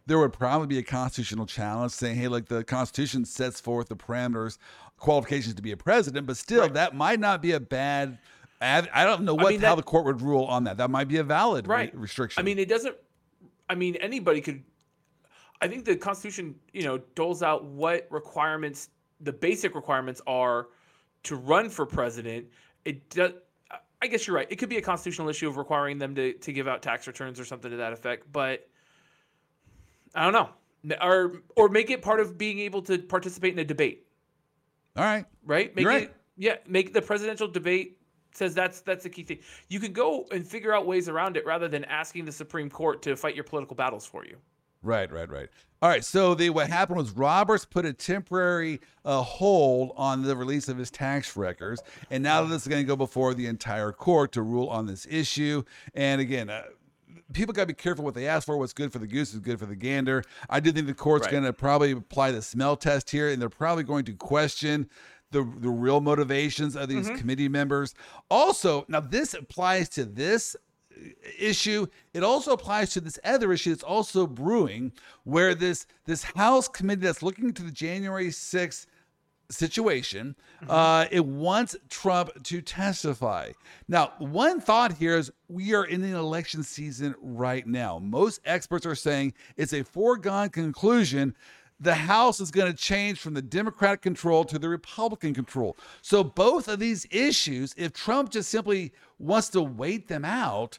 There 0.07 0.19
would 0.19 0.33
probably 0.33 0.67
be 0.67 0.79
a 0.79 0.83
constitutional 0.83 1.47
challenge 1.47 1.93
saying, 1.93 2.17
hey, 2.17 2.29
like 2.29 2.47
the 2.47 2.65
Constitution 2.65 3.25
sets 3.25 3.61
forth 3.61 3.89
the 3.89 3.97
parameters, 3.97 4.59
qualifications 4.99 5.55
to 5.55 5.63
be 5.63 5.73
a 5.73 5.77
president, 5.77 6.27
but 6.27 6.37
still, 6.37 6.63
right. 6.63 6.75
that 6.75 6.95
might 6.95 7.21
not 7.21 7.41
be 7.41 7.53
a 7.53 7.61
bad. 7.61 8.19
I 8.61 9.05
don't 9.05 9.23
know 9.23 9.35
what 9.35 9.47
I 9.47 9.51
mean, 9.51 9.61
that, 9.61 9.69
how 9.69 9.75
the 9.75 9.83
court 9.83 10.07
would 10.07 10.23
rule 10.23 10.45
on 10.45 10.65
that. 10.65 10.79
That 10.79 10.91
might 10.91 11.07
be 11.07 11.19
a 11.19 11.25
valid 11.25 11.69
right. 11.69 11.93
re- 11.95 12.01
restriction. 12.01 12.41
I 12.41 12.45
mean, 12.45 12.59
it 12.59 12.69
doesn't. 12.69 12.97
I 13.69 13.75
mean, 13.75 13.97
anybody 13.97 14.41
could. 14.41 14.63
I 15.61 15.69
think 15.69 15.85
the 15.85 15.97
Constitution, 15.97 16.55
you 16.73 16.83
know, 16.83 16.99
doles 17.15 17.43
out 17.43 17.65
what 17.65 18.07
requirements, 18.11 18.91
the 19.21 19.33
basic 19.33 19.75
requirements 19.75 20.21
are 20.27 20.69
to 21.25 21.37
run 21.37 21.69
for 21.69 21.85
president, 21.87 22.47
it 22.85 23.11
does. 23.11 23.33
I 24.01 24.07
guess 24.07 24.27
you're 24.27 24.37
right. 24.37 24.47
It 24.51 24.57
could 24.57 24.69
be 24.69 24.77
a 24.77 24.83
constitutional 24.83 25.29
issue 25.31 25.49
of 25.49 25.57
requiring 25.57 25.99
them 25.99 26.15
to, 26.15 26.35
to 26.35 26.53
give 26.53 26.69
out 26.69 26.83
tax 26.83 27.07
returns 27.07 27.41
or 27.41 27.45
something 27.45 27.71
to 27.71 27.79
that 27.79 27.93
effect, 27.95 28.31
but 28.31 28.69
I 30.15 30.25
don't 30.25 30.33
know. 30.33 30.51
Or 31.01 31.43
or 31.57 31.71
make 31.71 31.91
it 31.91 32.03
part 32.03 32.21
of 32.21 32.37
being 32.37 32.59
able 32.59 32.83
to 32.83 32.99
participate 32.99 33.55
in 33.55 33.59
a 33.59 33.65
debate. 33.65 34.07
All 34.97 35.05
right. 35.05 35.25
Right? 35.45 35.75
Make 35.75 35.83
you're 35.83 35.93
it 35.93 35.95
right. 35.95 36.15
yeah, 36.37 36.57
make 36.67 36.93
the 36.93 37.01
presidential 37.01 37.49
debate 37.49 37.99
says 38.33 38.55
that's 38.55 38.81
that's 38.83 39.05
the 39.05 39.11
key 39.11 39.23
thing. 39.23 39.39
You 39.69 39.81
can 39.81 39.93
go 39.93 40.27
and 40.31 40.47
figure 40.47 40.75
out 40.75 40.87
ways 40.87 41.09
around 41.09 41.37
it 41.37 41.47
rather 41.47 41.69
than 41.69 41.85
asking 41.85 42.27
the 42.27 42.33
Supreme 42.33 42.69
Court 42.69 43.01
to 43.03 43.17
fight 43.17 43.35
your 43.35 43.45
political 43.45 43.75
battles 43.75 44.05
for 44.05 44.27
you. 44.27 44.37
Right, 44.85 45.11
right, 45.11 45.31
right. 45.31 45.49
All 45.83 45.89
right. 45.89 46.05
So 46.05 46.35
the 46.35 46.51
what 46.51 46.69
happened 46.69 46.99
was 46.99 47.11
Roberts 47.11 47.65
put 47.65 47.85
a 47.85 47.93
temporary 47.93 48.81
uh, 49.05 49.23
hold 49.23 49.93
on 49.97 50.23
the 50.23 50.37
release 50.37 50.69
of 50.69 50.77
his 50.77 50.91
tax 50.91 51.37
records, 51.37 51.83
and 52.11 52.23
now 52.23 52.45
this 52.45 52.63
is 52.63 52.69
going 52.69 52.83
to 52.83 52.87
go 52.87 52.97
before 52.97 53.35
the 53.35 53.47
entire 53.47 53.93
court 53.93 54.33
to 54.33 54.43
rule 54.43 54.69
on 54.69 54.87
this 54.87 55.07
issue. 55.11 55.65
And 55.95 56.21
again. 56.21 56.51
Uh, 56.51 56.63
people 57.33 57.55
got 57.55 57.63
to 57.63 57.69
be 57.69 57.75
careful 57.75 58.05
what 58.05 58.15
they 58.15 58.29
ask 58.29 58.45
for. 58.47 58.57
What's 58.59 58.75
good 58.75 58.93
for 58.93 58.99
the 58.99 59.07
goose 59.07 59.33
is 59.33 59.41
good 59.41 59.59
for 59.59 59.67
the 59.67 59.75
gander. 59.75 60.23
I 60.51 60.61
do 60.61 60.71
think 60.71 60.87
the 60.87 60.95
court's 60.95 61.25
right. 61.25 61.33
going 61.33 61.45
to 61.45 61.53
probably 61.53 61.93
apply 61.93 62.31
the 62.31 62.43
smell 62.43 62.77
test 62.77 63.11
here, 63.11 63.31
and 63.31 63.41
they're 63.41 63.49
probably 63.49 63.83
going 63.83 64.05
to 64.05 64.13
question 64.13 64.89
the 65.31 65.43
the 65.59 65.71
real 65.71 66.01
motivations 66.01 66.77
of 66.77 66.89
these 66.89 67.07
mm-hmm. 67.07 67.17
committee 67.17 67.49
members. 67.49 67.95
Also, 68.31 68.85
now 68.89 69.01
this 69.01 69.35
applies 69.35 69.89
to 69.91 70.05
this 70.05 70.55
issue. 71.39 71.87
It 72.13 72.23
also 72.23 72.53
applies 72.53 72.91
to 72.91 73.01
this 73.01 73.19
other 73.25 73.53
issue 73.53 73.71
that's 73.71 73.83
also 73.83 74.27
brewing, 74.27 74.93
where 75.25 75.55
this 75.55 75.87
this 76.07 76.23
House 76.23 76.69
committee 76.69 77.03
that's 77.03 77.23
looking 77.23 77.47
into 77.47 77.63
the 77.63 77.71
January 77.71 78.29
6th 78.29 78.87
situation, 79.51 80.35
mm-hmm. 80.63 80.71
uh, 80.71 81.07
it 81.11 81.25
wants 81.25 81.77
Trump 81.89 82.31
to 82.45 82.61
testify. 82.63 83.51
Now, 83.89 84.13
one 84.19 84.61
thought 84.61 84.95
here 84.95 85.17
is 85.17 85.31
we 85.49 85.75
are 85.75 85.85
in 85.85 86.03
an 86.03 86.15
election 86.15 86.63
season 86.63 87.15
right 87.21 87.67
now. 87.67 87.99
Most 87.99 88.41
experts 88.45 88.87
are 88.87 88.95
saying 88.95 89.35
it's 89.57 89.73
a 89.73 89.83
foregone 89.83 90.49
conclusion 90.51 91.35
the 91.81 91.95
House 91.95 92.41
is 92.41 92.51
going 92.51 92.71
to 92.71 92.77
change 92.77 93.19
from 93.19 93.35
the 93.35 93.43
Democratic 93.43 94.01
control 94.01 94.45
to 94.45 94.59
the 94.59 94.69
Republican 94.69 95.35
control. 95.35 95.77
So, 96.03 96.23
both 96.23 96.69
of 96.69 96.79
these 96.79 97.07
issues, 97.11 97.75
if 97.77 97.93
Trump 97.93 98.31
just 98.31 98.49
simply 98.49 98.93
wants 99.19 99.49
to 99.51 99.63
wait 99.63 100.09
them 100.09 100.25
out, 100.25 100.79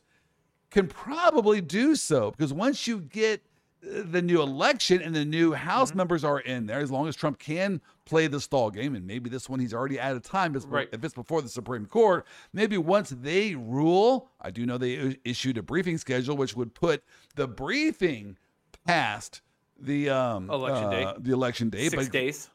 can 0.70 0.88
probably 0.88 1.62
do 1.62 1.96
so 1.96 2.32
because 2.32 2.54
once 2.54 2.88
you 2.88 3.00
get 3.00 3.42
uh, 3.84 4.02
the 4.06 4.22
new 4.22 4.42
election 4.42 5.02
and 5.02 5.16
the 5.16 5.26
new 5.26 5.54
House 5.54 5.90
mm-hmm. 5.90 6.00
members 6.00 6.24
are 6.24 6.40
in 6.40 6.66
there, 6.66 6.80
as 6.80 6.92
long 6.92 7.08
as 7.08 7.16
Trump 7.16 7.40
can 7.40 7.82
play 8.06 8.28
the 8.28 8.40
stall 8.40 8.70
game, 8.70 8.96
and 8.96 9.06
maybe 9.06 9.30
this 9.30 9.50
one 9.50 9.60
he's 9.60 9.74
already 9.74 10.00
out 10.00 10.16
of 10.16 10.24
time 10.24 10.54
right. 10.68 10.90
if 10.92 11.04
it's 11.04 11.14
before 11.14 11.42
the 11.42 11.50
Supreme 11.50 11.86
Court, 11.86 12.26
maybe 12.54 12.78
once 12.78 13.10
they 13.10 13.56
rule, 13.56 14.30
I 14.42 14.52
do 14.52 14.66
know 14.66 14.78
they 14.78 15.18
issued 15.24 15.58
a 15.58 15.64
briefing 15.64 15.98
schedule 15.98 16.36
which 16.36 16.56
would 16.56 16.74
put 16.74 17.04
the 17.36 17.48
briefing 17.48 18.38
past 18.86 19.42
the 19.80 20.10
um, 20.10 20.50
election 20.50 20.86
uh, 20.86 20.90
day, 20.90 21.14
the 21.20 21.34
election 21.34 21.70
day, 21.70 21.90
six 21.90 22.06
but, 22.06 22.12
days. 22.12 22.50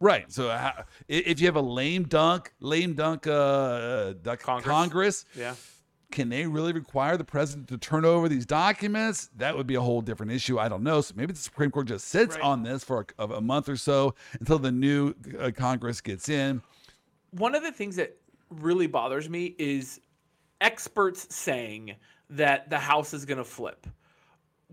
Right. 0.00 0.30
So 0.30 0.48
uh, 0.48 0.84
if 1.08 1.40
you 1.40 1.46
have 1.46 1.56
a 1.56 1.60
lame 1.60 2.04
dunk, 2.04 2.52
lame 2.60 2.94
dunk, 2.94 3.26
uh, 3.26 3.30
uh 3.30 4.36
Congress. 4.36 4.64
Congress, 4.64 5.24
yeah 5.36 5.54
can 6.10 6.28
they 6.28 6.46
really 6.46 6.72
require 6.72 7.16
the 7.16 7.24
president 7.24 7.68
to 7.68 7.78
turn 7.78 8.04
over 8.04 8.28
these 8.28 8.46
documents? 8.46 9.30
That 9.36 9.56
would 9.56 9.66
be 9.66 9.74
a 9.74 9.80
whole 9.80 10.00
different 10.00 10.32
issue. 10.32 10.58
I 10.58 10.68
don't 10.68 10.82
know. 10.82 11.00
So 11.00 11.14
maybe 11.16 11.32
the 11.32 11.38
Supreme 11.38 11.70
Court 11.70 11.88
just 11.88 12.08
sits 12.08 12.36
right. 12.36 12.44
on 12.44 12.62
this 12.62 12.82
for 12.82 13.06
a, 13.18 13.24
a, 13.24 13.40
month 13.40 13.68
or 13.68 13.76
so 13.76 14.14
until 14.40 14.58
the 14.58 14.72
new 14.72 15.14
uh, 15.38 15.50
Congress 15.54 16.00
gets 16.00 16.28
in. 16.28 16.62
One 17.30 17.54
of 17.54 17.62
the 17.62 17.72
things 17.72 17.96
that 17.96 18.16
really 18.48 18.86
bothers 18.86 19.28
me 19.28 19.54
is 19.58 20.00
experts 20.60 21.34
saying 21.34 21.94
that 22.30 22.70
the 22.70 22.78
House 22.78 23.12
is 23.12 23.24
going 23.24 23.38
to 23.38 23.44
flip. 23.44 23.86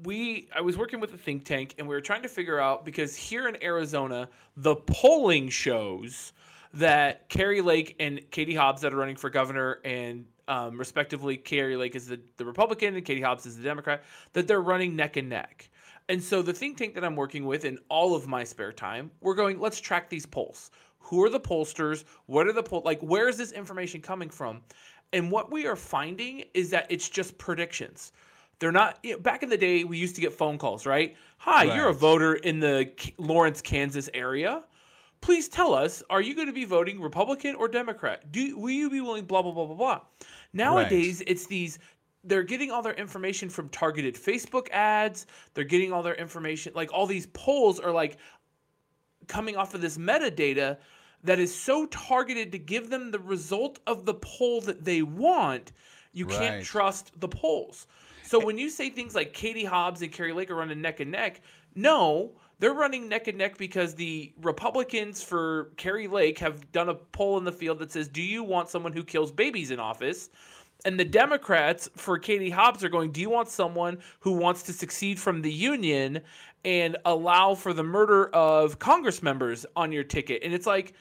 We 0.04 0.50
I 0.54 0.62
was 0.62 0.78
working 0.78 1.00
with 1.00 1.14
a 1.14 1.18
think 1.18 1.46
tank 1.46 1.76
and 1.78 1.88
we 1.88 1.96
were 1.96 2.02
trying 2.02 2.24
to 2.24 2.30
figure 2.30 2.60
out 2.60 2.84
because 2.84 3.16
here 3.16 3.48
in 3.48 3.62
Arizona 3.64 4.28
the 4.58 4.76
polling 4.76 5.48
shows 5.48 6.34
that 6.74 7.30
Kari 7.30 7.62
Lake 7.62 7.96
and 8.00 8.20
Katie 8.30 8.56
Hobbs 8.56 8.82
that 8.82 8.94
are 8.94 8.98
running 8.98 9.16
for 9.16 9.30
governor 9.30 9.80
and 9.86 10.26
um, 10.48 10.78
respectively, 10.78 11.38
Kari 11.38 11.76
Lake 11.76 11.96
is 11.96 12.08
the, 12.08 12.20
the 12.38 12.46
Republican 12.46 12.96
and 12.96 13.06
Katie 13.06 13.22
Hobbs 13.22 13.46
is 13.46 13.58
the 13.58 13.64
Democrat, 13.64 14.04
that 14.34 14.48
they're 14.48 14.62
running 14.62 14.96
neck 14.96 15.18
and 15.18 15.30
neck. 15.30 15.70
And 16.08 16.22
so 16.22 16.42
the 16.42 16.54
think 16.54 16.78
tank 16.78 16.94
that 16.94 17.04
I'm 17.04 17.16
working 17.16 17.46
with 17.46 17.66
in 17.66 17.80
all 17.90 18.16
of 18.16 18.28
my 18.28 18.44
spare 18.44 18.72
time, 18.72 19.10
we're 19.22 19.34
going, 19.34 19.60
let's 19.60 19.80
track 19.80 20.10
these 20.10 20.26
polls. 20.26 20.70
Who 21.00 21.24
are 21.24 21.30
the 21.30 21.40
pollsters? 21.40 22.04
What 22.28 22.48
are 22.48 22.54
the 22.54 22.64
poll 22.64 22.82
like 22.86 23.00
where 23.02 23.28
is 23.28 23.38
this 23.38 23.52
information 23.52 24.02
coming 24.02 24.30
from? 24.30 24.62
And 25.14 25.32
what 25.32 25.52
we 25.52 25.68
are 25.68 25.76
finding 25.76 26.44
is 26.54 26.70
that 26.72 26.88
it's 26.90 27.10
just 27.10 27.38
predictions. 27.38 28.12
They're 28.60 28.72
not 28.72 29.00
you 29.04 29.14
know, 29.14 29.20
back 29.20 29.44
in 29.44 29.50
the 29.50 29.58
day 29.58 29.84
we 29.84 29.98
used 29.98 30.16
to 30.16 30.22
get 30.22 30.34
phone 30.34 30.58
calls, 30.58 30.86
right? 30.86 31.16
Hi, 31.38 31.68
right. 31.68 31.76
you're 31.76 31.90
a 31.90 31.94
voter 31.94 32.36
in 32.36 32.60
the 32.60 32.92
Lawrence, 33.18 33.62
Kansas 33.62 34.10
area 34.14 34.64
please 35.26 35.50
tell 35.50 35.74
us 35.74 36.04
are 36.10 36.22
you 36.22 36.36
going 36.36 36.48
to 36.48 36.54
be 36.54 36.66
voting 36.66 37.02
republican 37.02 37.56
or 37.56 37.68
democrat 37.68 38.32
do 38.32 38.58
will 38.58 38.70
you 38.70 38.90
be 38.90 39.02
willing 39.02 39.26
blah 39.26 39.42
blah 39.42 39.52
blah 39.52 39.66
blah 39.66 39.76
blah 39.76 40.02
Nowadays, 40.56 41.20
right. 41.20 41.30
it's 41.30 41.46
these 41.46 41.78
they're 42.24 42.44
getting 42.44 42.72
all 42.72 42.82
their 42.82 42.94
information 42.94 43.50
from 43.50 43.70
targeted 43.70 44.16
Facebook 44.16 44.68
ads. 44.72 45.28
They're 45.54 45.64
getting 45.64 45.94
all 45.94 46.02
their 46.02 46.16
information 46.16 46.72
like 46.74 46.92
all 46.92 47.06
these 47.06 47.28
polls 47.28 47.80
are 47.80 47.92
like 47.92 48.18
coming 49.28 49.58
off 49.58 49.76
of 49.76 49.82
this 49.82 49.98
metadata 49.98 50.78
that 51.24 51.40
is 51.40 51.54
so 51.54 51.86
targeted 51.88 52.52
to 52.54 52.58
give 52.58 52.90
them 52.90 53.12
the 53.12 53.20
result 53.20 53.80
of 53.86 54.06
the 54.06 54.14
poll 54.16 54.62
that 54.62 54.86
they 54.86 55.02
want. 55.02 55.74
You 56.14 56.26
right. 56.26 56.38
can't 56.38 56.66
trust 56.66 57.12
the 57.20 57.28
polls. 57.28 57.86
So 58.24 58.44
when 58.44 58.58
you 58.58 58.70
say 58.70 58.90
things 58.90 59.14
like 59.14 59.34
Katie 59.34 59.66
Hobbs 59.66 60.02
and 60.02 60.12
Kari 60.12 60.34
Lake 60.34 60.50
are 60.50 60.56
running 60.56 60.82
neck 60.82 61.00
and 61.00 61.12
neck, 61.12 61.42
no, 61.76 62.32
they're 62.60 62.74
running 62.74 63.10
neck 63.10 63.28
and 63.28 63.38
neck 63.38 63.58
because 63.58 63.96
the 63.96 64.34
Republicans 64.42 65.24
for 65.24 65.72
Kari 65.78 66.08
Lake 66.08 66.40
have 66.40 66.72
done 66.72 66.90
a 66.90 66.96
poll 66.96 67.38
in 67.38 67.44
the 67.44 67.52
field 67.52 67.80
that 67.80 67.92
says, 67.92 68.08
Do 68.08 68.22
you 68.22 68.44
want 68.44 68.70
someone 68.70 68.94
who 68.94 69.04
kills 69.04 69.32
babies 69.32 69.72
in 69.72 69.80
office? 69.80 70.30
And 70.86 71.00
the 71.00 71.06
Democrats 71.06 71.90
for 71.96 72.20
Katie 72.20 72.50
Hobbs 72.50 72.84
are 72.84 72.90
going, 72.90 73.12
Do 73.12 73.22
you 73.22 73.30
want 73.30 73.50
someone 73.50 74.00
who 74.20 74.34
wants 74.34 74.64
to 74.64 74.74
succeed 74.74 75.20
from 75.20 75.42
the 75.42 75.52
union 75.52 76.22
and 76.64 76.98
allow 77.06 77.56
for 77.56 77.74
the 77.74 77.84
murder 77.84 78.28
of 78.28 78.80
Congress 78.80 79.22
members 79.22 79.66
on 79.76 79.92
your 79.92 80.04
ticket? 80.04 80.42
And 80.44 80.54
it's 80.54 80.68
like, 80.68 80.94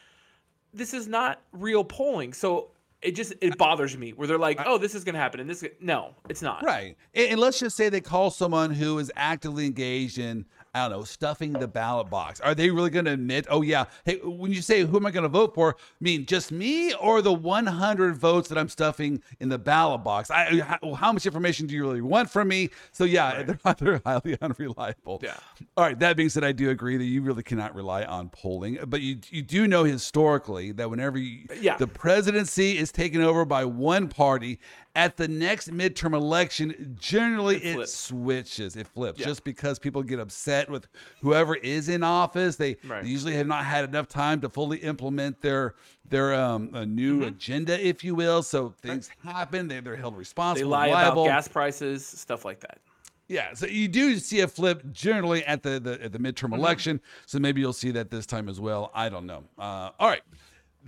this 0.73 0.93
is 0.93 1.07
not 1.07 1.41
real 1.53 1.85
polling. 1.85 2.33
So 2.33 2.71
it 3.01 3.15
just 3.15 3.35
it 3.41 3.57
bothers 3.59 3.97
me 3.97 4.13
where 4.13 4.27
they're 4.27 4.39
like, 4.39 4.61
oh, 4.65 4.79
this 4.79 4.95
is 4.95 5.05
going 5.05 5.15
to 5.15 5.21
happen, 5.21 5.39
and 5.39 5.49
this 5.49 5.63
no, 5.81 6.15
it's 6.29 6.43
not. 6.43 6.65
Right. 6.65 6.97
And, 7.15 7.39
let's 7.39 7.61
just 7.61 7.77
say 7.77 7.91
they 7.91 8.01
call 8.01 8.31
someone 8.31 8.71
who 8.71 8.99
is 8.99 9.13
actively 9.15 9.67
engaged 9.67 10.19
in 10.19 10.47
I 10.75 10.89
don't 10.89 10.99
know, 10.99 11.05
stuffing 11.05 11.53
the 11.53 11.69
ballot 11.69 12.11
box. 12.11 12.41
Are 12.41 12.55
they 12.55 12.71
really 12.71 12.91
going 12.91 13.05
to 13.05 13.13
admit, 13.13 13.47
oh, 13.49 13.63
yeah, 13.63 13.85
hey, 14.05 14.19
when 14.25 14.53
you 14.53 14.61
say 14.61 14.83
who 14.83 14.97
am 14.97 15.07
I 15.07 15.13
going 15.13 15.23
to 15.23 15.29
vote 15.29 15.55
for, 15.55 15.77
I 15.79 16.05
mean 16.05 16.27
just 16.27 16.51
me 16.51 16.93
or 16.95 17.23
the 17.23 17.33
100 17.33 18.17
votes 18.17 18.49
that 18.49 18.59
I'm 18.59 18.69
stuffing 18.69 19.23
in 19.39 19.49
the 19.49 19.59
ballot 19.59 20.03
box? 20.03 20.31
I, 20.31 20.61
how, 20.61 20.95
how 20.95 21.13
much 21.13 21.27
information 21.27 21.69
do 21.69 21.75
you 21.75 21.83
really 21.83 22.01
want 22.01 22.29
from 22.29 22.49
me? 22.49 22.71
So, 22.91 23.05
yeah, 23.05 23.37
right. 23.37 23.47
they're, 23.47 23.75
they're 23.79 24.03
highly 24.05 24.37
unreliable. 24.41 25.21
Yeah. 25.23 25.37
All 25.77 25.85
right. 25.85 25.99
That 25.99 26.17
being 26.17 26.29
said, 26.29 26.43
I 26.43 26.53
do 26.53 26.71
agree 26.71 26.97
that 26.97 27.05
you 27.05 27.23
really 27.23 27.45
cannot 27.45 27.75
rely 27.75 28.03
on 28.05 28.29
polling, 28.31 28.79
but 28.87 29.01
you, 29.01 29.19
you 29.31 29.43
do 29.43 29.69
know 29.69 29.85
historically 29.85 30.73
that 30.73 30.91
whenever 30.91 31.19
you, 31.19 31.47
yeah. 31.61 31.77
the 31.77 31.87
presidency 31.87 32.79
is 32.79 32.91
taken 32.91 33.21
over 33.23 33.45
by 33.45 33.65
one 33.65 34.09
party, 34.09 34.59
at 34.97 35.17
the 35.17 35.27
next 35.27 35.73
midterm 35.73 36.15
election, 36.15 36.97
generally 37.01 37.57
it, 37.57 37.79
it 37.81 37.89
switches, 37.89 38.77
it 38.77 38.87
flips, 38.87 39.19
yeah. 39.19 39.27
just 39.27 39.43
because 39.43 39.79
people 39.79 40.03
get 40.03 40.21
upset 40.21 40.71
with 40.71 40.87
whoever 41.21 41.57
is 41.57 41.89
in 41.89 42.05
office. 42.05 42.57
They, 42.57 42.77
right. 42.85 43.03
they, 43.03 43.09
usually 43.09 43.35
have 43.35 43.47
not 43.47 43.65
had 43.65 43.85
enough 43.85 44.09
time 44.09 44.41
to 44.43 44.49
fully 44.49 44.79
implement 44.79 45.41
their 45.41 45.75
their 46.09 46.35
um, 46.35 46.71
a 46.75 46.87
new 46.87 47.21
mm-hmm. 47.21 47.29
agenda, 47.29 47.85
if 47.85 48.05
you 48.05 48.15
will. 48.15 48.43
So 48.43 48.75
things 48.83 49.11
happen. 49.25 49.69
They, 49.69 49.81
they're 49.81 49.97
held 49.97 50.17
responsible. 50.17 50.71
They 50.71 50.77
lie 50.77 50.91
liable. 50.91 51.25
about 51.25 51.35
gas 51.35 51.49
prices, 51.49 52.07
stuff 52.07 52.45
like 52.45 52.61
that. 52.61 52.79
Yeah, 53.27 53.55
so 53.55 53.67
you 53.67 53.89
do 53.89 54.19
see 54.19 54.41
a 54.41 54.49
flip 54.49 54.83
generally 54.93 55.45
at 55.47 55.63
the, 55.63 55.81
the 55.81 56.05
at 56.05 56.13
the 56.13 56.19
midterm 56.19 56.51
mm-hmm. 56.51 56.55
election. 56.55 57.01
So 57.27 57.39
maybe 57.39 57.61
you'll 57.61 57.73
see 57.73 57.91
that 57.93 58.11
this 58.11 58.27
time 58.27 58.49
as 58.49 58.61
well. 58.61 58.93
I 58.95 59.09
don't 59.09 59.27
know. 59.27 59.45
Uh, 59.59 59.91
all 59.99 60.09
right 60.09 60.23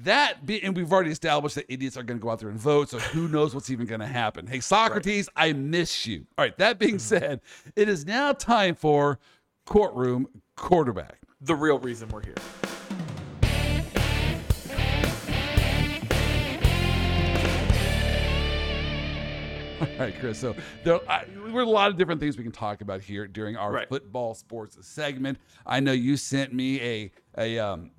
that 0.03 0.45
be, 0.45 0.63
and 0.63 0.77
we've 0.77 0.93
already 0.93 1.11
established 1.11 1.55
that 1.55 1.73
idiots 1.73 1.97
are 1.97 2.03
going 2.03 2.19
to 2.19 2.23
go 2.23 2.31
out 2.31 2.39
there 2.41 2.51
and 2.51 2.59
vote. 2.59 2.91
So 2.91 2.99
who 2.99 3.29
knows 3.29 3.55
what's 3.55 3.71
even 3.71 3.87
going 3.87 4.01
to 4.01 4.07
happen? 4.07 4.47
Hey, 4.47 4.61
Socrates, 4.61 5.29
right. 5.37 5.51
I 5.51 5.53
miss 5.55 6.07
you. 6.07 6.27
All 6.37 6.45
right. 6.45 6.57
That 6.59 6.79
being 6.79 6.97
mm-hmm. 6.97 7.19
said, 7.19 7.41
it 7.75 7.89
is 7.89 8.05
now 8.05 8.33
time 8.33 8.75
for 8.75 9.19
courtroom 9.65 10.29
quarterback. 10.57 11.19
The 11.41 11.55
real 11.55 11.79
reason 11.79 12.09
we're 12.09 12.23
here. 12.23 12.35
All 19.81 19.87
right, 19.99 20.19
Chris. 20.19 20.39
So 20.39 20.55
there, 20.85 21.01
I, 21.11 21.25
are 21.39 21.61
a 21.61 21.65
lot 21.65 21.91
of 21.91 21.97
different 21.97 22.21
things 22.21 22.37
we 22.37 22.43
can 22.43 22.53
talk 22.53 22.81
about 22.81 23.03
here 23.03 23.27
during 23.27 23.57
our 23.57 23.73
right. 23.73 23.89
football 23.89 24.35
sports 24.35 24.79
segment. 24.87 25.39
I 25.67 25.81
know 25.81 25.93
you 25.93 26.17
sent 26.17 26.53
me 26.53 26.81
a 26.81 27.11
a 27.39 27.59
um, 27.59 27.91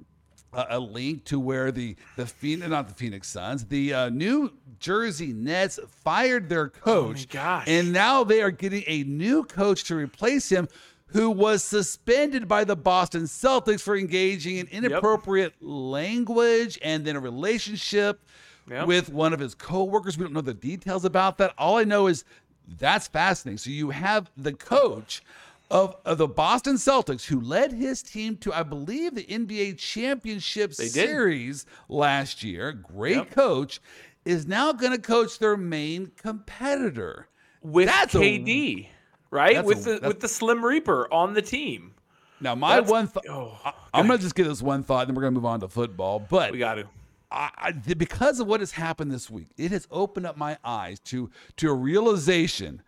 a, 0.69 0.79
link 0.79 1.23
to 1.25 1.39
where 1.39 1.71
the 1.71 1.95
the 2.15 2.25
Phoenix, 2.25 2.69
not 2.69 2.87
the 2.87 2.93
Phoenix 2.95 3.27
Suns, 3.27 3.65
the 3.65 3.93
uh, 3.93 4.09
New 4.09 4.53
Jersey 4.79 5.33
Nets 5.33 5.79
fired 6.03 6.49
their 6.49 6.69
coach. 6.69 7.27
Oh 7.29 7.33
gosh! 7.33 7.67
And 7.67 7.93
now 7.93 8.23
they 8.23 8.41
are 8.41 8.51
getting 8.51 8.83
a 8.87 9.03
new 9.03 9.43
coach 9.43 9.83
to 9.85 9.95
replace 9.95 10.49
him, 10.49 10.67
who 11.07 11.29
was 11.29 11.63
suspended 11.63 12.47
by 12.47 12.63
the 12.63 12.75
Boston 12.75 13.23
Celtics 13.23 13.81
for 13.81 13.95
engaging 13.95 14.57
in 14.57 14.67
inappropriate 14.67 15.53
yep. 15.53 15.61
language 15.61 16.77
and 16.83 17.05
then 17.05 17.15
a 17.15 17.19
relationship 17.19 18.21
yep. 18.69 18.87
with 18.87 19.09
one 19.09 19.33
of 19.33 19.39
his 19.39 19.55
coworkers. 19.55 20.17
We 20.17 20.25
don't 20.25 20.33
know 20.33 20.41
the 20.41 20.53
details 20.53 21.05
about 21.05 21.37
that. 21.37 21.53
All 21.57 21.77
I 21.77 21.85
know 21.85 22.07
is 22.07 22.25
that's 22.77 23.07
fascinating. 23.07 23.57
So 23.57 23.69
you 23.69 23.91
have 23.91 24.29
the 24.35 24.53
coach 24.53 25.21
of, 25.69 25.95
of 26.05 26.17
the 26.17 26.27
Boston 26.27 26.75
Celtics, 26.75 27.25
who 27.25 27.39
led 27.39 27.73
his 27.73 28.01
team 28.01 28.37
to, 28.37 28.53
I 28.53 28.63
believe, 28.63 29.15
the 29.15 29.25
NBA 29.25 29.77
Championship 29.77 30.73
Series 30.73 31.65
last 31.89 32.43
year. 32.43 32.71
Great 32.71 33.15
yep. 33.15 33.31
coach, 33.31 33.81
is 34.25 34.47
now 34.47 34.71
going 34.73 34.91
to 34.91 35.01
coach 35.01 35.39
their 35.39 35.57
main 35.57 36.11
competitor 36.17 37.27
with 37.61 37.87
that's 37.87 38.13
KD, 38.13 38.85
a, 38.85 38.89
right? 39.31 39.63
With 39.63 39.87
a, 39.87 39.99
the 39.99 40.07
with 40.07 40.19
the 40.19 40.27
Slim 40.27 40.63
Reaper 40.63 41.11
on 41.11 41.33
the 41.33 41.41
team. 41.41 41.93
Now, 42.39 42.55
my 42.55 42.75
that's, 42.75 42.91
one 42.91 43.07
thought. 43.07 43.25
Oh, 43.29 43.57
I'm 43.93 44.07
going 44.07 44.19
to 44.19 44.23
just 44.23 44.35
give 44.35 44.47
this 44.47 44.61
one 44.61 44.83
thought, 44.83 45.01
and 45.01 45.09
then 45.09 45.15
we're 45.15 45.23
going 45.23 45.33
to 45.33 45.39
move 45.39 45.45
on 45.45 45.59
to 45.61 45.67
football. 45.67 46.19
But 46.19 46.51
we 46.51 46.59
got 46.59 46.75
to. 46.75 46.87
I, 47.29 47.49
I, 47.57 47.71
because 47.71 48.39
of 48.39 48.47
what 48.47 48.61
has 48.61 48.71
happened 48.71 49.11
this 49.11 49.29
week, 49.29 49.49
it 49.57 49.71
has 49.71 49.85
opened 49.91 50.25
up 50.25 50.37
my 50.37 50.57
eyes 50.63 50.99
to 51.01 51.29
to 51.57 51.69
a 51.69 51.73
realization 51.73 52.81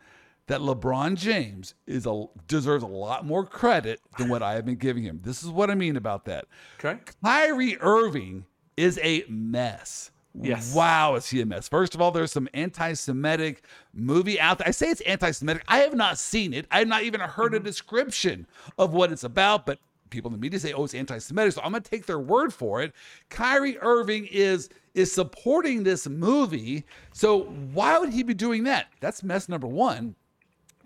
that 0.49 0.61
LeBron 0.61 1.15
James 1.15 1.75
is 1.85 2.07
a 2.07 2.25
deserves 2.47 2.83
a 2.83 2.87
lot 2.87 3.23
more 3.23 3.45
credit 3.45 4.01
than 4.17 4.29
what 4.29 4.41
I 4.41 4.53
have 4.53 4.65
been 4.65 4.77
giving 4.77 5.03
him. 5.03 5.21
This 5.23 5.43
is 5.43 5.49
what 5.49 5.69
I 5.69 5.75
mean 5.75 5.95
about 5.95 6.25
that. 6.25 6.45
Okay. 6.83 6.99
Kyrie 7.23 7.77
Irving 7.79 8.45
is 8.75 8.99
a 9.03 9.23
mess. 9.29 10.09
Yes. 10.41 10.73
Wow, 10.73 11.15
is 11.15 11.29
he 11.29 11.41
a 11.41 11.45
mess? 11.45 11.67
First 11.67 11.93
of 11.93 12.01
all, 12.01 12.11
there's 12.11 12.31
some 12.31 12.49
anti-Semitic 12.55 13.63
movie 13.93 14.39
out 14.39 14.57
there. 14.57 14.67
I 14.67 14.71
say 14.71 14.89
it's 14.89 15.01
anti-Semitic. 15.01 15.63
I 15.67 15.79
have 15.79 15.95
not 15.95 16.17
seen 16.17 16.53
it. 16.53 16.65
I 16.71 16.79
have 16.79 16.87
not 16.87 17.03
even 17.03 17.19
heard 17.19 17.51
mm-hmm. 17.51 17.61
a 17.61 17.65
description 17.65 18.47
of 18.77 18.93
what 18.93 19.11
it's 19.11 19.23
about, 19.23 19.67
but 19.67 19.79
people 20.09 20.29
in 20.29 20.33
the 20.33 20.41
media 20.41 20.59
say, 20.59 20.73
oh, 20.73 20.83
it's 20.83 20.95
anti-Semitic. 20.95 21.53
So 21.53 21.61
I'm 21.61 21.73
gonna 21.73 21.81
take 21.81 22.07
their 22.07 22.19
word 22.19 22.53
for 22.53 22.81
it. 22.81 22.93
Kyrie 23.29 23.77
Irving 23.79 24.27
is 24.31 24.69
is 24.95 25.11
supporting 25.11 25.83
this 25.83 26.07
movie. 26.07 26.85
So 27.13 27.43
why 27.73 27.99
would 27.99 28.09
he 28.09 28.23
be 28.23 28.33
doing 28.33 28.63
that? 28.63 28.87
That's 28.99 29.23
mess 29.23 29.47
number 29.47 29.67
one. 29.67 30.15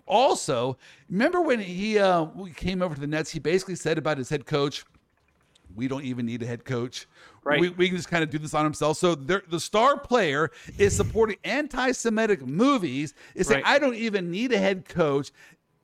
Also, 0.06 0.76
remember 1.08 1.40
when 1.40 1.60
he 1.60 1.98
uh, 1.98 2.26
came 2.56 2.82
over 2.82 2.94
to 2.94 3.00
the 3.00 3.06
Nets, 3.06 3.30
he 3.30 3.38
basically 3.38 3.74
said 3.74 3.96
about 3.96 4.18
his 4.18 4.28
head 4.28 4.44
coach, 4.44 4.84
we 5.74 5.88
don't 5.88 6.04
even 6.04 6.26
need 6.26 6.42
a 6.42 6.46
head 6.46 6.64
coach. 6.64 7.06
Right. 7.42 7.60
We, 7.60 7.70
we 7.70 7.88
can 7.88 7.96
just 7.96 8.08
kind 8.08 8.22
of 8.22 8.30
do 8.30 8.38
this 8.38 8.54
on 8.54 8.64
himself. 8.64 8.96
So 8.96 9.14
the 9.14 9.60
star 9.60 9.98
player 9.98 10.50
is 10.78 10.94
supporting 10.96 11.36
anti-Semitic 11.44 12.46
movies. 12.46 13.14
Is 13.34 13.48
saying, 13.48 13.64
right. 13.64 13.74
I 13.74 13.78
don't 13.78 13.96
even 13.96 14.30
need 14.30 14.52
a 14.52 14.58
head 14.58 14.88
coach. 14.88 15.30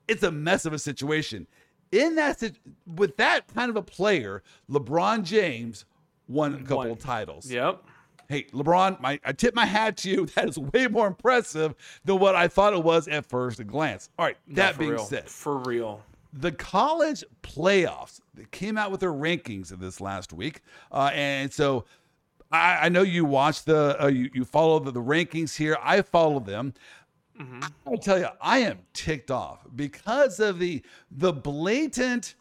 It's 0.07 0.23
a 0.23 0.31
mess 0.31 0.65
of 0.65 0.73
a 0.73 0.79
situation. 0.79 1.47
In 1.93 2.15
that 2.15 2.43
with 2.87 3.17
that 3.17 3.53
kind 3.53 3.69
of 3.69 3.77
a 3.77 3.83
player, 3.83 4.43
LeBron 4.71 5.25
James 5.25 5.87
won 6.29 6.55
a 6.55 6.59
couple 6.59 6.79
One. 6.79 6.91
of 6.91 6.99
titles. 7.01 7.51
Yep 7.51 7.85
hey, 8.31 8.45
LeBron, 8.53 9.01
my, 9.01 9.19
I 9.25 9.33
tip 9.33 9.55
my 9.57 9.67
hat 9.67 9.99
to 9.99 10.09
you. 10.09 10.27
That 10.37 10.49
is 10.49 10.59
way 10.59 10.87
more 10.87 11.09
impressive 11.09 11.75
than 12.05 12.19
what 12.21 12.37
I 12.37 12.47
thought 12.47 12.73
it 12.73 12.83
was 12.83 13.09
at 13.09 13.27
first 13.27 13.67
glance. 13.67 14.09
All 14.19 14.25
right, 14.25 14.37
that 14.49 14.79
being 14.79 14.93
real. 14.93 15.05
said, 15.05 15.29
for 15.29 15.59
real, 15.59 16.03
the 16.33 16.53
college 16.53 17.25
playoffs 17.43 18.21
they 18.35 18.47
came 18.53 18.79
out 18.79 18.91
with 18.93 19.01
their 19.01 19.13
rankings 19.13 19.73
of 19.73 19.81
this 19.81 20.01
last 20.01 20.33
week, 20.33 20.63
uh, 20.93 21.11
and 21.13 21.53
so 21.53 21.85
I, 22.53 22.87
I, 22.87 22.89
know 22.89 23.03
you 23.03 23.25
watch 23.25 23.65
the 23.65 24.03
uh, 24.03 24.07
you, 24.07 24.31
you 24.33 24.45
follow 24.45 24.79
the, 24.79 24.93
the, 24.93 25.03
rankings 25.03 25.57
here. 25.57 25.77
I 25.83 26.03
follow 26.03 26.39
them. 26.39 26.75
Mm-hmm. 27.39 27.93
I 27.93 27.97
tell 27.97 28.19
you, 28.19 28.29
I 28.41 28.59
am 28.59 28.79
ticked 28.93 29.31
off 29.31 29.67
because 29.75 30.39
of 30.39 30.61
the 30.61 30.83
the 31.11 31.33
blatant 31.33 32.37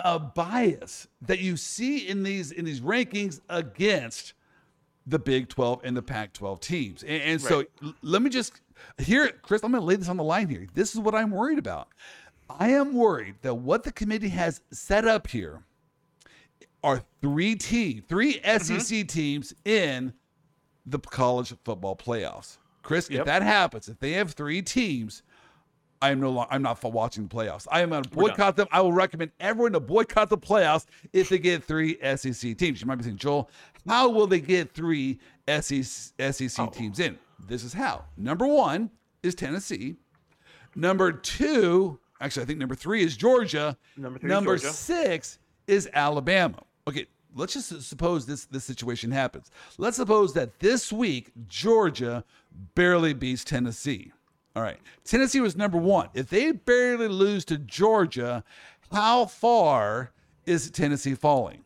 uh, 0.00 0.18
bias 0.18 1.08
that 1.22 1.38
you 1.38 1.56
see 1.56 2.06
in 2.06 2.22
these 2.22 2.52
in 2.52 2.66
these 2.66 2.80
rankings 2.80 3.40
against 3.48 4.34
the 5.10 5.18
Big 5.18 5.48
12 5.48 5.80
and 5.84 5.96
the 5.96 6.02
Pac 6.02 6.32
12 6.32 6.60
teams. 6.60 7.02
And, 7.02 7.22
and 7.22 7.40
so 7.40 7.58
right. 7.58 7.94
let 8.02 8.22
me 8.22 8.30
just 8.30 8.60
here, 8.98 9.28
Chris, 9.42 9.62
I'm 9.62 9.72
going 9.72 9.82
to 9.82 9.86
lay 9.86 9.96
this 9.96 10.08
on 10.08 10.16
the 10.16 10.24
line 10.24 10.48
here. 10.48 10.66
This 10.74 10.94
is 10.94 11.00
what 11.00 11.14
I'm 11.14 11.30
worried 11.30 11.58
about. 11.58 11.88
I 12.48 12.70
am 12.70 12.94
worried 12.94 13.36
that 13.42 13.54
what 13.54 13.84
the 13.84 13.92
committee 13.92 14.30
has 14.30 14.60
set 14.72 15.06
up 15.06 15.26
here 15.28 15.62
are 16.82 17.02
three 17.20 17.54
teams, 17.54 18.02
3 18.08 18.38
mm-hmm. 18.38 18.78
SEC 18.78 19.06
teams 19.06 19.54
in 19.64 20.14
the 20.86 20.98
college 20.98 21.52
football 21.64 21.94
playoffs. 21.94 22.56
Chris, 22.82 23.10
yep. 23.10 23.20
if 23.20 23.26
that 23.26 23.42
happens, 23.42 23.88
if 23.88 23.98
they 24.00 24.12
have 24.12 24.32
three 24.32 24.62
teams, 24.62 25.22
I 26.02 26.10
am 26.10 26.20
no 26.20 26.30
longer. 26.30 26.48
I'm 26.52 26.62
not 26.62 26.78
for 26.78 26.90
watching 26.90 27.26
the 27.26 27.34
playoffs. 27.34 27.66
I 27.70 27.82
am 27.82 27.90
going 27.90 28.02
to 28.02 28.08
boycott 28.08 28.56
them. 28.56 28.66
I 28.72 28.80
will 28.80 28.92
recommend 28.92 29.32
everyone 29.38 29.72
to 29.72 29.80
boycott 29.80 30.30
the 30.30 30.38
playoffs 30.38 30.86
if 31.12 31.28
they 31.28 31.38
get 31.38 31.62
three 31.62 31.98
SEC 32.16 32.56
teams. 32.56 32.80
You 32.80 32.86
might 32.86 32.96
be 32.96 33.04
saying, 33.04 33.16
Joel, 33.16 33.50
how 33.86 34.08
will 34.08 34.26
they 34.26 34.40
get 34.40 34.72
three 34.72 35.18
SEC, 35.46 35.84
SEC 35.84 36.58
oh. 36.58 36.66
teams 36.68 37.00
in? 37.00 37.18
This 37.46 37.64
is 37.64 37.72
how. 37.72 38.04
Number 38.16 38.46
one 38.46 38.90
is 39.22 39.34
Tennessee. 39.34 39.96
Number 40.74 41.12
two, 41.12 41.98
actually, 42.20 42.44
I 42.44 42.46
think 42.46 42.58
number 42.58 42.74
three 42.74 43.02
is 43.02 43.16
Georgia. 43.16 43.76
Number 43.96 44.18
three, 44.18 44.28
number 44.28 44.56
Georgia. 44.56 44.72
six 44.72 45.38
is 45.66 45.88
Alabama. 45.92 46.62
Okay, 46.88 47.06
let's 47.34 47.52
just 47.52 47.82
suppose 47.82 48.24
this 48.24 48.46
this 48.46 48.64
situation 48.64 49.10
happens. 49.10 49.50
Let's 49.78 49.96
suppose 49.96 50.32
that 50.34 50.60
this 50.60 50.92
week 50.92 51.32
Georgia 51.48 52.24
barely 52.74 53.12
beats 53.12 53.44
Tennessee. 53.44 54.12
All 54.56 54.62
right. 54.62 54.78
Tennessee 55.04 55.40
was 55.40 55.56
number 55.56 55.78
one. 55.78 56.08
If 56.14 56.28
they 56.28 56.52
barely 56.52 57.08
lose 57.08 57.44
to 57.46 57.58
Georgia, 57.58 58.42
how 58.90 59.26
far 59.26 60.12
is 60.46 60.70
Tennessee 60.70 61.14
falling? 61.14 61.64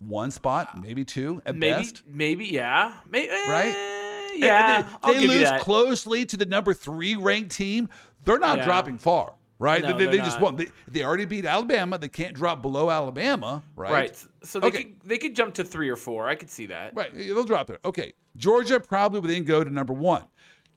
One 0.00 0.30
spot, 0.30 0.80
maybe 0.82 1.04
two 1.04 1.42
at 1.44 1.54
maybe, 1.54 1.74
best. 1.74 2.02
Maybe, 2.06 2.46
yeah. 2.46 2.94
Maybe, 3.10 3.28
right? 3.28 3.74
Eh, 3.76 4.36
yeah. 4.36 4.88
they, 5.04 5.12
they 5.12 5.26
lose 5.26 5.50
closely 5.60 6.24
to 6.24 6.38
the 6.38 6.46
number 6.46 6.72
three 6.72 7.16
ranked 7.16 7.54
team. 7.54 7.88
They're 8.24 8.38
not 8.38 8.58
yeah. 8.58 8.64
dropping 8.64 8.96
far, 8.96 9.34
right? 9.58 9.82
No, 9.82 9.96
they, 9.96 10.06
they 10.06 10.16
just 10.16 10.40
won't. 10.40 10.56
They, 10.56 10.68
they 10.88 11.04
already 11.04 11.26
beat 11.26 11.44
Alabama. 11.44 11.98
They 11.98 12.08
can't 12.08 12.34
drop 12.34 12.62
below 12.62 12.90
Alabama, 12.90 13.62
right? 13.76 13.92
Right. 13.92 14.26
So 14.42 14.58
they, 14.58 14.68
okay. 14.68 14.84
could, 14.84 14.94
they 15.04 15.18
could 15.18 15.36
jump 15.36 15.52
to 15.54 15.64
three 15.64 15.90
or 15.90 15.96
four. 15.96 16.26
I 16.26 16.34
could 16.34 16.50
see 16.50 16.64
that. 16.66 16.94
Right. 16.96 17.14
They'll 17.14 17.44
drop 17.44 17.66
there. 17.66 17.78
Okay. 17.84 18.14
Georgia 18.38 18.80
probably 18.80 19.20
would 19.20 19.30
then 19.30 19.44
go 19.44 19.62
to 19.62 19.70
number 19.70 19.92
one. 19.92 20.24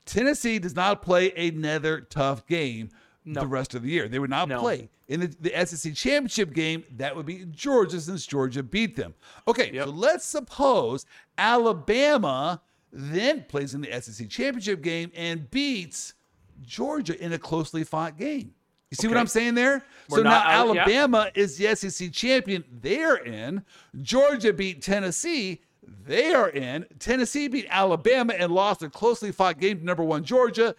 Tennessee 0.06 0.58
does 0.58 0.74
not 0.74 1.02
play 1.02 1.32
another 1.32 2.00
tough 2.00 2.46
game 2.46 2.90
no. 3.24 3.40
the 3.40 3.46
rest 3.46 3.74
of 3.74 3.82
the 3.82 3.90
year. 3.90 4.08
They 4.08 4.18
would 4.18 4.30
not 4.30 4.48
no. 4.48 4.60
play 4.60 4.88
in 5.08 5.20
the, 5.20 5.36
the, 5.40 5.66
SEC 5.66 5.94
championship 5.94 6.52
game. 6.52 6.84
That 6.96 7.16
would 7.16 7.26
be 7.26 7.46
Georgia 7.50 8.00
since 8.00 8.26
Georgia 8.26 8.62
beat 8.62 8.96
them. 8.96 9.14
Okay, 9.48 9.70
yep. 9.72 9.86
so 9.86 9.90
let's 9.90 10.24
suppose 10.24 11.06
Alabama 11.38 12.60
then 12.92 13.44
plays 13.48 13.74
in 13.74 13.80
the 13.80 14.00
SEC 14.00 14.28
championship 14.28 14.82
game 14.82 15.10
and 15.14 15.50
beats 15.50 16.14
Georgia 16.62 17.20
in 17.22 17.32
a 17.32 17.38
closely 17.38 17.84
fought 17.84 18.16
game. 18.18 18.54
You 18.90 18.96
see 18.96 19.08
okay. 19.08 19.14
what 19.14 19.20
I'm 19.20 19.26
saying 19.26 19.54
there? 19.54 19.82
We're 20.08 20.18
so 20.18 20.22
now 20.22 20.42
Alabama 20.46 21.30
yeah. 21.34 21.42
is 21.42 21.56
the 21.56 21.74
SEC 21.74 22.12
champion. 22.12 22.62
They're 22.70 23.16
in. 23.16 23.64
Georgia 24.02 24.52
beat 24.52 24.82
Tennessee. 24.82 25.62
They 26.06 26.32
are 26.34 26.48
in. 26.48 26.86
Tennessee 26.98 27.48
beat 27.48 27.66
Alabama 27.68 28.34
and 28.34 28.52
lost 28.52 28.82
a 28.82 28.90
closely 28.90 29.32
fought 29.32 29.58
game 29.58 29.78
to 29.78 29.84
number 29.84 30.04
one 30.04 30.24
Georgia. 30.24 30.74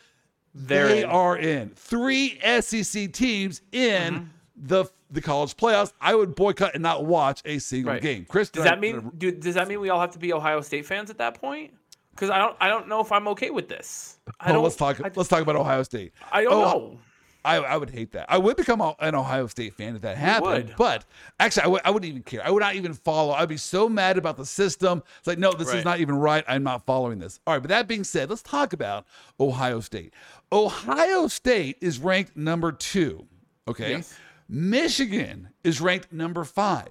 They're 0.53 0.87
they 0.87 1.03
in. 1.03 1.09
are 1.09 1.37
in. 1.37 1.69
Three 1.75 2.39
SEC 2.61 3.11
teams 3.11 3.61
in 3.71 4.13
mm-hmm. 4.13 4.25
the 4.55 4.85
the 5.11 5.21
college 5.21 5.55
playoffs. 5.57 5.93
I 5.99 6.15
would 6.15 6.35
boycott 6.35 6.73
and 6.73 6.83
not 6.83 7.05
watch 7.05 7.41
a 7.45 7.59
single 7.59 7.93
right. 7.93 8.01
game. 8.01 8.25
Chris, 8.27 8.49
does 8.49 8.63
that 8.63 8.79
mean 8.79 9.11
do, 9.17 9.31
does 9.31 9.55
that 9.55 9.67
mean 9.67 9.79
we 9.79 9.89
all 9.89 9.99
have 9.99 10.11
to 10.11 10.19
be 10.19 10.33
Ohio 10.33 10.61
State 10.61 10.85
fans 10.85 11.09
at 11.09 11.17
that 11.17 11.39
point? 11.39 11.73
Because 12.11 12.29
I 12.29 12.37
don't 12.37 12.55
I 12.59 12.67
don't 12.69 12.87
know 12.87 13.01
if 13.01 13.11
I'm 13.11 13.27
okay 13.29 13.49
with 13.49 13.67
this. 13.67 14.19
I 14.39 14.53
oh, 14.53 14.61
let's 14.61 14.75
talk. 14.75 15.01
I, 15.01 15.11
let's 15.15 15.29
talk 15.29 15.41
about 15.41 15.55
Ohio 15.55 15.83
State. 15.83 16.13
I 16.31 16.43
don't 16.43 16.53
oh, 16.53 16.61
know. 16.61 16.99
I, 17.45 17.57
I 17.57 17.77
would 17.77 17.89
hate 17.89 18.11
that. 18.11 18.25
I 18.29 18.37
would 18.37 18.57
become 18.57 18.81
an 18.99 19.15
Ohio 19.15 19.47
State 19.47 19.73
fan 19.73 19.95
if 19.95 20.01
that 20.01 20.17
happened. 20.17 20.73
But 20.77 21.05
actually, 21.39 21.61
I 21.61 21.65
w- 21.65 21.81
I 21.85 21.91
wouldn't 21.91 22.09
even 22.09 22.23
care. 22.23 22.45
I 22.45 22.49
would 22.49 22.61
not 22.61 22.75
even 22.75 22.93
follow. 22.93 23.33
I'd 23.33 23.49
be 23.49 23.57
so 23.57 23.87
mad 23.87 24.17
about 24.17 24.37
the 24.37 24.45
system. 24.45 25.03
It's 25.19 25.27
like, 25.27 25.37
no, 25.37 25.53
this 25.53 25.69
right. 25.69 25.77
is 25.77 25.85
not 25.85 25.99
even 25.99 26.15
right. 26.15 26.43
I'm 26.47 26.63
not 26.63 26.85
following 26.85 27.19
this. 27.19 27.39
All 27.45 27.53
right. 27.53 27.61
But 27.61 27.69
that 27.69 27.87
being 27.87 28.03
said, 28.03 28.29
let's 28.29 28.41
talk 28.41 28.73
about 28.73 29.05
Ohio 29.39 29.79
State. 29.79 30.13
Ohio 30.51 31.27
State 31.27 31.77
is 31.81 31.99
ranked 31.99 32.35
number 32.35 32.71
two. 32.71 33.25
Okay. 33.67 33.91
Yes. 33.91 34.13
Michigan 34.47 35.49
is 35.63 35.81
ranked 35.81 36.11
number 36.11 36.43
five. 36.43 36.89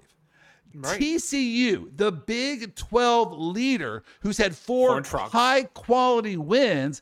Right. 0.74 1.00
TCU, 1.00 1.96
the 1.96 2.10
Big 2.10 2.74
12 2.74 3.38
leader 3.38 4.02
who's 4.20 4.38
had 4.38 4.56
four 4.56 5.00
high 5.04 5.64
quality 5.74 6.36
wins, 6.36 7.00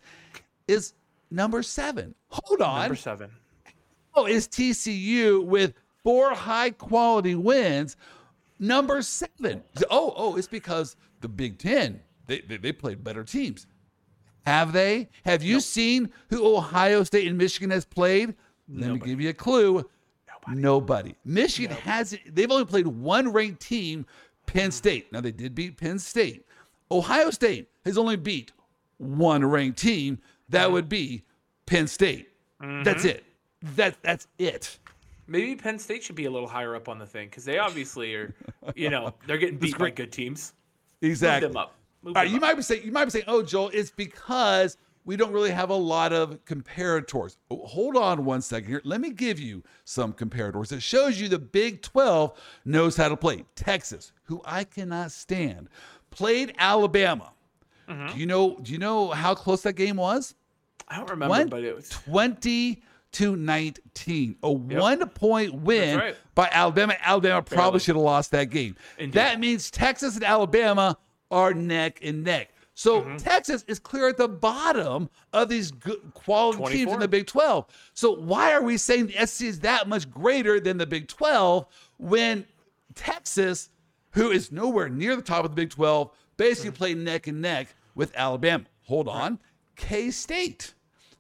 is 0.69 0.93
number 1.31 1.63
seven. 1.63 2.15
Hold 2.29 2.61
on. 2.61 2.81
Number 2.81 2.97
seven. 2.97 3.31
Oh, 4.15 4.27
is 4.27 4.47
TCU 4.47 5.45
with 5.45 5.75
four 6.03 6.35
high 6.35 6.71
quality 6.71 7.35
wins, 7.35 7.97
number 8.59 9.03
seven. 9.03 9.63
Oh, 9.91 10.13
oh, 10.17 10.37
it's 10.37 10.47
because 10.47 10.97
the 11.21 11.29
Big 11.29 11.59
Ten, 11.59 12.01
they, 12.27 12.41
they, 12.41 12.57
they 12.59 12.73
played 12.73 13.03
better 13.03 13.25
teams. 13.25 13.67
Have 14.47 14.73
they? 14.73 15.09
Have 15.25 15.43
you 15.43 15.55
nope. 15.55 15.63
seen 15.63 16.11
who 16.29 16.57
Ohio 16.57 17.05
State 17.05 17.29
and 17.29 17.39
Michigan 17.39 17.71
has 17.71 17.85
played? 17.85 18.35
Let 18.69 18.89
Nobody. 18.89 19.01
me 19.01 19.07
give 19.07 19.21
you 19.21 19.29
a 19.31 19.35
clue. 19.35 19.89
Nobody. 20.47 20.61
Nobody. 20.61 21.15
Michigan 21.25 21.71
Nobody. 21.71 21.91
has 21.91 22.19
they've 22.27 22.51
only 22.51 22.65
played 22.65 22.87
one 22.87 23.33
ranked 23.33 23.61
team, 23.61 24.05
Penn 24.47 24.73
State. 24.73 25.13
Now 25.13 25.21
they 25.21 25.31
did 25.33 25.55
beat 25.55 25.77
Penn 25.77 25.99
State. 25.99 26.45
Ohio 26.91 27.31
State 27.31 27.69
has 27.85 27.97
only 27.97 28.17
beat 28.17 28.53
one 28.99 29.45
ranked 29.45 29.79
team. 29.79 30.19
That 30.49 30.71
would 30.71 30.89
be 30.89 31.23
Penn 31.67 31.87
State. 31.87 32.29
Mm-hmm. 32.61 32.83
That's 32.83 33.05
it. 33.05 33.25
That 33.77 33.97
that's 34.03 34.27
it. 34.39 34.79
Maybe 35.27 35.55
Penn 35.57 35.79
State 35.79 36.03
should 36.03 36.17
be 36.17 36.27
a 36.27 36.31
little 36.31 36.49
higher 36.49 36.75
up 36.75 36.89
on 36.89 36.99
the 36.99 37.07
thing 37.07 37.29
because 37.29 37.45
they 37.45 37.59
obviously 37.59 38.15
are, 38.15 38.35
you 38.75 38.91
know, 38.91 39.15
they're 39.27 39.39
getting 39.39 39.57
beat 39.57 39.79
by 39.79 39.91
good 39.91 40.13
teams. 40.13 40.53
Exactly. 41.01 41.49
Move 41.49 41.55
them 41.55 41.63
up. 41.63 41.75
Move 42.03 42.17
All 42.17 42.23
right, 42.23 42.31
you 42.31 42.37
up. 42.37 42.43
might 42.43 42.55
be 42.55 42.63
saying 42.63 42.83
you 42.85 42.93
might 42.93 43.05
be 43.05 43.11
saying, 43.11 43.25
"Oh, 43.29 43.43
Joel, 43.43 43.71
it's 43.73 43.91
because 43.91 44.77
we 45.05 45.17
don't 45.17 45.33
really 45.33 45.51
have 45.51 45.71
a 45.71 45.77
lot 45.77 46.13
of 46.13 46.45
comparators." 46.45 47.37
Oh, 47.51 47.65
hold 47.65 47.97
on 47.97 48.25
one 48.25 48.43
second 48.43 48.69
here. 48.69 48.83
Let 48.85 49.01
me 49.01 49.11
give 49.11 49.39
you 49.39 49.63
some 49.85 50.13
comparators. 50.13 50.73
It 50.73 50.83
shows 50.83 51.21
you 51.21 51.29
the 51.29 51.39
Big 51.39 51.83
12 51.83 52.37
knows 52.65 52.97
how 52.97 53.09
to 53.09 53.17
play. 53.17 53.45
Texas, 53.55 54.13
who 54.25 54.43
I 54.45 54.65
cannot 54.65 55.13
stand, 55.13 55.69
played 56.11 56.55
Alabama. 56.59 57.33
Mm-hmm. 57.89 58.15
Do 58.15 58.21
you 58.21 58.27
know? 58.27 58.59
Do 58.61 58.73
you 58.73 58.79
know 58.79 59.11
how 59.11 59.35
close 59.35 59.63
that 59.63 59.75
game 59.75 59.97
was? 59.97 60.35
I 60.89 60.97
don't 60.97 61.11
remember, 61.11 61.47
but 61.47 61.63
it 61.63 61.75
was 61.75 61.89
20 61.89 62.83
to 63.13 63.37
19. 63.37 64.37
A 64.43 64.51
yep. 64.51 64.81
one 64.81 65.09
point 65.11 65.55
win 65.55 65.99
right. 65.99 66.17
by 66.35 66.49
Alabama. 66.51 66.95
Alabama 67.01 67.43
Barely. 67.43 67.57
probably 67.57 67.81
should 67.81 67.97
have 67.97 68.05
lost 68.05 68.31
that 68.33 68.51
game. 68.51 68.77
Indeed. 68.99 69.15
That 69.15 69.41
means 69.41 69.71
Texas 69.71 70.15
and 70.15 70.25
Alabama 70.25 70.97
are 71.31 71.55
neck 71.55 72.01
and 72.03 72.25
neck. 72.25 72.51
So 72.75 73.03
mm-hmm. 73.03 73.17
Texas 73.17 73.65
is 73.69 73.79
clear 73.79 74.09
at 74.09 74.17
the 74.17 74.29
bottom 74.29 75.11
of 75.33 75.49
these 75.49 75.71
good 75.71 76.01
quality 76.15 76.59
24. 76.59 76.77
teams 76.77 76.93
in 76.93 77.01
the 77.01 77.09
Big 77.09 77.27
12. 77.27 77.67
So 77.95 78.15
why 78.15 78.53
are 78.53 78.63
we 78.63 78.77
saying 78.79 79.09
the 79.09 79.27
SEC 79.27 79.47
is 79.47 79.61
that 79.61 79.89
much 79.89 80.11
greater 80.11 80.59
than 80.59 80.79
the 80.79 80.87
Big 80.87 81.09
12 81.09 81.67
when 81.99 82.47
Texas, 82.95 83.69
who 84.13 84.31
is 84.31 84.51
nowhere 84.51 84.89
near 84.89 85.17
the 85.17 85.23
top 85.23 85.45
of 85.45 85.51
the 85.51 85.57
Big 85.57 85.71
12, 85.71 86.11
basically 86.39 86.71
mm-hmm. 86.71 86.77
played 86.77 86.97
neck 86.99 87.27
and 87.27 87.43
neck 87.43 87.75
with 87.95 88.13
Alabama? 88.17 88.65
Hold 88.85 89.09
on. 89.09 89.33
Right. 89.33 89.39
K 89.77 90.11
State 90.11 90.75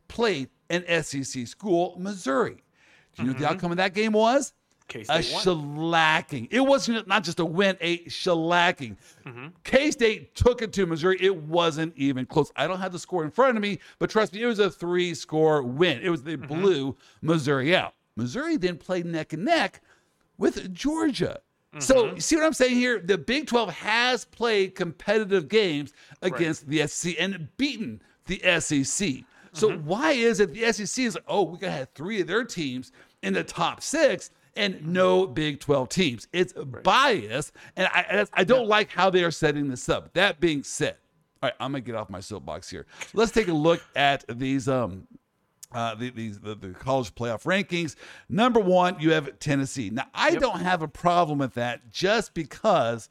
played 0.08 0.48
an 0.72 1.02
SEC 1.02 1.46
school, 1.46 1.94
Missouri. 1.98 2.54
Do 2.54 2.58
you 2.58 2.62
mm-hmm. 2.62 3.26
know 3.26 3.32
what 3.32 3.38
the 3.38 3.48
outcome 3.48 3.70
of 3.72 3.76
that 3.76 3.94
game 3.94 4.12
was? 4.12 4.52
K-State 4.88 5.14
a 5.14 5.22
shellacking. 5.22 6.48
It 6.50 6.60
wasn't 6.60 7.06
not 7.06 7.24
just 7.24 7.40
a 7.40 7.44
win, 7.44 7.76
a 7.80 7.98
shellacking. 8.04 8.96
Mm-hmm. 9.24 9.46
K 9.64 9.90
State 9.90 10.34
took 10.34 10.60
it 10.60 10.72
to 10.74 10.86
Missouri. 10.86 11.16
It 11.20 11.34
wasn't 11.34 11.96
even 11.96 12.26
close. 12.26 12.52
I 12.56 12.66
don't 12.66 12.80
have 12.80 12.92
the 12.92 12.98
score 12.98 13.24
in 13.24 13.30
front 13.30 13.56
of 13.56 13.62
me, 13.62 13.78
but 13.98 14.10
trust 14.10 14.34
me, 14.34 14.42
it 14.42 14.46
was 14.46 14.58
a 14.58 14.70
three 14.70 15.14
score 15.14 15.62
win. 15.62 16.00
It 16.02 16.10
was 16.10 16.22
they 16.22 16.36
mm-hmm. 16.36 16.60
blew 16.60 16.96
Missouri 17.22 17.74
out. 17.74 17.94
Missouri 18.16 18.56
then 18.56 18.76
played 18.76 19.06
neck 19.06 19.32
and 19.32 19.44
neck 19.44 19.80
with 20.36 20.72
Georgia. 20.74 21.40
Mm-hmm. 21.72 21.80
So, 21.80 22.14
you 22.14 22.20
see 22.20 22.36
what 22.36 22.44
I'm 22.44 22.52
saying 22.52 22.76
here? 22.76 23.00
The 23.00 23.16
Big 23.16 23.46
12 23.46 23.70
has 23.70 24.26
played 24.26 24.74
competitive 24.74 25.48
games 25.48 25.94
against 26.20 26.64
right. 26.64 26.70
the 26.70 26.86
SEC 26.86 27.14
and 27.18 27.48
beaten 27.56 28.02
the 28.26 28.42
SEC. 28.60 29.24
So 29.52 29.70
mm-hmm. 29.70 29.86
why 29.86 30.12
is 30.12 30.40
it 30.40 30.52
the 30.52 30.72
SEC 30.72 31.04
is 31.04 31.14
like, 31.14 31.24
oh, 31.28 31.42
we 31.42 31.58
gotta 31.58 31.72
have 31.72 31.88
three 31.94 32.20
of 32.20 32.26
their 32.26 32.44
teams 32.44 32.92
in 33.22 33.34
the 33.34 33.44
top 33.44 33.82
six 33.82 34.30
and 34.56 34.86
no 34.86 35.26
Big 35.26 35.60
12 35.60 35.88
teams? 35.88 36.28
It's 36.32 36.54
right. 36.56 36.82
bias, 36.82 37.52
and 37.76 37.88
I 37.92 38.26
I 38.32 38.44
don't 38.44 38.62
yeah. 38.62 38.68
like 38.68 38.90
how 38.90 39.10
they 39.10 39.24
are 39.24 39.30
setting 39.30 39.68
this 39.68 39.88
up. 39.88 40.12
That 40.14 40.40
being 40.40 40.62
said, 40.62 40.96
all 41.42 41.48
right, 41.48 41.54
I'm 41.60 41.72
gonna 41.72 41.82
get 41.82 41.94
off 41.94 42.08
my 42.08 42.20
soapbox 42.20 42.70
here. 42.70 42.86
Let's 43.14 43.32
take 43.32 43.48
a 43.48 43.52
look 43.52 43.82
at 43.94 44.24
these 44.28 44.68
um 44.68 45.06
uh, 45.74 45.94
the, 45.94 46.10
these 46.10 46.38
the, 46.38 46.54
the, 46.54 46.68
college 46.70 47.14
playoff 47.14 47.44
rankings. 47.44 47.96
Number 48.28 48.60
one, 48.60 48.96
you 49.00 49.12
have 49.12 49.38
Tennessee. 49.38 49.90
Now, 49.90 50.06
I 50.14 50.30
yep. 50.30 50.40
don't 50.40 50.60
have 50.60 50.82
a 50.82 50.88
problem 50.88 51.38
with 51.38 51.54
that 51.54 51.90
just 51.90 52.34
because 52.34 53.08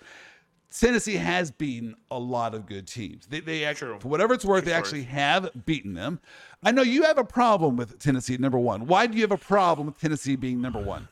Tennessee 0.71 1.15
has 1.15 1.51
beaten 1.51 1.95
a 2.09 2.17
lot 2.17 2.55
of 2.55 2.65
good 2.65 2.87
teams. 2.87 3.27
They, 3.27 3.41
they 3.41 3.65
actually, 3.65 3.99
for 3.99 4.07
whatever 4.07 4.33
it's 4.33 4.45
worth, 4.45 4.63
True 4.63 4.71
they 4.71 4.77
actually 4.77 5.03
have 5.03 5.49
beaten 5.65 5.93
them. 5.93 6.19
I 6.63 6.71
know 6.71 6.81
you 6.81 7.03
have 7.03 7.17
a 7.17 7.25
problem 7.25 7.75
with 7.75 7.99
Tennessee, 7.99 8.37
number 8.37 8.57
one. 8.57 8.87
Why 8.87 9.05
do 9.05 9.15
you 9.15 9.23
have 9.23 9.31
a 9.31 9.37
problem 9.37 9.87
with 9.87 9.99
Tennessee 9.99 10.35
being 10.35 10.61
number 10.61 10.79
one? 10.79 11.09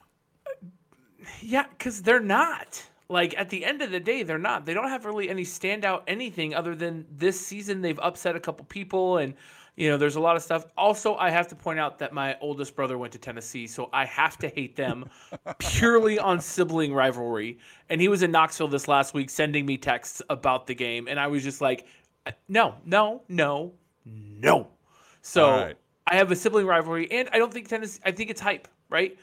Yeah, 1.42 1.66
because 1.78 2.02
they're 2.02 2.20
not. 2.20 2.84
Like 3.10 3.38
at 3.38 3.50
the 3.50 3.66
end 3.66 3.82
of 3.82 3.92
the 3.92 4.00
day, 4.00 4.24
they're 4.24 4.38
not. 4.38 4.66
They 4.66 4.74
don't 4.74 4.90
have 4.90 5.04
really 5.04 5.30
any 5.30 5.44
standout 5.44 6.04
anything 6.08 6.54
other 6.54 6.76
than 6.76 7.06
this 7.12 7.44
season 7.44 7.82
they've 7.82 8.00
upset 8.00 8.36
a 8.36 8.40
couple 8.40 8.66
people 8.66 9.18
and 9.18 9.34
you 9.80 9.90
know, 9.90 9.96
there's 9.96 10.18
a 10.18 10.20
lot 10.20 10.36
of 10.36 10.44
stuff. 10.44 10.66
Also, 10.78 11.16
I 11.16 11.30
have 11.30 11.48
to 11.48 11.56
point 11.56 11.80
out 11.80 12.00
that 12.00 12.12
my 12.12 12.38
oldest 12.42 12.76
brother 12.76 12.98
went 12.98 13.14
to 13.14 13.18
Tennessee, 13.18 13.66
so 13.66 13.90
I 13.94 14.04
have 14.04 14.38
to 14.40 14.50
hate 14.50 14.76
them 14.76 15.10
purely 15.60 16.20
on 16.20 16.42
sibling 16.42 16.94
rivalry. 16.94 17.60
And 17.90 18.02
he 18.02 18.10
was 18.10 18.22
in 18.22 18.30
Knoxville 18.30 18.68
this 18.68 18.90
last 18.90 19.14
week 19.14 19.30
sending 19.30 19.66
me 19.66 19.78
texts 19.78 20.22
about 20.30 20.68
the 20.68 20.76
game, 20.76 21.08
and 21.08 21.18
I 21.18 21.28
was 21.28 21.46
just 21.46 21.62
like, 21.62 21.88
uh, 22.26 22.32
no, 22.50 22.76
no, 22.84 23.22
no, 23.30 23.72
no. 24.04 24.68
So 25.22 25.50
right. 25.50 25.78
I 26.08 26.16
have 26.18 26.30
a 26.30 26.36
sibling 26.36 26.66
rivalry, 26.66 27.10
and 27.10 27.30
I 27.32 27.38
don't 27.38 27.54
think 27.54 27.70
Tennessee. 27.70 28.02
I 28.06 28.12
think 28.12 28.30
it's 28.30 28.42
hype, 28.42 28.68
right? 28.90 29.18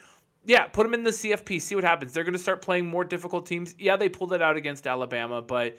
Yeah, 0.46 0.68
put 0.68 0.84
them 0.84 0.94
in 0.94 1.04
the 1.04 1.10
CFP. 1.10 1.60
See 1.60 1.74
what 1.74 1.84
happens. 1.84 2.14
They're 2.14 2.24
going 2.24 2.32
to 2.32 2.38
start 2.38 2.62
playing 2.62 2.86
more 2.86 3.04
difficult 3.04 3.44
teams. 3.44 3.74
Yeah, 3.78 3.96
they 3.96 4.08
pulled 4.08 4.32
it 4.32 4.40
out 4.40 4.56
against 4.56 4.86
Alabama, 4.86 5.42
but 5.42 5.76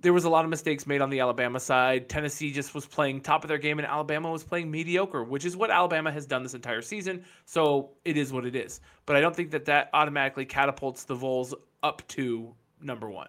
there 0.00 0.12
was 0.12 0.24
a 0.24 0.30
lot 0.30 0.44
of 0.44 0.50
mistakes 0.50 0.86
made 0.86 1.00
on 1.00 1.10
the 1.10 1.20
Alabama 1.20 1.60
side. 1.60 2.08
Tennessee 2.08 2.52
just 2.52 2.74
was 2.74 2.86
playing 2.86 3.20
top 3.20 3.44
of 3.44 3.48
their 3.48 3.58
game, 3.58 3.78
and 3.78 3.86
Alabama 3.86 4.30
was 4.30 4.42
playing 4.42 4.70
mediocre, 4.70 5.24
which 5.24 5.44
is 5.44 5.56
what 5.56 5.70
Alabama 5.70 6.10
has 6.10 6.26
done 6.26 6.42
this 6.42 6.54
entire 6.54 6.82
season. 6.82 7.24
So 7.44 7.90
it 8.04 8.16
is 8.16 8.32
what 8.32 8.46
it 8.46 8.56
is. 8.56 8.80
But 9.06 9.16
I 9.16 9.20
don't 9.20 9.36
think 9.36 9.50
that 9.50 9.66
that 9.66 9.90
automatically 9.92 10.46
catapults 10.46 11.04
the 11.04 11.14
Vols 11.14 11.54
up 11.82 12.06
to 12.08 12.54
number 12.80 13.10
one. 13.10 13.28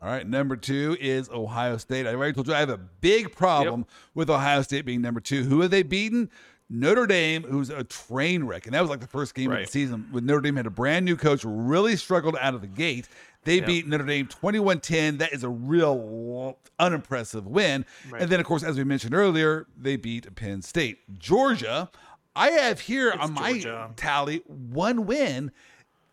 All 0.00 0.08
right, 0.08 0.26
number 0.26 0.56
two 0.56 0.96
is 1.00 1.28
Ohio 1.28 1.76
State. 1.76 2.06
I 2.06 2.14
already 2.14 2.32
told 2.32 2.46
you 2.46 2.54
I 2.54 2.60
have 2.60 2.68
a 2.68 2.78
big 2.78 3.34
problem 3.34 3.80
yep. 3.80 3.88
with 4.14 4.30
Ohio 4.30 4.62
State 4.62 4.84
being 4.84 5.00
number 5.00 5.20
two. 5.20 5.42
Who 5.42 5.60
have 5.62 5.72
they 5.72 5.82
beaten? 5.82 6.30
Notre 6.70 7.06
Dame, 7.06 7.44
who's 7.44 7.70
a 7.70 7.84
train 7.84 8.44
wreck, 8.44 8.66
and 8.66 8.74
that 8.74 8.80
was 8.80 8.90
like 8.90 9.00
the 9.00 9.06
first 9.06 9.34
game 9.34 9.50
right. 9.50 9.60
of 9.60 9.66
the 9.66 9.72
season 9.72 10.06
when 10.10 10.26
Notre 10.26 10.42
Dame 10.42 10.56
had 10.56 10.66
a 10.66 10.70
brand 10.70 11.04
new 11.04 11.16
coach, 11.16 11.42
really 11.44 11.96
struggled 11.96 12.36
out 12.40 12.54
of 12.54 12.60
the 12.60 12.66
gate. 12.66 13.08
They 13.44 13.56
yep. 13.56 13.66
beat 13.66 13.86
Notre 13.86 14.04
Dame 14.04 14.26
21 14.26 14.80
10. 14.80 15.18
That 15.18 15.32
is 15.32 15.44
a 15.44 15.48
real 15.48 16.58
unimpressive 16.78 17.46
win. 17.46 17.86
Right. 18.10 18.22
And 18.22 18.30
then, 18.30 18.40
of 18.40 18.46
course, 18.46 18.62
as 18.62 18.76
we 18.76 18.84
mentioned 18.84 19.14
earlier, 19.14 19.66
they 19.76 19.96
beat 19.96 20.34
Penn 20.34 20.60
State. 20.60 21.18
Georgia, 21.18 21.90
I 22.36 22.50
have 22.50 22.80
here 22.80 23.10
it's 23.10 23.18
on 23.18 23.32
my 23.32 23.52
Georgia. 23.52 23.90
tally 23.96 24.42
one 24.46 25.06
win. 25.06 25.52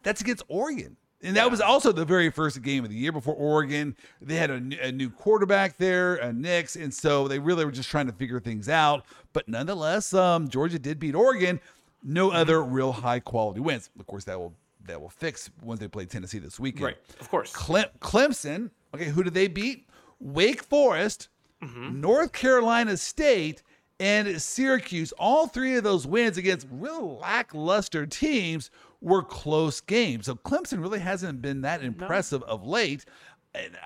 That's 0.03 0.22
against 0.22 0.43
Oregon. 0.47 0.97
And 1.26 1.36
that 1.36 1.49
was 1.49 1.59
also 1.59 1.91
the 1.91 2.05
very 2.05 2.30
first 2.30 2.61
game 2.61 2.84
of 2.84 2.91
the 2.91 2.95
year 2.95 3.11
before 3.11 3.34
Oregon. 3.34 3.95
They 4.21 4.36
had 4.36 4.51
a, 4.51 4.88
a 4.88 4.91
new 4.91 5.09
quarterback 5.09 5.78
there, 5.78 6.15
a 6.15 6.32
Nix, 6.32 6.76
and 6.76 6.93
so 6.93 7.28
they 7.28 7.39
really 7.39 7.65
were 7.65 7.71
just 7.71 7.89
trying 7.89 8.05
to 8.05 8.13
figure 8.13 8.39
things 8.39 8.69
out. 8.69 9.05
But 9.34 9.47
nonetheless, 9.47 10.13
um, 10.13 10.47
Georgia 10.47 10.78
did 10.78 10.99
beat 10.99 11.15
Oregon. 11.15 11.59
No 12.03 12.28
mm-hmm. 12.28 12.38
other 12.38 12.63
real 12.63 12.91
high 12.91 13.19
quality 13.19 13.59
wins. 13.59 13.89
Of 13.99 14.05
course, 14.05 14.23
that 14.26 14.39
will 14.39 14.53
that 14.86 15.01
will 15.01 15.09
fix 15.09 15.49
once 15.63 15.80
they 15.80 15.88
play 15.88 16.05
Tennessee 16.05 16.38
this 16.38 16.59
weekend. 16.59 16.86
Right, 16.86 16.97
of 17.19 17.30
course. 17.30 17.51
Clem- 17.51 17.89
Clemson. 17.99 18.69
Okay, 18.93 19.05
who 19.05 19.23
did 19.23 19.34
they 19.34 19.47
beat? 19.47 19.88
Wake 20.19 20.61
Forest, 20.61 21.30
mm-hmm. 21.61 21.99
North 21.99 22.32
Carolina 22.34 22.95
State, 22.97 23.63
and 23.99 24.39
Syracuse. 24.41 25.11
All 25.13 25.47
three 25.47 25.76
of 25.76 25.84
those 25.84 26.05
wins 26.05 26.38
against 26.38 26.67
real 26.71 27.17
lackluster 27.17 28.05
teams 28.05 28.69
were 29.06 29.22
close 29.22 29.80
games. 29.80 30.26
So 30.26 30.36
Clemson 30.36 30.82
really 30.82 30.99
hasn't 30.99 31.41
been 31.41 31.62
that 31.62 31.84
impressive 31.84 32.41
no. 32.41 32.47
of 32.47 32.66
late. 32.66 33.06
And 33.53 33.78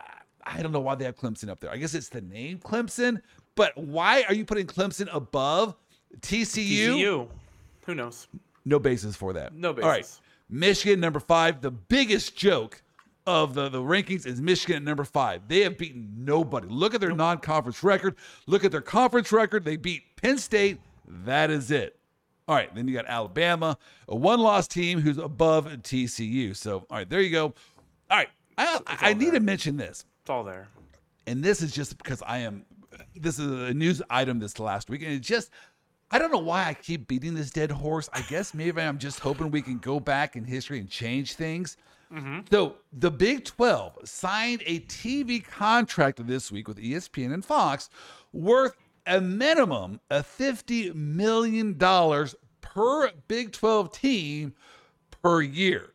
I 0.44 0.64
don't 0.64 0.72
know 0.72 0.80
why 0.80 0.96
they 0.96 1.06
have 1.06 1.18
Clemson 1.18 1.50
up 1.50 1.60
there. 1.60 1.70
I 1.70 1.78
guess 1.78 1.94
it's 1.94 2.10
the 2.10 2.22
name 2.22 2.60
Clemson, 2.60 3.22
but 3.56 3.78
why 3.78 4.24
are 4.24 4.34
you 4.34 4.46
putting 4.46 4.66
Clemson 4.66 5.10
above 5.14 5.76
TCU? 6.22 6.96
TCU. 6.96 7.28
Who 7.86 7.96
knows? 7.96 8.28
No 8.64 8.80
basis 8.80 9.16
for 9.16 9.34
that. 9.34 9.54
No 9.54 9.74
basis. 9.74 9.84
All 9.84 9.92
right. 9.92 10.20
Michigan, 10.50 11.02
number 11.02 11.20
five. 11.20 11.62
The 11.62 11.72
biggest 11.72 12.36
joke 12.38 12.82
of 13.28 13.54
the, 13.54 13.68
the 13.68 13.82
rankings 13.82 14.26
is 14.26 14.40
Michigan 14.42 14.78
at 14.78 14.84
number 14.84 15.04
five. 15.04 15.42
They 15.50 15.62
have 15.62 15.78
beaten 15.78 16.14
nobody. 16.18 16.68
Look 16.70 16.94
at 16.94 17.02
their 17.02 17.14
non 17.14 17.40
conference 17.40 17.84
record. 17.84 18.16
Look 18.48 18.64
at 18.64 18.72
their 18.72 18.82
conference 18.82 19.34
record. 19.34 19.66
They 19.66 19.76
beat 19.76 20.04
Penn 20.16 20.38
State. 20.38 20.80
That 21.06 21.52
is 21.52 21.72
it. 21.72 21.99
All 22.50 22.56
right, 22.56 22.74
then 22.74 22.88
you 22.88 22.96
got 22.96 23.06
Alabama, 23.06 23.78
a 24.08 24.16
one 24.16 24.40
loss 24.40 24.68
team 24.68 25.00
who's 25.00 25.20
above 25.20 25.68
TCU. 25.68 26.56
So, 26.56 26.84
all 26.90 26.98
right, 26.98 27.08
there 27.08 27.22
you 27.22 27.30
go. 27.30 27.54
All 28.10 28.18
right, 28.18 28.30
I, 28.58 28.80
I 28.88 29.14
need 29.14 29.34
to 29.34 29.40
mention 29.40 29.78
this. 29.78 30.04
It's 30.22 30.32
all 30.32 30.44
there. 30.44 30.68
And 31.28 31.44
this 31.44 31.62
is 31.62 31.72
just 31.72 32.00
because 32.00 32.24
I 32.24 32.40
am, 32.40 32.66
this 33.16 33.38
is 33.38 33.46
a 33.46 33.72
news 33.76 34.02
item 34.10 34.40
this 34.40 34.58
last 34.58 34.90
week. 34.90 35.04
And 35.04 35.12
it 35.12 35.20
just, 35.20 35.52
I 36.10 36.18
don't 36.18 36.32
know 36.32 36.40
why 36.40 36.66
I 36.66 36.74
keep 36.74 37.08
beating 37.08 37.36
this 37.36 37.52
dead 37.52 37.70
horse. 37.70 38.10
I 38.14 38.22
guess 38.24 38.56
maybe 38.56 38.82
I'm 38.82 38.98
just 38.98 39.20
hoping 39.20 39.52
we 39.52 39.62
can 39.62 39.78
go 39.78 40.00
back 40.00 40.36
in 40.36 40.44
history 40.44 40.80
and 40.80 40.90
change 40.90 41.36
things. 41.36 41.78
Mm-hmm. 42.12 42.40
So 42.50 42.78
the 42.92 43.12
Big 43.12 43.46
12 43.46 44.00
signed 44.06 44.64
a 44.66 44.80
TV 44.80 45.46
contract 45.46 46.26
this 46.26 46.52
week 46.52 46.68
with 46.68 46.80
ESPN 46.80 47.32
and 47.32 47.46
Fox 47.46 47.92
worth 48.34 48.76
a 49.06 49.22
minimum 49.22 50.00
of 50.10 50.26
$50 50.26 50.94
million 50.96 51.76
per 52.62 53.12
Big 53.28 53.52
12 53.52 53.92
team 53.92 54.54
per 55.22 55.42
year. 55.42 55.94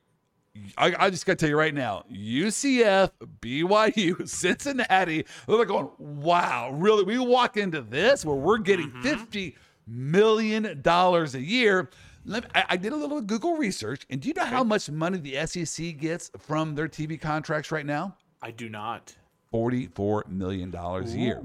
I, 0.78 0.94
I 0.98 1.11
just 1.11 1.26
got 1.26 1.32
to 1.32 1.36
tell 1.36 1.48
you 1.48 1.59
right 1.59 1.74
now, 1.74 2.05
UCF, 2.12 3.11
BYU, 3.40 4.28
Cincinnati, 4.28 5.26
they're 5.48 5.64
going, 5.64 5.88
wow, 5.98 6.70
really? 6.70 7.02
We 7.02 7.18
walk 7.18 7.57
into 7.57 7.80
this 7.80 8.24
where 8.24 8.36
we're 8.36 8.59
getting 8.59 8.90
mm-hmm. 8.90 9.02
50 9.02 9.57
million 9.86 10.80
dollars 10.82 11.34
a 11.34 11.40
year. 11.40 11.90
Me, 12.24 12.40
I, 12.55 12.64
I, 12.70 12.76
did 12.76 12.92
a 12.92 12.96
little 12.96 13.20
Google 13.20 13.57
research, 13.57 14.07
and 14.09 14.20
do 14.20 14.28
you 14.28 14.34
know 14.34 14.44
how 14.44 14.64
much 14.64 14.88
money 14.90 15.18
the 15.18 15.46
SEC 15.46 15.98
gets 15.98 16.30
from 16.38 16.74
their 16.74 16.88
TV 16.88 17.20
contracts 17.20 17.70
right 17.70 17.84
now? 17.84 18.16
I 18.40 18.50
do 18.50 18.68
not. 18.68 19.14
Forty-four 19.50 20.24
million 20.28 20.70
dollars 20.70 21.14
a 21.14 21.18
year. 21.18 21.42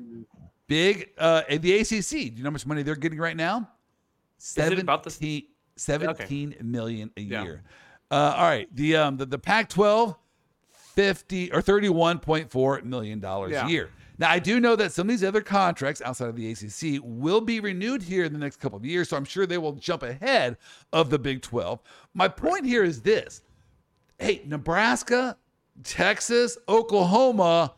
Big. 0.70 1.10
Uh, 1.18 1.42
the 1.50 1.80
ACC. 1.80 2.10
Do 2.10 2.18
you 2.18 2.44
know 2.44 2.50
how 2.50 2.52
much 2.52 2.66
money 2.66 2.84
they're 2.84 2.96
getting 2.96 3.20
right 3.20 3.36
now? 3.36 3.70
17, 4.38 4.80
about 4.80 5.04
the 5.04 5.46
17 5.76 6.10
okay. 6.10 6.64
million 6.64 7.12
a 7.18 7.22
yeah. 7.22 7.44
year. 7.44 7.64
Uh, 8.10 8.36
all 8.38 8.44
right. 8.44 8.74
The 8.74 8.96
um 8.96 9.18
the, 9.18 9.26
the 9.26 9.38
Pac-12, 9.38 10.16
50 10.70 11.52
or 11.52 11.62
31.4 11.62 12.84
million 12.84 13.20
dollars 13.20 13.52
yeah. 13.52 13.66
a 13.66 13.70
year. 13.70 13.90
Now, 14.18 14.30
I 14.30 14.40
do 14.40 14.60
know 14.60 14.76
that 14.76 14.92
some 14.92 15.08
of 15.08 15.10
these 15.10 15.24
other 15.24 15.42
contracts 15.42 16.02
outside 16.02 16.28
of 16.28 16.36
the 16.36 16.52
ACC 16.52 17.02
will 17.02 17.40
be 17.40 17.62
renewed 17.62 18.02
here 18.02 18.26
in 18.26 18.34
the 18.34 18.40
next 18.40 18.58
couple 18.58 18.78
of 18.78 18.84
years, 18.86 19.08
so 19.08 19.16
I'm 19.16 19.24
sure 19.24 19.46
they 19.46 19.58
will 19.58 19.72
jump 19.74 20.04
ahead 20.04 20.58
of 20.92 21.10
the 21.10 21.18
Big 21.18 21.42
12. 21.42 21.80
My 22.14 22.28
point 22.28 22.66
here 22.66 22.84
is 22.84 23.02
this 23.02 23.42
hey, 24.18 24.42
Nebraska, 24.46 25.38
Texas, 25.84 26.58
Oklahoma, 26.68 27.74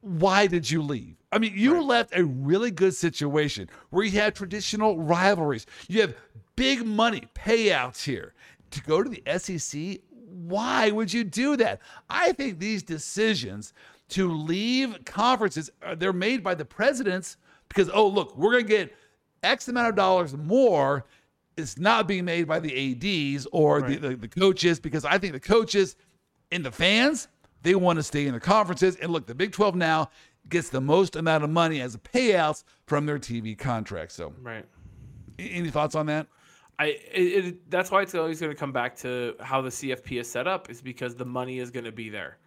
why 0.00 0.46
did 0.46 0.70
you 0.70 0.82
leave? 0.82 1.16
I 1.32 1.38
mean, 1.38 1.54
you 1.56 1.74
right. 1.74 1.82
left 1.82 2.14
a 2.14 2.24
really 2.24 2.70
good 2.70 2.94
situation 2.94 3.68
where 3.90 4.04
you 4.04 4.20
had 4.20 4.34
traditional 4.34 4.98
rivalries. 4.98 5.66
You 5.88 6.02
have 6.02 6.14
big 6.56 6.84
money 6.84 7.22
payouts 7.34 8.04
here. 8.04 8.34
To 8.70 8.82
go 8.82 9.02
to 9.02 9.10
the 9.10 9.22
SEC, 9.38 10.00
why 10.10 10.90
would 10.90 11.12
you 11.12 11.24
do 11.24 11.56
that? 11.56 11.80
I 12.08 12.32
think 12.32 12.58
these 12.58 12.82
decisions 12.82 13.74
to 14.10 14.30
leave 14.30 15.04
conferences, 15.04 15.70
uh, 15.82 15.94
they're 15.94 16.12
made 16.12 16.42
by 16.42 16.54
the 16.54 16.64
presidents 16.64 17.36
because, 17.68 17.90
oh, 17.92 18.06
look, 18.06 18.36
we're 18.36 18.52
going 18.52 18.64
to 18.64 18.68
get 18.68 18.94
X 19.42 19.68
amount 19.68 19.88
of 19.88 19.94
dollars 19.94 20.36
more. 20.36 21.06
It's 21.56 21.78
not 21.78 22.08
being 22.08 22.24
made 22.24 22.46
by 22.46 22.60
the 22.60 23.34
ADs 23.34 23.46
or 23.52 23.80
right. 23.80 24.00
the, 24.00 24.08
the, 24.08 24.16
the 24.16 24.28
coaches 24.28 24.80
because 24.80 25.04
I 25.04 25.18
think 25.18 25.32
the 25.32 25.40
coaches 25.40 25.96
and 26.50 26.64
the 26.64 26.72
fans, 26.72 27.28
they 27.62 27.74
want 27.74 27.98
to 27.98 28.02
stay 28.02 28.26
in 28.26 28.34
the 28.34 28.40
conferences. 28.40 28.96
And 28.96 29.12
look, 29.12 29.26
the 29.26 29.34
Big 29.34 29.52
12 29.52 29.74
now 29.74 30.10
gets 30.48 30.68
the 30.68 30.80
most 30.80 31.16
amount 31.16 31.44
of 31.44 31.50
money 31.50 31.80
as 31.80 31.96
payouts 31.96 32.64
from 32.86 33.06
their 33.06 33.18
TV 33.18 33.56
contracts. 33.56 34.14
So, 34.14 34.32
right. 34.42 34.64
Any 35.38 35.70
thoughts 35.70 35.94
on 35.94 36.06
that? 36.06 36.26
I 36.78 36.86
it, 36.86 37.44
it, 37.44 37.70
that's 37.70 37.90
why 37.90 38.02
it's 38.02 38.14
always 38.14 38.40
going 38.40 38.52
to 38.52 38.58
come 38.58 38.72
back 38.72 38.96
to 38.98 39.34
how 39.40 39.60
the 39.60 39.70
CFP 39.70 40.20
is 40.20 40.30
set 40.30 40.46
up 40.46 40.70
is 40.70 40.80
because 40.80 41.14
the 41.14 41.24
money 41.24 41.58
is 41.58 41.70
going 41.70 41.84
to 41.84 41.92
be 41.92 42.08
there 42.08 42.38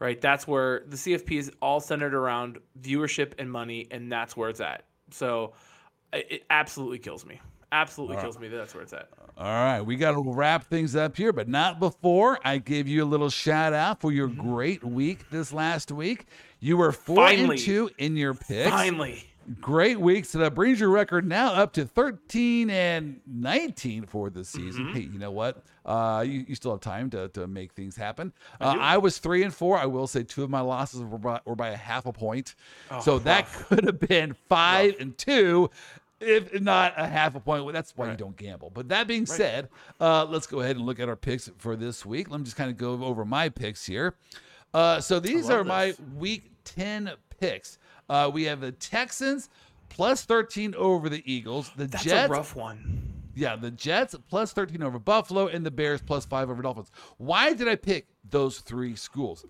right? 0.00 0.20
That's 0.20 0.48
where 0.48 0.82
the 0.88 0.96
CFP 0.96 1.38
is 1.38 1.52
all 1.62 1.78
centered 1.78 2.14
around 2.14 2.58
viewership 2.80 3.34
and 3.38 3.50
money, 3.50 3.86
and 3.92 4.10
that's 4.10 4.36
where 4.36 4.48
it's 4.48 4.60
at. 4.60 4.84
So 5.12 5.52
it 6.12 6.42
absolutely 6.50 6.98
kills 6.98 7.24
me. 7.24 7.40
Absolutely 7.72 8.16
kills 8.16 8.36
me 8.36 8.48
that 8.48 8.56
that's 8.56 8.74
where 8.74 8.82
it's 8.82 8.92
at. 8.92 9.10
All 9.38 9.46
right, 9.46 9.80
we 9.80 9.94
got 9.94 10.12
to 10.12 10.22
wrap 10.26 10.64
things 10.64 10.96
up 10.96 11.16
here, 11.16 11.32
but 11.32 11.48
not 11.48 11.78
before 11.78 12.40
I 12.44 12.58
give 12.58 12.88
you 12.88 13.04
a 13.04 13.06
little 13.06 13.30
shout 13.30 13.72
out 13.72 14.00
for 14.00 14.10
your 14.10 14.28
mm-hmm. 14.28 14.50
great 14.50 14.82
week 14.82 15.30
this 15.30 15.52
last 15.52 15.92
week. 15.92 16.26
You 16.60 16.76
were 16.76 16.92
four 16.92 17.16
Finally. 17.16 17.56
and 17.56 17.58
two 17.58 17.90
in 17.98 18.16
your 18.16 18.34
picks. 18.34 18.70
Finally 18.70 19.26
great 19.60 19.98
week. 19.98 20.24
So 20.24 20.38
that 20.38 20.54
brings 20.54 20.80
your 20.80 20.90
record 20.90 21.26
now 21.26 21.52
up 21.52 21.72
to 21.74 21.84
13 21.84 22.70
and 22.70 23.20
19 23.26 24.06
for 24.06 24.30
the 24.30 24.44
season. 24.44 24.86
Mm-hmm. 24.86 24.94
Hey, 24.94 25.08
you 25.12 25.18
know 25.18 25.30
what? 25.30 25.64
Uh, 25.84 26.24
you, 26.26 26.44
you 26.46 26.54
still 26.54 26.72
have 26.72 26.80
time 26.80 27.10
to, 27.10 27.28
to 27.28 27.46
make 27.46 27.72
things 27.72 27.96
happen. 27.96 28.32
Uh, 28.60 28.76
I, 28.78 28.98
was 28.98 29.18
three 29.18 29.42
and 29.42 29.52
four. 29.52 29.78
I 29.78 29.86
will 29.86 30.06
say 30.06 30.22
two 30.22 30.44
of 30.44 30.50
my 30.50 30.60
losses 30.60 31.02
were 31.02 31.18
by, 31.18 31.40
were 31.44 31.56
by 31.56 31.70
a 31.70 31.76
half 31.76 32.06
a 32.06 32.12
point. 32.12 32.54
Oh, 32.90 33.00
so 33.00 33.14
rough. 33.14 33.24
that 33.24 33.52
could 33.52 33.84
have 33.84 34.00
been 34.00 34.34
five 34.48 34.92
rough. 34.92 35.00
and 35.00 35.18
two 35.18 35.70
if 36.20 36.60
not 36.60 36.92
a 36.98 37.06
half 37.06 37.34
a 37.34 37.40
point. 37.40 37.64
Well, 37.64 37.72
that's 37.72 37.96
why 37.96 38.04
right. 38.04 38.12
you 38.12 38.18
don't 38.18 38.36
gamble. 38.36 38.70
But 38.72 38.90
that 38.90 39.06
being 39.06 39.22
right. 39.22 39.28
said, 39.28 39.68
uh, 39.98 40.26
let's 40.26 40.46
go 40.46 40.60
ahead 40.60 40.76
and 40.76 40.84
look 40.84 41.00
at 41.00 41.08
our 41.08 41.16
picks 41.16 41.50
for 41.56 41.76
this 41.76 42.04
week. 42.04 42.30
Let 42.30 42.40
me 42.40 42.44
just 42.44 42.56
kind 42.56 42.70
of 42.70 42.76
go 42.76 43.02
over 43.02 43.24
my 43.24 43.48
picks 43.48 43.86
here. 43.86 44.14
Uh, 44.72 45.00
so 45.00 45.20
these 45.20 45.50
are 45.50 45.58
this. 45.58 45.68
my 45.68 45.94
week 46.16 46.50
10 46.64 47.12
picks. 47.40 47.78
Uh, 48.08 48.30
we 48.32 48.44
have 48.44 48.60
the 48.60 48.72
Texans 48.72 49.48
plus 49.88 50.24
13 50.24 50.74
over 50.76 51.08
the 51.08 51.22
Eagles. 51.30 51.70
The 51.76 51.86
That's 51.86 52.04
Jets, 52.04 52.28
a 52.28 52.32
rough 52.32 52.56
one. 52.56 53.12
Yeah, 53.34 53.56
the 53.56 53.70
Jets 53.70 54.14
plus 54.28 54.52
13 54.52 54.82
over 54.82 54.98
Buffalo 54.98 55.46
and 55.48 55.64
the 55.64 55.70
Bears 55.70 56.00
plus 56.02 56.26
five 56.26 56.50
over 56.50 56.62
Dolphins. 56.62 56.90
Why 57.18 57.52
did 57.52 57.68
I 57.68 57.76
pick 57.76 58.06
those 58.28 58.58
three 58.60 58.96
schools? 58.96 59.46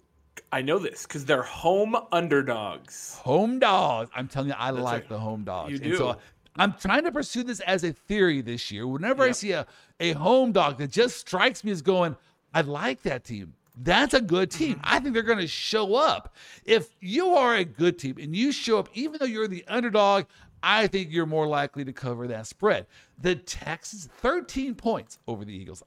I 0.53 0.63
know 0.63 0.79
this 0.79 1.07
because 1.07 1.25
they're 1.25 1.43
home 1.43 1.97
underdogs. 2.13 3.17
Home 3.23 3.59
dogs. 3.59 4.11
I'm 4.15 4.29
telling 4.29 4.49
you, 4.49 4.55
I 4.59 4.73
That's 4.73 4.83
like 4.83 4.93
right. 5.03 5.09
the 5.09 5.19
home 5.19 5.45
dogs. 5.45 5.73
You 5.73 5.79
do. 5.79 5.89
And 5.91 5.99
so 5.99 6.17
I'm 6.57 6.75
trying 6.75 7.05
to 7.05 7.13
pursue 7.13 7.43
this 7.43 7.61
as 7.61 7.85
a 7.85 7.93
theory 7.93 8.41
this 8.41 8.71
year. 8.71 8.87
Whenever 8.87 9.25
yep. 9.25 9.31
I 9.31 9.33
see 9.33 9.53
a, 9.53 9.67
a 10.01 10.13
home 10.13 10.53
dog 10.53 10.79
that 10.79 10.91
just 10.91 11.19
strikes 11.19 11.63
me 11.63 11.71
as 11.71 11.83
going, 11.83 12.17
I 12.53 12.63
like 12.63 13.03
that 13.03 13.25
team. 13.25 13.55
That's 13.77 14.15
a 14.15 14.21
good 14.21 14.51
team. 14.51 14.75
Mm-hmm. 14.77 14.85
I 14.85 15.01
think 15.01 15.15
they're 15.15 15.23
going 15.23 15.39
to 15.39 15.47
show 15.47 15.95
up. 15.95 16.35
If 16.65 16.89
you 17.01 17.35
are 17.35 17.57
a 17.57 17.65
good 17.65 17.99
team 17.99 18.17
and 18.21 18.35
you 18.35 18.53
show 18.53 18.79
up, 18.79 18.89
even 18.95 19.19
though 19.19 19.27
you're 19.27 19.49
the 19.49 19.65
underdog, 19.69 20.27
I 20.63 20.87
think 20.87 21.11
you're 21.11 21.27
more 21.27 21.47
likely 21.47 21.85
to 21.85 21.93
cover 21.93 22.27
that 22.29 22.47
spread. 22.47 22.87
The 23.21 23.37
Texans, 23.37 24.09
13 24.19 24.75
points 24.75 25.19
over 25.27 25.45
the 25.45 25.55
Eagles. 25.55 25.83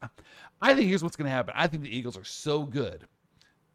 I 0.62 0.74
think 0.74 0.88
here's 0.88 1.04
what's 1.04 1.16
going 1.16 1.28
to 1.28 1.32
happen. 1.32 1.54
I 1.56 1.68
think 1.68 1.84
the 1.84 1.96
Eagles 1.96 2.18
are 2.18 2.24
so 2.24 2.64
good. 2.64 3.06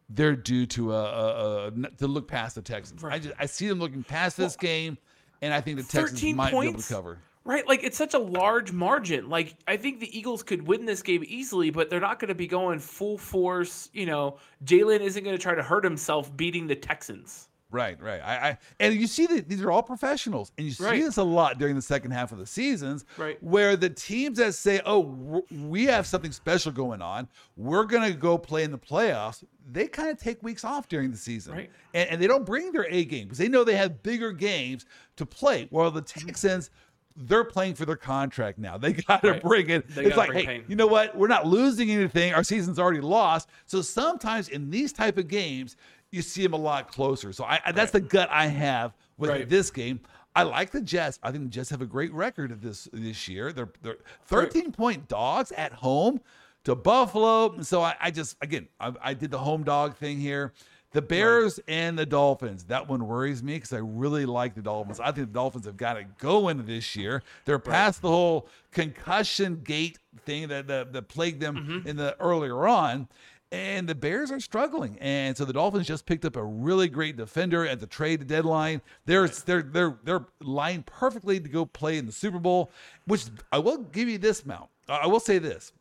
They're 0.08 0.36
due 0.36 0.64
to 0.66 0.94
a, 0.94 1.04
a, 1.04 1.66
a 1.66 1.70
to 1.98 2.06
look 2.06 2.26
past 2.28 2.54
the 2.54 2.62
Texans. 2.62 3.02
Right. 3.02 3.14
I 3.14 3.18
just 3.18 3.34
I 3.38 3.46
see 3.46 3.68
them 3.68 3.78
looking 3.78 4.02
past 4.02 4.38
this 4.38 4.56
well, 4.56 4.62
game, 4.62 4.98
and 5.42 5.52
I 5.52 5.60
think 5.60 5.76
the 5.76 5.82
Texans 5.82 6.34
might 6.34 6.50
points? 6.50 6.66
be 6.66 6.68
able 6.70 6.82
to 6.82 6.94
cover. 6.94 7.18
Right, 7.48 7.66
like 7.66 7.82
it's 7.82 7.96
such 7.96 8.12
a 8.12 8.18
large 8.18 8.72
margin. 8.72 9.30
Like 9.30 9.54
I 9.66 9.78
think 9.78 10.00
the 10.00 10.18
Eagles 10.18 10.42
could 10.42 10.66
win 10.66 10.84
this 10.84 11.00
game 11.00 11.24
easily, 11.26 11.70
but 11.70 11.88
they're 11.88 11.98
not 11.98 12.18
going 12.18 12.28
to 12.28 12.34
be 12.34 12.46
going 12.46 12.78
full 12.78 13.16
force. 13.16 13.88
You 13.94 14.04
know, 14.04 14.36
Jalen 14.66 15.00
isn't 15.00 15.24
going 15.24 15.34
to 15.34 15.42
try 15.42 15.54
to 15.54 15.62
hurt 15.62 15.82
himself 15.82 16.36
beating 16.36 16.66
the 16.66 16.76
Texans. 16.76 17.48
Right, 17.70 18.00
right. 18.02 18.20
I, 18.22 18.48
I 18.48 18.58
and 18.80 18.94
you 18.94 19.06
see 19.06 19.26
that 19.26 19.48
these 19.48 19.62
are 19.62 19.70
all 19.70 19.82
professionals, 19.82 20.52
and 20.56 20.66
you 20.66 20.72
see 20.72 20.84
right. 20.84 21.02
this 21.02 21.18
a 21.18 21.22
lot 21.22 21.58
during 21.58 21.74
the 21.74 21.82
second 21.82 22.12
half 22.12 22.32
of 22.32 22.38
the 22.38 22.46
seasons, 22.46 23.04
right? 23.18 23.42
Where 23.42 23.76
the 23.76 23.90
teams 23.90 24.38
that 24.38 24.54
say, 24.54 24.80
"Oh, 24.86 25.44
we 25.50 25.84
have 25.84 26.06
something 26.06 26.32
special 26.32 26.72
going 26.72 27.02
on, 27.02 27.28
we're 27.56 27.84
going 27.84 28.10
to 28.10 28.16
go 28.16 28.38
play 28.38 28.62
in 28.62 28.70
the 28.70 28.78
playoffs," 28.78 29.44
they 29.70 29.86
kind 29.86 30.08
of 30.08 30.18
take 30.18 30.42
weeks 30.42 30.64
off 30.64 30.88
during 30.88 31.10
the 31.10 31.16
season, 31.18 31.54
right? 31.54 31.70
And, 31.92 32.08
and 32.08 32.22
they 32.22 32.26
don't 32.26 32.46
bring 32.46 32.72
their 32.72 32.86
A 32.90 33.04
game 33.04 33.24
because 33.24 33.38
they 33.38 33.48
know 33.48 33.64
they 33.64 33.76
have 33.76 34.02
bigger 34.02 34.32
games 34.32 34.86
to 35.16 35.26
play. 35.26 35.66
While 35.68 35.90
the 35.90 36.00
Texans 36.02 36.70
they're 37.18 37.44
playing 37.44 37.74
for 37.74 37.84
their 37.84 37.96
contract 37.96 38.58
now. 38.58 38.78
They 38.78 38.92
got 39.08 39.22
to 39.22 39.32
right. 39.32 39.42
bring 39.42 39.70
it. 39.70 39.88
They 39.88 40.06
it's 40.06 40.16
like, 40.16 40.32
hey, 40.32 40.46
pain. 40.46 40.64
you 40.68 40.76
know 40.76 40.86
what? 40.86 41.16
We're 41.16 41.28
not 41.28 41.46
losing 41.46 41.90
anything. 41.90 42.32
Our 42.32 42.44
season's 42.44 42.78
already 42.78 43.00
lost. 43.00 43.48
So 43.66 43.82
sometimes 43.82 44.48
in 44.48 44.70
these 44.70 44.92
type 44.92 45.18
of 45.18 45.28
games, 45.28 45.76
you 46.10 46.22
see 46.22 46.42
them 46.42 46.52
a 46.52 46.58
lot 46.58 46.90
closer. 46.90 47.32
So 47.32 47.44
I, 47.44 47.60
that's 47.74 47.92
the 47.92 48.00
gut 48.00 48.28
I 48.30 48.46
have 48.46 48.94
with 49.18 49.30
right. 49.30 49.48
this 49.48 49.70
game. 49.70 50.00
I 50.34 50.44
like 50.44 50.70
the 50.70 50.80
Jets. 50.80 51.18
I 51.22 51.32
think 51.32 51.44
the 51.44 51.50
Jets 51.50 51.68
have 51.70 51.82
a 51.82 51.86
great 51.86 52.12
record 52.12 52.52
of 52.52 52.62
this 52.62 52.88
this 52.92 53.26
year. 53.28 53.52
They're 53.52 53.70
they're 53.82 53.98
13 54.26 54.70
point 54.70 55.08
dogs 55.08 55.50
at 55.52 55.72
home 55.72 56.20
to 56.64 56.76
Buffalo. 56.76 57.60
So 57.62 57.82
I, 57.82 57.94
I 58.00 58.10
just 58.10 58.36
again 58.40 58.68
I, 58.78 58.92
I 59.02 59.14
did 59.14 59.30
the 59.32 59.38
home 59.38 59.64
dog 59.64 59.96
thing 59.96 60.18
here. 60.18 60.52
The 60.92 61.02
Bears 61.02 61.60
right. 61.68 61.74
and 61.74 61.98
the 61.98 62.06
Dolphins. 62.06 62.64
That 62.64 62.88
one 62.88 63.06
worries 63.06 63.42
me 63.42 63.54
because 63.54 63.72
I 63.74 63.78
really 63.78 64.24
like 64.24 64.54
the 64.54 64.62
Dolphins. 64.62 65.00
I 65.00 65.12
think 65.12 65.28
the 65.28 65.34
Dolphins 65.34 65.66
have 65.66 65.76
got 65.76 65.94
to 65.94 66.04
go 66.18 66.48
into 66.48 66.62
this 66.62 66.96
year. 66.96 67.22
They're 67.44 67.58
past 67.58 67.98
right. 67.98 68.02
the 68.02 68.08
whole 68.08 68.48
concussion 68.72 69.60
gate 69.62 69.98
thing 70.24 70.48
that 70.48 70.66
that, 70.68 70.94
that 70.94 71.08
plagued 71.08 71.40
them 71.40 71.56
mm-hmm. 71.56 71.88
in 71.88 71.96
the 71.96 72.16
earlier 72.20 72.66
on. 72.66 73.08
And 73.50 73.88
the 73.88 73.94
Bears 73.94 74.30
are 74.30 74.40
struggling. 74.40 74.98
And 75.00 75.36
so 75.36 75.44
the 75.44 75.54
Dolphins 75.54 75.86
just 75.86 76.04
picked 76.04 76.24
up 76.24 76.36
a 76.36 76.44
really 76.44 76.88
great 76.88 77.16
defender 77.16 77.66
at 77.66 77.80
the 77.80 77.86
trade 77.86 78.26
deadline. 78.26 78.82
They're 79.04 79.28
they're 79.28 79.62
they're 79.62 79.98
they're 80.04 80.26
lined 80.40 80.86
perfectly 80.86 81.38
to 81.40 81.48
go 81.48 81.64
play 81.66 81.98
in 81.98 82.06
the 82.06 82.12
Super 82.12 82.38
Bowl, 82.38 82.70
which 83.06 83.24
I 83.52 83.58
will 83.58 83.78
give 83.78 84.08
you 84.08 84.18
this 84.18 84.44
mount. 84.44 84.68
I 84.88 85.06
will 85.06 85.20
say 85.20 85.38
this. 85.38 85.72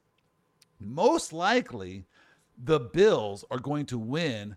Most 0.80 1.34
likely 1.34 2.06
the 2.58 2.80
Bills 2.80 3.46
are 3.50 3.60
going 3.60 3.86
to 3.88 3.98
win 3.98 4.56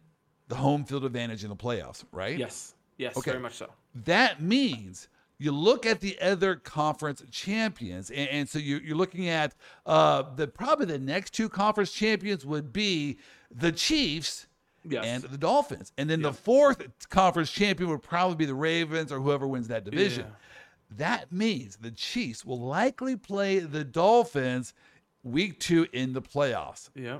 the 0.51 0.57
home 0.57 0.85
field 0.85 1.05
advantage 1.05 1.45
in 1.45 1.49
the 1.49 1.57
playoffs, 1.57 2.05
right? 2.13 2.37
Yes. 2.37 2.75
Yes, 2.99 3.17
okay. 3.17 3.31
very 3.31 3.43
much 3.43 3.55
so. 3.55 3.71
That 4.05 4.43
means 4.43 5.09
you 5.39 5.53
look 5.53 5.87
at 5.87 6.01
the 6.01 6.21
other 6.21 6.57
conference 6.57 7.23
champions, 7.31 8.11
and, 8.11 8.29
and 8.29 8.49
so 8.49 8.59
you're, 8.59 8.83
you're, 8.83 8.97
looking 8.97 9.31
at 9.31 9.55
uh, 9.87 10.25
the 10.37 10.47
probably 10.47 10.85
the 10.85 10.99
next 10.99 11.33
two 11.33 11.49
conference 11.49 11.93
champions 11.93 12.45
would 12.45 12.75
be 12.75 13.17
the 13.51 13.73
Chiefs 13.73 14.49
yes. 14.85 15.03
and 15.03 15.23
the 15.23 15.39
Dolphins, 15.39 15.93
and 15.97 16.11
then 16.11 16.21
the 16.21 16.33
fourth 16.33 17.09
conference 17.09 17.51
champion 17.51 17.89
would 17.89 18.03
probably 18.03 18.37
be 18.37 18.45
the 18.45 18.55
Ravens 18.55 19.11
or 19.11 19.19
whoever 19.19 19.47
wins 19.47 19.69
that 19.69 19.85
division. 19.85 20.27
Yeah. 20.27 20.97
That 20.99 21.33
means 21.33 21.77
the 21.77 21.93
Chiefs 21.93 22.45
will 22.45 22.61
likely 22.61 23.17
play 23.17 23.61
the 23.61 23.85
Dolphins 23.85 24.75
week 25.23 25.59
two 25.59 25.87
in 25.93 26.13
the 26.13 26.21
playoffs. 26.21 26.91
Yeah 26.95 27.19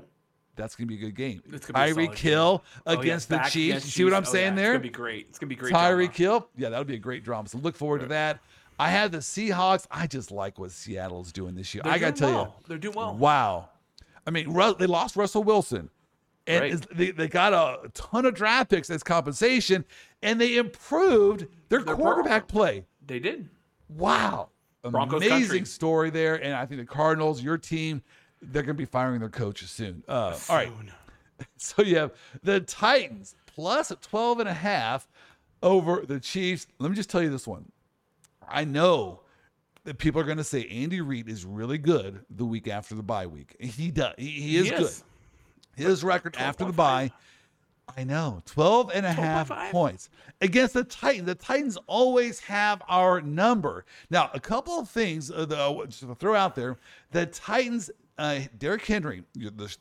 that's 0.61 0.75
gonna 0.75 0.87
be 0.87 0.95
a 0.95 0.99
good 0.99 1.15
game. 1.15 1.41
It's 1.51 1.65
gonna 1.65 1.85
be 1.85 1.93
Tyreek 1.93 2.17
Hill 2.17 2.63
oh, 2.85 2.99
against 2.99 3.29
yeah, 3.29 3.37
the 3.37 3.49
Chiefs. 3.49 3.55
Against 3.55 3.85
you 3.87 3.91
see 3.91 4.03
what 4.03 4.13
I'm 4.13 4.23
oh, 4.27 4.31
saying 4.31 4.53
yeah. 4.53 4.61
there? 4.63 4.73
It's 4.73 4.77
gonna 4.77 4.83
be 4.83 4.89
great. 4.89 5.25
It's 5.29 5.39
gonna 5.39 5.49
be 5.49 5.55
great. 5.55 5.73
Tyreek 5.73 6.15
Hill. 6.15 6.47
Yeah, 6.55 6.69
that'll 6.69 6.85
be 6.85 6.95
a 6.95 6.99
great 6.99 7.23
drama. 7.23 7.49
So 7.49 7.57
look 7.57 7.75
forward 7.75 8.01
right. 8.01 8.07
to 8.07 8.09
that. 8.09 8.39
I 8.79 8.89
had 8.89 9.11
the 9.11 9.19
Seahawks. 9.19 9.85
I 9.91 10.07
just 10.07 10.31
like 10.31 10.57
what 10.57 10.71
Seattle's 10.71 11.31
doing 11.31 11.53
this 11.53 11.73
year. 11.73 11.83
They're 11.83 11.93
I 11.93 11.99
got 11.99 12.15
to 12.15 12.19
tell 12.19 12.31
well. 12.31 12.55
you. 12.59 12.65
They're 12.67 12.77
doing 12.77 12.95
well. 12.95 13.15
Wow. 13.15 13.69
I 14.25 14.31
mean, 14.31 14.51
they 14.79 14.87
lost 14.87 15.15
Russell 15.15 15.43
Wilson. 15.43 15.89
And 16.47 16.61
right. 16.63 16.97
they, 16.97 17.11
they 17.11 17.27
got 17.27 17.53
a 17.53 17.89
ton 17.89 18.25
of 18.25 18.33
draft 18.33 18.71
picks 18.71 18.89
as 18.89 19.03
compensation, 19.03 19.85
and 20.23 20.41
they 20.41 20.57
improved 20.57 21.45
their, 21.69 21.83
their 21.83 21.95
quarterback 21.95 22.47
play. 22.47 22.85
They 23.05 23.19
did. 23.19 23.47
Wow. 23.87 24.49
Broncos 24.83 25.21
Amazing 25.21 25.47
country. 25.47 25.65
story 25.65 26.09
there. 26.09 26.43
And 26.43 26.55
I 26.55 26.65
think 26.65 26.81
the 26.81 26.87
Cardinals, 26.87 27.43
your 27.43 27.59
team, 27.59 28.01
they're 28.41 28.63
going 28.63 28.75
to 28.75 28.81
be 28.81 28.85
firing 28.85 29.19
their 29.19 29.29
coach 29.29 29.63
soon. 29.65 30.03
Uh, 30.07 30.33
soon. 30.33 30.55
All 30.55 30.63
right. 30.63 30.71
So 31.57 31.81
you 31.81 31.97
have 31.97 32.11
the 32.43 32.59
Titans 32.59 33.33
plus 33.47 33.91
12 33.99 34.41
and 34.41 34.49
a 34.49 34.53
half 34.53 35.07
over 35.63 36.03
the 36.05 36.19
Chiefs. 36.19 36.67
Let 36.77 36.91
me 36.91 36.95
just 36.95 37.09
tell 37.09 37.23
you 37.23 37.31
this 37.31 37.47
one. 37.47 37.71
I 38.47 38.63
know 38.63 39.21
that 39.85 39.97
people 39.97 40.21
are 40.21 40.23
going 40.23 40.37
to 40.37 40.43
say 40.43 40.67
Andy 40.67 41.01
Reid 41.01 41.27
is 41.27 41.43
really 41.43 41.79
good 41.79 42.23
the 42.29 42.45
week 42.45 42.67
after 42.67 42.93
the 42.93 43.01
bye 43.01 43.25
week. 43.25 43.55
He 43.59 43.89
does. 43.89 44.13
He, 44.19 44.27
he 44.29 44.57
is 44.57 44.69
good. 44.69 44.91
His 45.75 46.03
record 46.03 46.35
after 46.37 46.65
the 46.65 46.73
bye. 46.73 47.11
I 47.97 48.03
know, 48.03 48.41
12 48.45 48.91
and 48.93 49.05
a 49.05 49.11
half 49.11 49.49
points 49.71 50.09
against 50.39 50.73
the 50.73 50.83
Titans. 50.83 51.25
The 51.25 51.35
Titans 51.35 51.77
always 51.87 52.39
have 52.39 52.81
our 52.87 53.21
number. 53.21 53.85
Now, 54.09 54.29
a 54.33 54.39
couple 54.39 54.79
of 54.79 54.89
things 54.89 55.29
uh, 55.29 55.45
the, 55.45 55.87
to 56.07 56.15
throw 56.15 56.35
out 56.35 56.55
there. 56.55 56.77
The 57.11 57.25
Titans, 57.25 57.91
uh, 58.21 58.39
Derrick 58.57 58.85
Henry, 58.85 59.23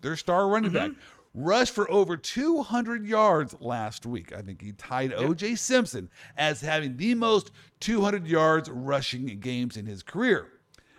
their 0.00 0.16
star 0.16 0.48
running 0.48 0.70
mm-hmm. 0.70 0.92
back, 0.92 1.02
rushed 1.34 1.74
for 1.74 1.90
over 1.90 2.16
200 2.16 3.06
yards 3.06 3.54
last 3.60 4.06
week. 4.06 4.32
I 4.34 4.40
think 4.40 4.62
he 4.62 4.72
tied 4.72 5.10
yep. 5.10 5.20
O.J. 5.20 5.56
Simpson 5.56 6.08
as 6.36 6.60
having 6.60 6.96
the 6.96 7.14
most 7.14 7.50
200 7.80 8.26
yards 8.26 8.68
rushing 8.70 9.26
games 9.40 9.76
in 9.76 9.86
his 9.86 10.02
career. 10.02 10.48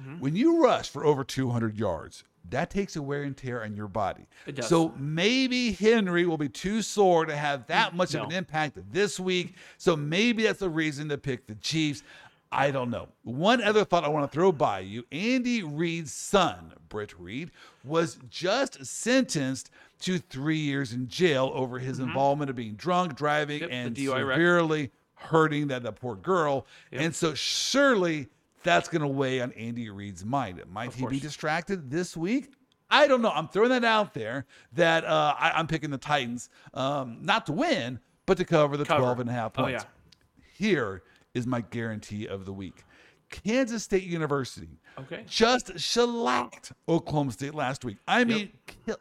Mm-hmm. 0.01 0.19
When 0.19 0.35
you 0.35 0.63
rush 0.63 0.89
for 0.89 1.03
over 1.03 1.23
200 1.23 1.77
yards, 1.77 2.23
that 2.49 2.69
takes 2.69 2.95
a 2.95 3.01
wear 3.01 3.23
and 3.23 3.35
tear 3.35 3.63
on 3.63 3.75
your 3.75 3.87
body. 3.87 4.27
So 4.61 4.93
maybe 4.97 5.73
Henry 5.73 6.25
will 6.25 6.37
be 6.37 6.49
too 6.49 6.81
sore 6.81 7.25
to 7.25 7.35
have 7.35 7.67
that 7.67 7.95
much 7.95 8.13
no. 8.13 8.23
of 8.23 8.29
an 8.29 8.35
impact 8.35 8.77
this 8.91 9.19
week. 9.19 9.55
So 9.77 9.95
maybe 9.95 10.43
that's 10.43 10.59
the 10.59 10.69
reason 10.69 11.09
to 11.09 11.17
pick 11.17 11.47
the 11.47 11.55
Chiefs. 11.55 12.03
I 12.51 12.71
don't 12.71 12.89
know. 12.89 13.07
One 13.23 13.61
other 13.61 13.85
thought 13.85 14.03
I 14.03 14.09
want 14.09 14.29
to 14.29 14.35
throw 14.35 14.51
by 14.51 14.79
you 14.79 15.05
Andy 15.11 15.63
Reid's 15.63 16.11
son, 16.11 16.73
Britt 16.89 17.17
Reid, 17.17 17.51
was 17.85 18.19
just 18.29 18.85
sentenced 18.85 19.69
to 20.01 20.17
three 20.17 20.57
years 20.57 20.91
in 20.91 21.07
jail 21.07 21.51
over 21.53 21.79
his 21.79 21.97
mm-hmm. 21.97 22.09
involvement 22.09 22.49
of 22.49 22.55
being 22.55 22.73
drunk, 22.73 23.15
driving, 23.15 23.61
yep, 23.61 23.69
and 23.71 23.97
severely 23.97 24.81
record. 24.81 24.91
hurting 25.15 25.67
that, 25.67 25.83
that 25.83 25.95
poor 25.95 26.15
girl. 26.15 26.65
Yep. 26.91 27.01
And 27.01 27.15
so 27.15 27.33
surely 27.33 28.27
that's 28.63 28.89
going 28.89 29.01
to 29.01 29.07
weigh 29.07 29.41
on 29.41 29.53
Andy 29.53 29.89
Reid's 29.89 30.25
mind. 30.25 30.61
Might 30.71 30.93
he 30.93 31.05
be 31.05 31.19
distracted 31.19 31.89
this 31.89 32.17
week? 32.17 32.51
I 32.89 33.07
don't 33.07 33.21
know. 33.21 33.31
I'm 33.31 33.47
throwing 33.47 33.69
that 33.69 33.85
out 33.85 34.13
there 34.13 34.45
that 34.73 35.05
uh, 35.05 35.33
I, 35.39 35.57
am 35.57 35.67
picking 35.67 35.91
the 35.91 35.97
Titans 35.97 36.49
um, 36.73 37.19
not 37.21 37.45
to 37.45 37.53
win, 37.53 37.99
but 38.25 38.37
to 38.37 38.43
cover 38.43 38.75
the 38.75 38.83
cover. 38.83 38.99
12 38.99 39.19
and 39.21 39.29
a 39.29 39.33
half 39.33 39.53
points. 39.53 39.85
Oh, 39.85 39.87
yeah. 39.87 40.45
Here 40.57 41.03
is 41.33 41.47
my 41.47 41.61
guarantee 41.61 42.27
of 42.27 42.45
the 42.45 42.53
week. 42.53 42.83
Kansas 43.29 43.83
State 43.83 44.03
University 44.03 44.79
okay. 44.99 45.23
just 45.27 45.79
shellacked 45.79 46.73
Oklahoma 46.87 47.31
State 47.31 47.55
last 47.55 47.85
week. 47.85 47.97
I 48.07 48.23
mean, 48.25 48.51
yep. 48.85 48.99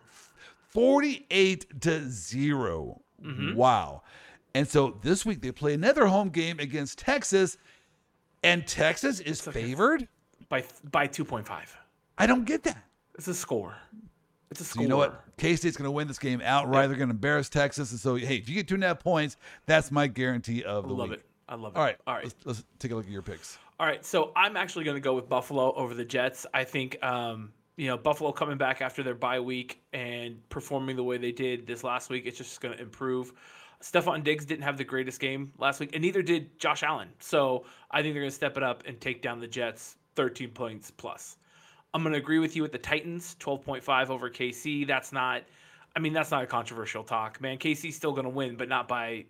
48 0.69 1.81
to 1.81 2.09
0. 2.09 3.01
Mm-hmm. 3.23 3.55
Wow. 3.55 4.03
And 4.55 4.67
so 4.67 4.99
this 5.03 5.27
week 5.27 5.43
they 5.43 5.53
play 5.53 5.75
another 5.75 6.07
home 6.07 6.31
game 6.31 6.59
against 6.59 6.99
Texas, 6.99 7.59
and 8.43 8.67
Texas 8.67 9.21
is 9.21 9.41
favored 9.41 10.09
by 10.49 10.65
by 10.91 11.07
2.5. 11.07 11.49
I 12.19 12.27
don't 12.27 12.45
get 12.45 12.63
that. 12.65 12.85
It's 13.17 13.29
a 13.29 13.35
score. 13.35 13.77
It's 14.51 14.61
a 14.61 14.65
score. 14.65 14.81
So 14.81 14.83
you 14.83 14.89
know 14.89 14.97
what? 14.97 15.23
K 15.37 15.55
State's 15.57 15.77
going 15.77 15.87
to 15.87 15.93
win 15.93 16.09
this 16.09 16.19
game 16.19 16.41
outright. 16.45 16.83
Yep. 16.83 16.89
They're 16.89 16.99
going 16.99 17.09
to 17.09 17.15
embarrass 17.15 17.49
Texas. 17.49 17.93
And 17.93 18.01
so, 18.01 18.17
hey, 18.17 18.37
if 18.37 18.49
you 18.49 18.55
get 18.57 18.69
two 18.69 18.75
and 18.75 18.85
a 18.85 18.89
half 18.89 19.01
points, 19.01 19.37
that's 19.67 19.91
my 19.91 20.07
guarantee 20.07 20.65
of 20.65 20.89
the 20.89 20.95
love 20.95 21.11
week. 21.11 21.21
it. 21.21 21.27
I 21.51 21.57
love 21.57 21.75
it. 21.75 21.79
All 21.79 21.85
right. 21.85 21.97
All 22.07 22.15
right. 22.15 22.25
Let's, 22.25 22.37
let's 22.45 22.65
take 22.79 22.93
a 22.93 22.95
look 22.95 23.05
at 23.05 23.11
your 23.11 23.23
picks. 23.23 23.59
All 23.79 23.87
right. 23.87 24.05
So 24.07 24.33
I'm 24.37 24.57
actually 24.57 24.85
going 24.85 24.97
to 24.97 25.01
go 25.01 25.15
with 25.15 25.29
Buffalo 25.29 25.75
over 25.75 25.95
the 25.95 26.05
Jets. 26.05 26.47
I 26.55 26.65
think 26.65 27.03
um, 27.03 27.53
you 27.81 27.87
know, 27.87 27.97
Buffalo 27.97 28.31
coming 28.31 28.59
back 28.59 28.83
after 28.83 29.03
their 29.03 29.15
bye 29.15 29.41
week 29.41 29.83
and 29.95 30.47
performing 30.51 30.97
the 30.97 31.03
way 31.03 31.17
they 31.17 31.33
did 31.33 31.67
this 31.67 31.83
last 31.83 32.11
week, 32.11 32.25
it's 32.27 32.37
just 32.37 32.61
going 32.61 32.77
to 32.77 32.83
improve. 32.83 33.33
Stefon 33.83 34.23
Diggs 34.23 34.45
didn't 34.45 34.65
have 34.65 34.77
the 34.77 34.85
greatest 34.85 35.19
game 35.19 35.53
last 35.57 35.81
week, 35.81 35.91
and 35.95 36.03
neither 36.03 36.21
did 36.21 36.59
Josh 36.59 36.83
Allen. 36.83 37.09
So 37.21 37.65
I 37.91 38.03
think 38.03 38.15
they're 38.15 38.23
going 38.23 38.31
to 38.31 38.37
step 38.37 38.59
it 38.59 38.63
up 38.63 38.83
and 38.87 39.01
take 39.01 39.23
down 39.23 39.41
the 39.41 39.47
Jets 39.47 39.97
13 40.17 40.51
points 40.51 40.91
plus. 40.91 41.39
I'm 41.95 42.03
going 42.03 42.13
to 42.13 42.19
agree 42.19 42.39
with 42.39 42.55
you 42.55 42.61
with 42.61 42.73
the 42.73 42.79
Titans 42.79 43.35
12.5 43.41 44.11
over 44.11 44.29
KC. 44.29 44.87
That's 44.87 45.11
not, 45.13 45.43
I 45.97 46.01
mean, 46.01 46.13
that's 46.13 46.31
not 46.31 46.43
a 46.43 46.47
controversial 46.47 47.03
talk, 47.03 47.41
man. 47.41 47.57
KC's 47.57 47.97
still 47.97 48.13
going 48.13 48.25
to 48.25 48.31
win, 48.31 48.57
but 48.57 48.69
not 48.69 48.89
by 48.89 49.25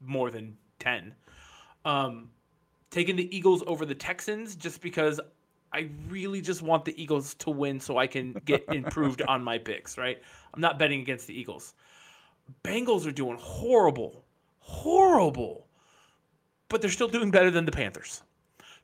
more 0.00 0.30
than 0.30 0.56
10. 0.78 1.12
Um, 1.86 2.30
taking 2.90 3.16
the 3.16 3.34
Eagles 3.34 3.62
over 3.66 3.86
the 3.86 3.94
Texans 3.94 4.56
just 4.56 4.80
because 4.80 5.20
I 5.72 5.88
really 6.08 6.40
just 6.40 6.62
want 6.62 6.84
the 6.84 7.00
Eagles 7.00 7.34
to 7.34 7.50
win 7.50 7.80
so 7.80 7.98
I 7.98 8.06
can 8.06 8.34
get 8.44 8.64
improved 8.72 9.22
on 9.22 9.42
my 9.42 9.58
picks, 9.58 9.96
right? 9.96 10.20
I'm 10.54 10.60
not 10.60 10.78
betting 10.78 11.00
against 11.00 11.26
the 11.26 11.38
Eagles. 11.38 11.74
Bengals 12.64 13.06
are 13.06 13.12
doing 13.12 13.38
horrible, 13.40 14.24
horrible, 14.60 15.66
but 16.68 16.80
they're 16.80 16.90
still 16.90 17.08
doing 17.08 17.30
better 17.30 17.50
than 17.50 17.64
the 17.64 17.72
Panthers. 17.72 18.22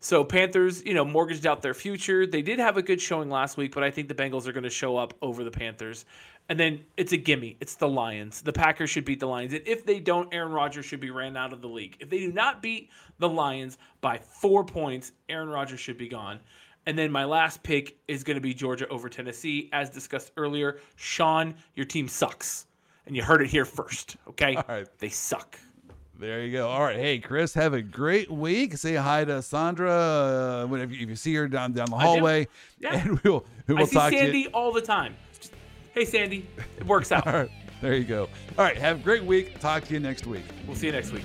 So 0.01 0.25
Panthers, 0.25 0.85
you 0.85 0.95
know, 0.95 1.05
mortgaged 1.05 1.47
out 1.47 1.63
their 1.63 1.75
future. 1.75 2.27
They 2.27 2.43
did 2.43 2.59
have 2.59 2.77
a 2.77 2.83
good 2.83 3.01
showing 3.01 3.31
last 3.31 3.57
week, 3.57 3.73
but 3.73 3.85
I 3.85 3.91
think 3.91 4.09
the 4.09 4.15
Bengals 4.15 4.49
are 4.49 4.53
going 4.53 4.65
to 4.65 4.71
show 4.71 4.97
up 4.97 5.15
over 5.23 5.45
the 5.45 5.51
Panthers. 5.51 6.05
And 6.49 6.59
then 6.59 6.85
it's 6.97 7.13
a 7.13 7.17
gimme. 7.17 7.57
It's 7.61 7.77
the 7.77 7.89
Lions. 7.89 8.43
The 8.43 8.53
Packers 8.53 8.91
should 8.91 9.05
beat 9.05 9.21
the 9.21 9.27
Lions. 9.27 9.55
And 9.55 9.63
if 9.67 9.87
they 9.87 10.01
don't, 10.01 10.33
Aaron 10.35 10.53
Rodgers 10.53 10.85
should 10.85 11.01
be 11.01 11.11
ran 11.11 11.37
out 11.37 11.53
of 11.53 11.63
the 11.63 11.69
league. 11.69 11.97
If 12.01 12.11
they 12.11 12.19
do 12.19 12.33
not 12.33 12.61
beat 12.61 12.91
the 13.19 13.29
Lions 13.29 13.79
by 14.01 14.19
four 14.19 14.65
points, 14.65 15.13
Aaron 15.29 15.49
Rodgers 15.49 15.81
should 15.81 15.97
be 15.97 16.09
gone. 16.09 16.41
And 16.87 16.99
then 16.99 17.13
my 17.13 17.25
last 17.25 17.63
pick 17.63 17.97
is 18.09 18.25
going 18.25 18.35
to 18.35 18.41
be 18.41 18.53
Georgia 18.53 18.89
over 18.89 19.09
Tennessee. 19.09 19.71
As 19.73 19.89
discussed 19.89 20.33
earlier, 20.37 20.81
Sean, 20.97 21.55
your 21.75 21.87
team 21.87 22.09
sucks. 22.09 22.67
And 23.07 23.17
you 23.17 23.23
heard 23.23 23.41
it 23.41 23.49
here 23.49 23.65
first, 23.65 24.17
okay? 24.29 24.57
All 24.57 24.65
right. 24.69 24.87
They 24.99 25.09
suck. 25.09 25.59
There 26.19 26.45
you 26.45 26.53
go. 26.53 26.69
All 26.69 26.83
right. 26.83 26.97
Hey, 26.97 27.19
Chris, 27.19 27.55
have 27.55 27.75
a 27.75 27.83
great 27.83 28.31
week. 28.31 28.77
Say 28.77 28.95
hi 28.95 29.25
to 29.25 29.43
Sandra 29.43 29.91
uh, 29.91 30.75
if, 30.75 30.91
you, 30.91 31.03
if 31.03 31.09
you 31.09 31.17
see 31.17 31.35
her 31.35 31.49
down 31.49 31.73
down 31.73 31.91
the 31.91 31.97
hallway. 31.97 32.47
Yeah. 32.79 32.97
And 32.97 33.19
we'll, 33.21 33.45
we 33.67 33.75
will 33.75 33.83
I 33.83 33.87
see 33.87 33.97
talk 33.97 34.13
Sandy 34.13 34.33
to 34.33 34.39
you. 34.39 34.49
all 34.49 34.73
the 34.73 34.83
time. 34.83 35.17
Hey, 35.93 36.05
Sandy. 36.07 36.49
It 36.79 36.87
works 36.87 37.13
out. 37.13 37.27
all 37.29 37.33
right. 37.33 37.51
There 37.81 37.95
you 37.95 38.05
go. 38.05 38.29
All 38.57 38.65
right. 38.65 38.79
Have 38.79 39.01
a 39.01 39.03
great 39.03 39.25
week. 39.25 39.59
Talk 39.59 39.85
to 39.85 39.95
you 39.95 40.01
next 40.01 40.27
week. 40.27 40.45
We'll 40.67 40.77
see 40.77 40.87
you 40.87 40.93
next 40.93 41.13
week. 41.13 41.25